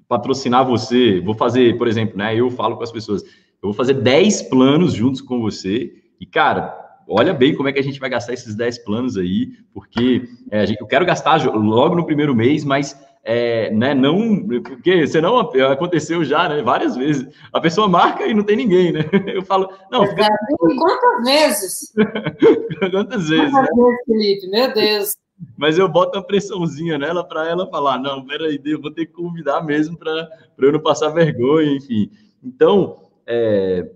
[0.07, 2.35] patrocinar você, vou fazer, por exemplo, né?
[2.35, 6.75] Eu falo com as pessoas, eu vou fazer 10 planos juntos com você, e, cara,
[7.09, 10.65] olha bem como é que a gente vai gastar esses 10 planos aí, porque é,
[10.81, 16.49] eu quero gastar logo no primeiro mês, mas é, né, não, porque senão aconteceu já,
[16.49, 17.27] né, várias vezes.
[17.53, 19.01] A pessoa marca e não tem ninguém, né?
[19.35, 20.07] Eu falo, não.
[20.07, 20.29] Fica...
[20.59, 21.93] Quantas vezes?
[22.91, 23.51] Quantas vezes?
[23.51, 23.85] Quantas né?
[23.85, 24.51] vezes, Felipe?
[24.51, 25.17] Meu Deus.
[25.57, 29.13] Mas eu boto uma pressãozinha nela para ela falar, não, peraí, eu vou ter que
[29.13, 30.29] convidar mesmo para
[30.59, 32.11] eu não passar vergonha, enfim.
[32.43, 33.89] Então, é,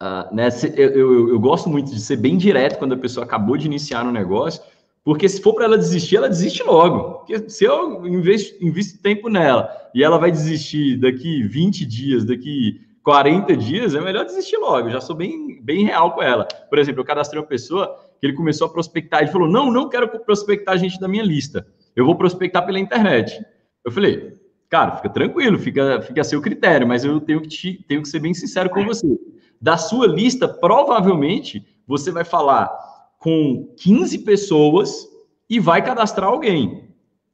[0.00, 3.56] Uh, né, eu, eu, eu, gosto muito de ser bem direto quando a pessoa acabou
[3.56, 4.62] de iniciar no negócio,
[5.08, 7.20] porque se for para ela desistir, ela desiste logo.
[7.20, 12.78] Porque se eu investo, invisto tempo nela e ela vai desistir daqui 20 dias, daqui
[13.02, 14.88] 40 dias, é melhor desistir logo.
[14.88, 16.46] Eu já sou bem, bem real com ela.
[16.68, 19.88] Por exemplo, eu cadastrei uma pessoa que ele começou a prospectar e falou: Não, não
[19.88, 21.66] quero prospectar gente da minha lista.
[21.96, 23.42] Eu vou prospectar pela internet.
[23.82, 24.34] Eu falei,
[24.68, 28.08] cara, fica tranquilo, fica, fica a seu critério, mas eu tenho que, te, tenho que
[28.08, 29.06] ser bem sincero com você
[29.58, 32.68] da sua lista, provavelmente você vai falar
[33.18, 35.08] com 15 pessoas
[35.50, 36.88] e vai cadastrar alguém.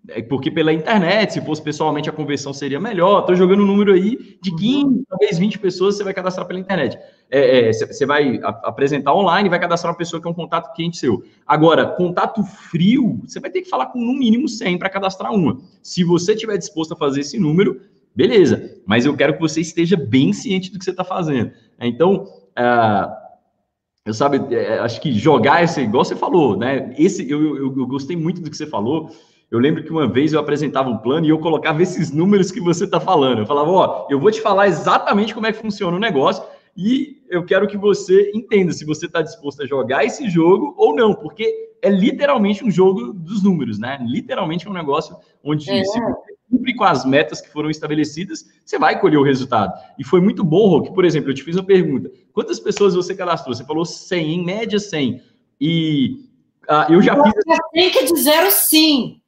[0.09, 3.21] É porque pela internet, se fosse pessoalmente, a conversão seria melhor.
[3.21, 5.05] Estou jogando um número aí de 15, uhum.
[5.09, 6.99] talvez 20 pessoas você vai cadastrar pela internet.
[7.31, 10.99] É, é, você vai apresentar online, vai cadastrar uma pessoa que é um contato quente
[10.99, 11.25] seu.
[11.47, 15.59] Agora, contato frio, você vai ter que falar com no mínimo 100 para cadastrar uma.
[15.83, 17.81] Se você estiver disposto a fazer esse número,
[18.15, 18.79] beleza.
[18.85, 21.51] Mas eu quero que você esteja bem ciente do que você está fazendo.
[21.81, 22.25] Então,
[22.59, 23.24] uh,
[24.05, 26.95] eu sabe, é, acho que jogar esse, igual você falou, né?
[26.99, 29.11] Esse eu, eu, eu, gostei muito do que você falou.
[29.51, 32.61] Eu lembro que uma vez eu apresentava um plano e eu colocava esses números que
[32.61, 33.39] você está falando.
[33.39, 36.45] Eu falava, ó, eu vou te falar exatamente como é que funciona o negócio
[36.77, 40.95] e eu quero que você entenda se você está disposto a jogar esse jogo ou
[40.95, 43.99] não, porque é literalmente um jogo dos números, né?
[44.03, 45.85] Literalmente um negócio onde é.
[45.85, 49.73] se você cumpre com as metas que foram estabelecidas, você vai colher o resultado.
[49.99, 52.11] E foi muito bom, Rô, que, por exemplo, eu te fiz uma pergunta.
[52.33, 53.55] Quantas pessoas você cadastrou?
[53.55, 55.21] Você falou 100, em média 100.
[55.61, 56.29] E
[56.69, 57.59] uh, eu já você fiz...
[57.73, 59.21] tem que dizer o sim.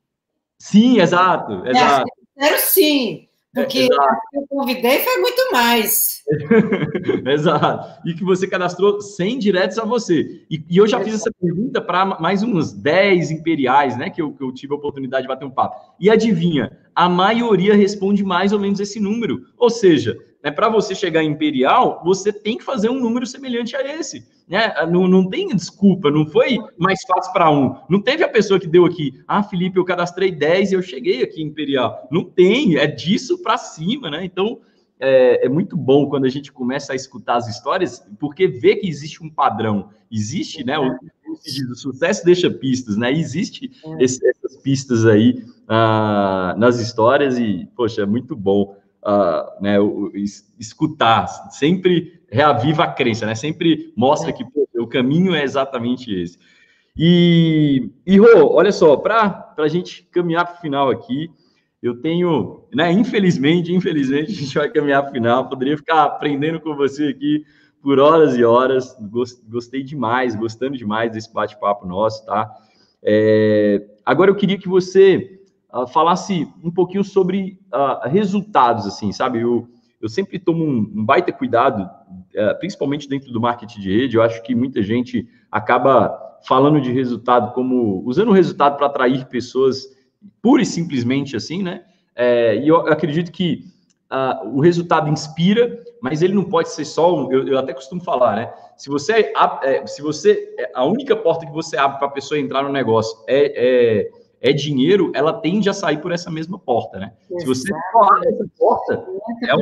[0.58, 2.06] Sim, exato, é, exato.
[2.36, 3.26] Dizer sim.
[3.56, 6.22] Porque é, eu convidei foi muito mais.
[7.24, 8.06] Exato.
[8.06, 10.44] E que você cadastrou 100 diretos a você.
[10.50, 14.10] E, e eu já fiz essa pergunta para mais uns 10 imperiais, né?
[14.10, 15.94] Que eu, que eu tive a oportunidade de bater um papo.
[15.98, 19.42] E adivinha, a maioria responde mais ou menos esse número.
[19.58, 23.76] Ou seja, né, para você chegar em imperial, você tem que fazer um número semelhante
[23.76, 24.26] a esse.
[24.48, 24.72] Né?
[24.90, 27.76] Não, não tem desculpa, não foi mais fácil para um.
[27.90, 31.22] Não teve a pessoa que deu aqui, ah, Felipe, eu cadastrei 10 e eu cheguei
[31.22, 32.08] aqui em Imperial.
[32.10, 34.24] Não tem, é disso para cima, né?
[34.24, 34.60] Então,
[34.98, 38.88] é, é, muito bom quando a gente começa a escutar as histórias, porque vê que
[38.88, 39.90] existe um padrão.
[40.10, 40.78] Existe, né?
[40.78, 40.96] O,
[41.28, 43.12] o sucesso deixa pistas, né?
[43.12, 44.04] Existe é.
[44.04, 50.12] esse, essas pistas aí uh, nas histórias e, poxa, é muito bom uh, né, o,
[50.58, 53.34] escutar, sempre reaviva a crença, né?
[53.34, 56.38] Sempre mostra que pô, o caminho é exatamente esse.
[56.96, 61.30] E, e Rô, olha só, para a gente caminhar para o final aqui,
[61.82, 62.90] eu tenho, né?
[62.90, 65.48] Infelizmente, infelizmente, a gente vai caminhar para o final.
[65.48, 67.44] Poderia ficar aprendendo com você aqui
[67.86, 68.98] por horas e horas.
[69.48, 72.52] Gostei demais, gostando demais desse bate-papo nosso, tá?
[73.00, 75.40] É, agora eu queria que você
[75.72, 79.40] uh, falasse um pouquinho sobre uh, resultados, assim, sabe?
[79.40, 79.68] Eu,
[80.02, 84.16] eu sempre tomo um, um baita cuidado, uh, principalmente dentro do marketing de rede.
[84.16, 89.26] Eu acho que muita gente acaba falando de resultado como usando o resultado para atrair
[89.26, 89.86] pessoas
[90.42, 91.84] pura e simplesmente assim, né?
[92.16, 93.64] É, e eu acredito que
[94.10, 97.32] uh, o resultado inspira, mas ele não pode ser só um.
[97.32, 98.52] Eu, eu até costumo falar, né?
[98.76, 102.62] Se você, é, se você a única porta que você abre para a pessoa entrar
[102.62, 104.10] no negócio é, é
[104.40, 107.12] é dinheiro, ela tende a sair por essa mesma porta, né?
[107.28, 107.40] Exato.
[107.40, 109.06] Se você só abre essa porta,
[109.48, 109.60] é o...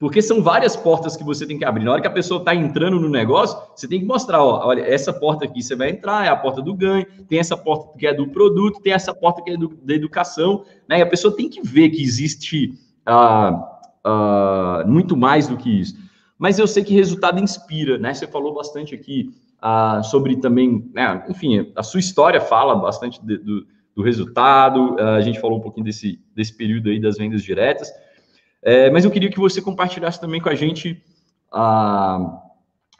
[0.00, 1.84] porque são várias portas que você tem que abrir.
[1.84, 4.82] Na hora que a pessoa está entrando no negócio, você tem que mostrar, ó, olha,
[4.82, 8.06] essa porta aqui você vai entrar, é a porta do ganho, tem essa porta que
[8.06, 10.98] é do produto, tem essa porta que é do, da educação, né?
[10.98, 12.74] E a pessoa tem que ver que existe
[13.04, 13.75] ah,
[14.06, 15.96] ah, muito mais do que isso.
[16.38, 18.14] Mas eu sei que resultado inspira, né?
[18.14, 23.38] Você falou bastante aqui ah, sobre também, né, enfim, a sua história fala bastante de,
[23.38, 23.66] do,
[23.96, 27.90] do, resultado, ah, a gente falou um pouquinho desse, desse período aí das vendas diretas,
[28.62, 31.02] é, mas eu queria que você compartilhasse também com a gente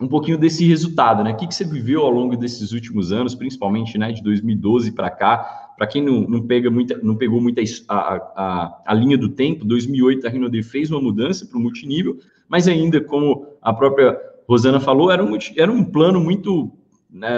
[0.01, 1.33] um pouquinho desse resultado, né?
[1.33, 5.11] O que, que você viveu ao longo desses últimos anos, principalmente né, de 2012 para
[5.11, 9.29] cá, para quem não, não, pega muita, não pegou muita a, a, a linha do
[9.29, 14.19] tempo, 2008 a Rinode fez uma mudança para o multinível, mas ainda, como a própria
[14.49, 16.71] Rosana falou, era um, era um plano muito
[17.11, 17.29] né,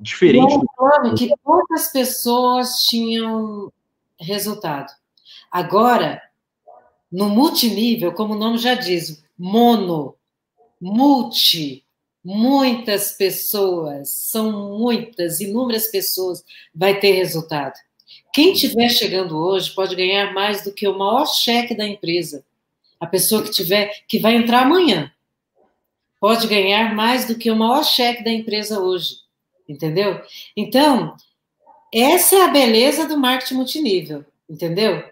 [0.00, 0.52] diferente.
[0.52, 3.72] Era um plano que poucas pessoas tinham
[4.18, 4.92] resultado.
[5.50, 6.20] Agora,
[7.12, 10.14] no multinível, como o nome já diz, mono,
[10.80, 11.85] multi,
[12.26, 16.44] muitas pessoas, são muitas, inúmeras pessoas,
[16.74, 17.74] vai ter resultado.
[18.34, 22.44] Quem estiver chegando hoje pode ganhar mais do que o maior cheque da empresa.
[22.98, 25.12] A pessoa que tiver, que vai entrar amanhã,
[26.20, 29.18] pode ganhar mais do que o maior cheque da empresa hoje.
[29.68, 30.20] Entendeu?
[30.56, 31.14] Então,
[31.94, 35.04] essa é a beleza do marketing multinível, entendeu?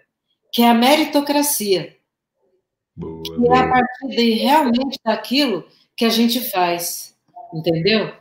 [0.51, 1.95] Que é a meritocracia.
[2.93, 5.65] Boa, que é a partir de realmente daquilo
[5.95, 7.15] que a gente faz,
[7.53, 8.13] entendeu?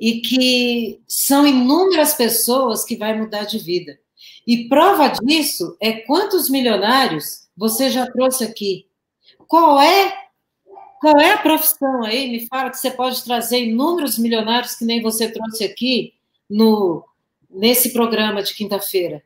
[0.00, 3.98] E que são inúmeras pessoas que vai mudar de vida.
[4.46, 8.86] E prova disso é quantos milionários você já trouxe aqui.
[9.46, 10.22] Qual é
[11.00, 12.30] qual é a profissão aí?
[12.30, 16.14] Me fala que você pode trazer inúmeros milionários que nem você trouxe aqui
[16.48, 17.04] no
[17.50, 19.22] nesse programa de quinta-feira.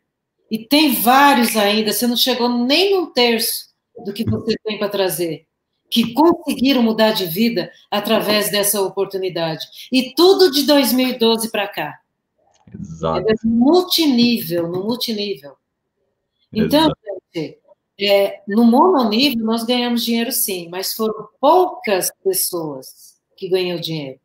[0.50, 3.68] E tem vários ainda, você não chegou nem um terço
[4.04, 5.46] do que você tem para trazer
[5.90, 9.64] que conseguiram mudar de vida através dessa oportunidade.
[9.92, 12.00] E tudo de 2012 para cá.
[12.78, 13.28] Exato.
[13.28, 15.56] É multinível, no multinível.
[16.52, 16.90] Então,
[17.34, 17.58] gente,
[17.98, 24.20] é, no mononível nós ganhamos dinheiro sim, mas foram poucas pessoas que ganham dinheiro.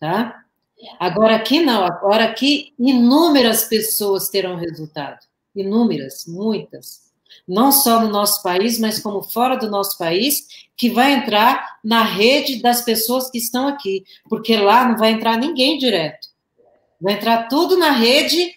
[0.00, 0.44] Tá?
[0.98, 5.20] Agora aqui não, agora aqui inúmeras pessoas terão resultado.
[5.54, 7.11] Inúmeras, muitas
[7.46, 10.46] não só no nosso país, mas como fora do nosso país,
[10.76, 15.36] que vai entrar na rede das pessoas que estão aqui, porque lá não vai entrar
[15.36, 16.28] ninguém direto.
[17.00, 18.54] Vai entrar tudo na rede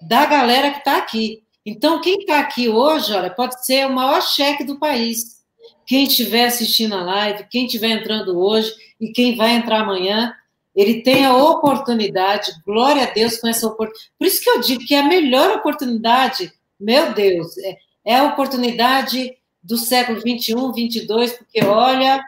[0.00, 1.42] da galera que está aqui.
[1.64, 5.42] Então, quem está aqui hoje, olha, pode ser o maior cheque do país.
[5.86, 10.34] Quem estiver assistindo a live, quem estiver entrando hoje e quem vai entrar amanhã,
[10.74, 14.10] ele tem a oportunidade, glória a Deus com essa oportunidade.
[14.18, 18.24] Por isso que eu digo que é a melhor oportunidade, meu Deus, é, é a
[18.24, 22.22] oportunidade do século 21, 22, porque olha,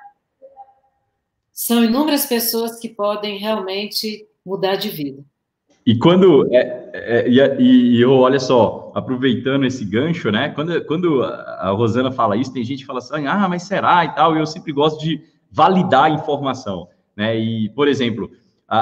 [1.52, 5.22] são inúmeras pessoas que podem realmente mudar de vida.
[5.86, 10.48] E quando é, é, e, e, olha só, aproveitando esse gancho, né?
[10.48, 14.12] Quando, quando a Rosana fala isso, tem gente que fala assim, ah, mas será e
[14.12, 14.36] tal.
[14.36, 17.38] Eu sempre gosto de validar a informação, né?
[17.38, 18.28] E por exemplo,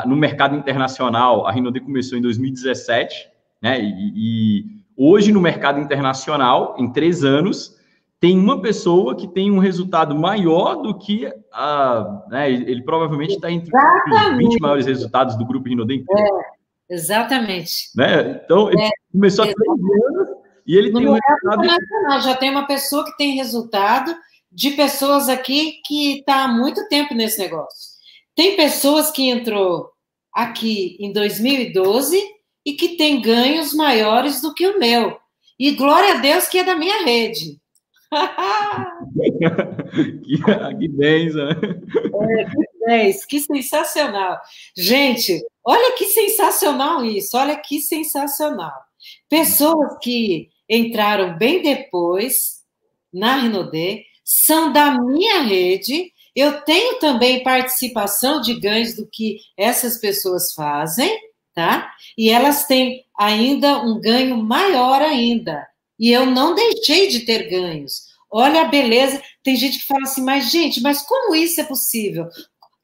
[0.06, 3.28] no mercado internacional, a Rinode começou em 2017,
[3.60, 3.82] né?
[3.82, 7.76] E, e Hoje, no mercado internacional, em três anos,
[8.20, 12.24] tem uma pessoa que tem um resultado maior do que a.
[12.28, 16.04] Né, ele provavelmente está entre os 20 maiores resultados do grupo Rinodem.
[16.08, 17.90] É, exatamente.
[17.94, 18.40] Né?
[18.44, 20.28] Então, ele é, começou há três anos
[20.66, 22.22] e ele no tem um resultado.
[22.22, 24.14] Já tem uma pessoa que tem resultado
[24.50, 27.94] de pessoas aqui que está há muito tempo nesse negócio.
[28.34, 29.90] Tem pessoas que entrou
[30.32, 32.18] aqui em 2012
[32.64, 35.18] e que tem ganhos maiores do que o meu.
[35.58, 37.60] E glória a Deus que é da minha rede.
[40.24, 40.38] que,
[40.78, 41.50] que benção.
[41.50, 44.40] É, que benção, que sensacional.
[44.76, 48.72] Gente, olha que sensacional isso, olha que sensacional.
[49.28, 52.62] Pessoas que entraram bem depois
[53.12, 56.12] na Renaudet são da minha rede.
[56.34, 61.16] Eu tenho também participação de ganhos do que essas pessoas fazem
[61.54, 61.92] tá?
[62.18, 65.66] E elas têm ainda um ganho maior ainda.
[65.98, 68.12] E eu não deixei de ter ganhos.
[68.30, 69.22] Olha a beleza.
[69.42, 72.28] Tem gente que fala assim, mas gente, mas como isso é possível?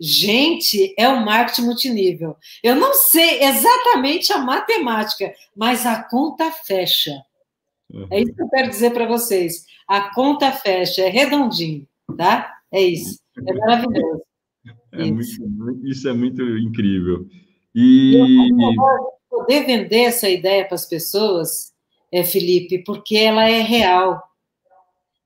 [0.01, 2.37] Gente, é o marketing multinível.
[2.63, 7.21] Eu não sei exatamente a matemática, mas a conta fecha.
[7.93, 8.07] Uhum.
[8.11, 9.67] É isso que eu quero dizer para vocês.
[9.87, 11.87] A conta fecha, é redondinho,
[12.17, 12.57] tá?
[12.73, 13.19] É isso.
[13.47, 14.23] É maravilhoso.
[14.93, 15.47] É isso.
[15.47, 17.27] Muito, isso é muito incrível.
[17.75, 18.17] E
[19.29, 21.73] poder vender essa ideia para as pessoas,
[22.13, 24.23] é, Felipe, porque ela é real.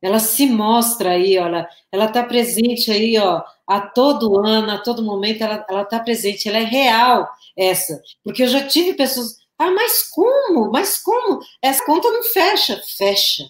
[0.03, 1.47] Ela se mostra aí, ó,
[1.91, 6.59] ela está presente aí, ó, a todo ano, a todo momento, ela está presente, ela
[6.59, 7.27] é real
[7.57, 8.03] essa.
[8.23, 10.71] Porque eu já tive pessoas, ah, mas como?
[10.71, 11.41] Mas como?
[11.63, 12.81] Essa conta não fecha.
[12.99, 13.45] Fecha,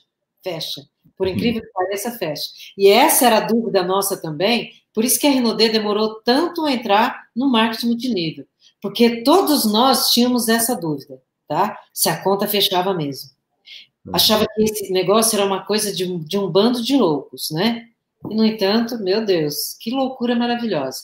[0.45, 0.83] fecha.
[1.16, 2.45] Por incrível que pareça, fecha.
[2.79, 6.73] E essa era a dúvida nossa também, por isso que a Renaudet demorou tanto a
[6.73, 8.47] entrar no marketing multinível.
[8.85, 11.74] Porque todos nós tínhamos essa dúvida, tá?
[11.90, 13.31] Se a conta fechava mesmo.
[14.05, 14.15] Uhum.
[14.15, 17.86] Achava que esse negócio era uma coisa de, de um bando de loucos, né?
[18.28, 20.98] E, no entanto, meu Deus, que loucura maravilhosa.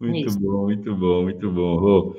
[0.00, 0.40] Muito Isso.
[0.40, 2.14] bom, muito bom, muito bom.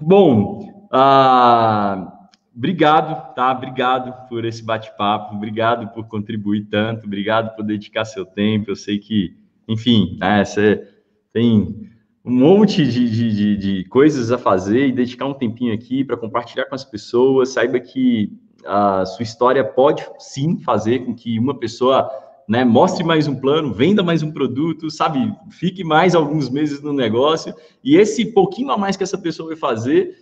[0.00, 3.50] Bom, ah, obrigado, tá?
[3.50, 8.70] Obrigado por esse bate-papo, obrigado por contribuir tanto, obrigado por dedicar seu tempo.
[8.70, 9.36] Eu sei que,
[9.66, 10.88] enfim, né, você
[11.32, 11.95] tem
[12.26, 16.64] um monte de, de, de, coisas a fazer e dedicar um tempinho aqui para compartilhar
[16.64, 17.50] com as pessoas.
[17.50, 18.32] Saiba que
[18.66, 22.10] a sua história pode sim fazer com que uma pessoa
[22.48, 26.92] né, mostre mais um plano, venda mais um produto, sabe, fique mais alguns meses no
[26.92, 30.16] negócio, e esse pouquinho a mais que essa pessoa vai fazer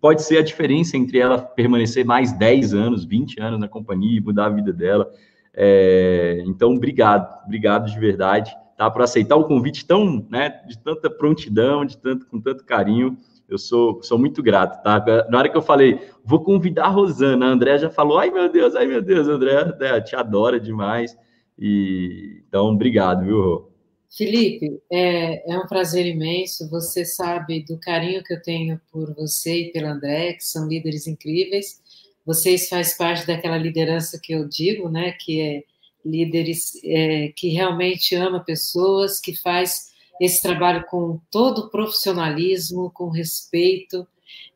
[0.00, 4.20] pode ser a diferença entre ela permanecer mais 10 anos, 20 anos na companhia e
[4.20, 5.10] mudar a vida dela.
[5.52, 8.90] É, então, obrigado, obrigado de verdade tá?
[8.90, 13.14] Por aceitar o convite tão, né, de tanta prontidão, de tanto, com tanto carinho.
[13.46, 15.04] Eu sou, sou muito grato, tá?
[15.28, 18.50] Na hora que eu falei, vou convidar a Rosana, a André já falou, ai meu
[18.50, 21.14] Deus, ai meu Deus, André, André te adora demais.
[21.58, 23.70] E então, obrigado, viu, Rô?
[24.16, 26.70] Felipe, é, é, um prazer imenso.
[26.70, 31.06] Você sabe do carinho que eu tenho por você e pela André, que são líderes
[31.06, 31.82] incríveis.
[32.24, 35.12] Vocês fazem parte daquela liderança que eu digo, né?
[35.12, 35.62] Que é
[36.04, 39.90] líderes é, que realmente ama pessoas, que faz
[40.20, 44.06] esse trabalho com todo profissionalismo, com respeito.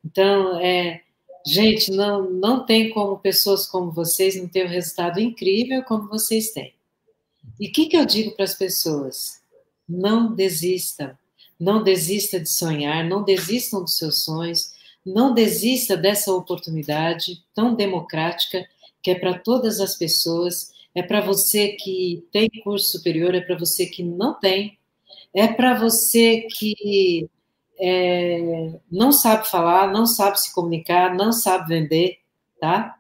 [0.05, 1.03] Então, é,
[1.47, 6.51] gente, não, não tem como pessoas como vocês não ter um resultado incrível como vocês
[6.53, 6.75] têm.
[7.59, 9.41] E o que, que eu digo para as pessoas?
[9.89, 11.19] Não desista,
[11.59, 14.73] não desista de sonhar, não desistam dos seus sonhos,
[15.05, 18.67] não desista dessa oportunidade tão democrática
[19.03, 23.59] que é para todas as pessoas é para você que tem curso superior, é para
[23.59, 24.79] você que não tem,
[25.35, 27.29] é para você que
[27.79, 32.19] é, não sabe falar, não sabe se comunicar, não sabe vender,
[32.61, 32.97] tá?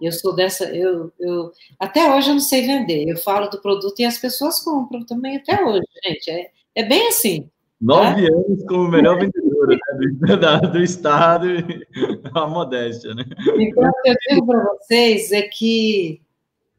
[0.00, 3.06] Eu sou dessa, eu, eu até hoje eu não sei vender.
[3.06, 6.30] Eu falo do produto e as pessoas compram também até hoje, gente.
[6.30, 7.42] É, é bem assim.
[7.42, 7.48] Tá?
[7.80, 8.34] Nove tá?
[8.34, 11.48] anos como melhor vendedora né, do, do estado,
[12.34, 13.24] a modéstia, né?
[13.58, 16.22] Então, o que eu digo para vocês é que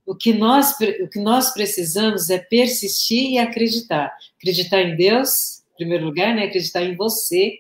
[0.06, 4.16] o que nós, o que nós precisamos é persistir e acreditar.
[4.38, 6.46] Acreditar em Deus, em primeiro lugar, né?
[6.46, 7.60] Acreditar em você,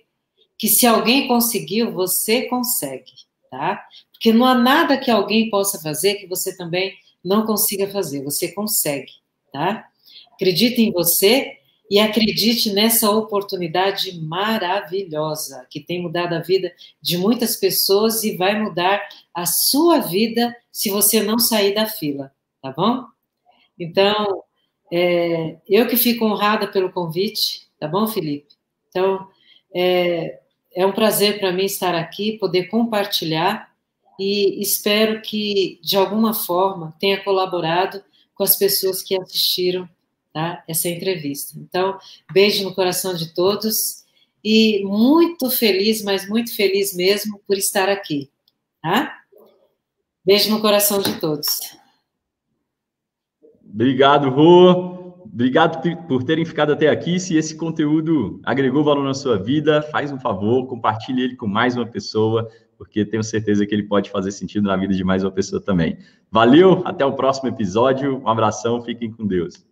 [0.57, 3.11] que se alguém conseguiu, você consegue,
[3.49, 3.83] tá?
[4.11, 6.93] Porque não há nada que alguém possa fazer que você também
[7.23, 8.23] não consiga fazer.
[8.23, 9.11] Você consegue,
[9.51, 9.87] tá?
[10.33, 11.57] Acredite em você
[11.91, 18.57] e acredite nessa oportunidade maravilhosa que tem mudado a vida de muitas pessoas e vai
[18.57, 22.31] mudar a sua vida se você não sair da fila,
[22.61, 23.03] tá bom?
[23.77, 24.41] Então,
[24.89, 28.55] é, eu que fico honrada pelo convite, tá bom, Felipe?
[28.87, 29.27] Então,
[29.75, 30.39] é,
[30.73, 33.69] é um prazer para mim estar aqui, poder compartilhar
[34.17, 38.01] e espero que, de alguma forma, tenha colaborado
[38.33, 39.89] com as pessoas que assistiram
[40.33, 41.57] tá, essa entrevista.
[41.57, 41.97] Então,
[42.33, 44.03] beijo no coração de todos
[44.43, 48.29] e muito feliz, mas muito feliz mesmo por estar aqui,
[48.81, 49.17] tá?
[50.25, 51.47] Beijo no coração de todos.
[53.63, 55.01] Obrigado, Rô.
[55.33, 57.19] Obrigado por terem ficado até aqui.
[57.19, 61.77] Se esse conteúdo agregou valor na sua vida, faz um favor, compartilhe ele com mais
[61.77, 65.31] uma pessoa, porque tenho certeza que ele pode fazer sentido na vida de mais uma
[65.31, 65.97] pessoa também.
[66.29, 68.21] Valeu, até o próximo episódio.
[68.21, 69.65] Um abração, fiquem com Deus.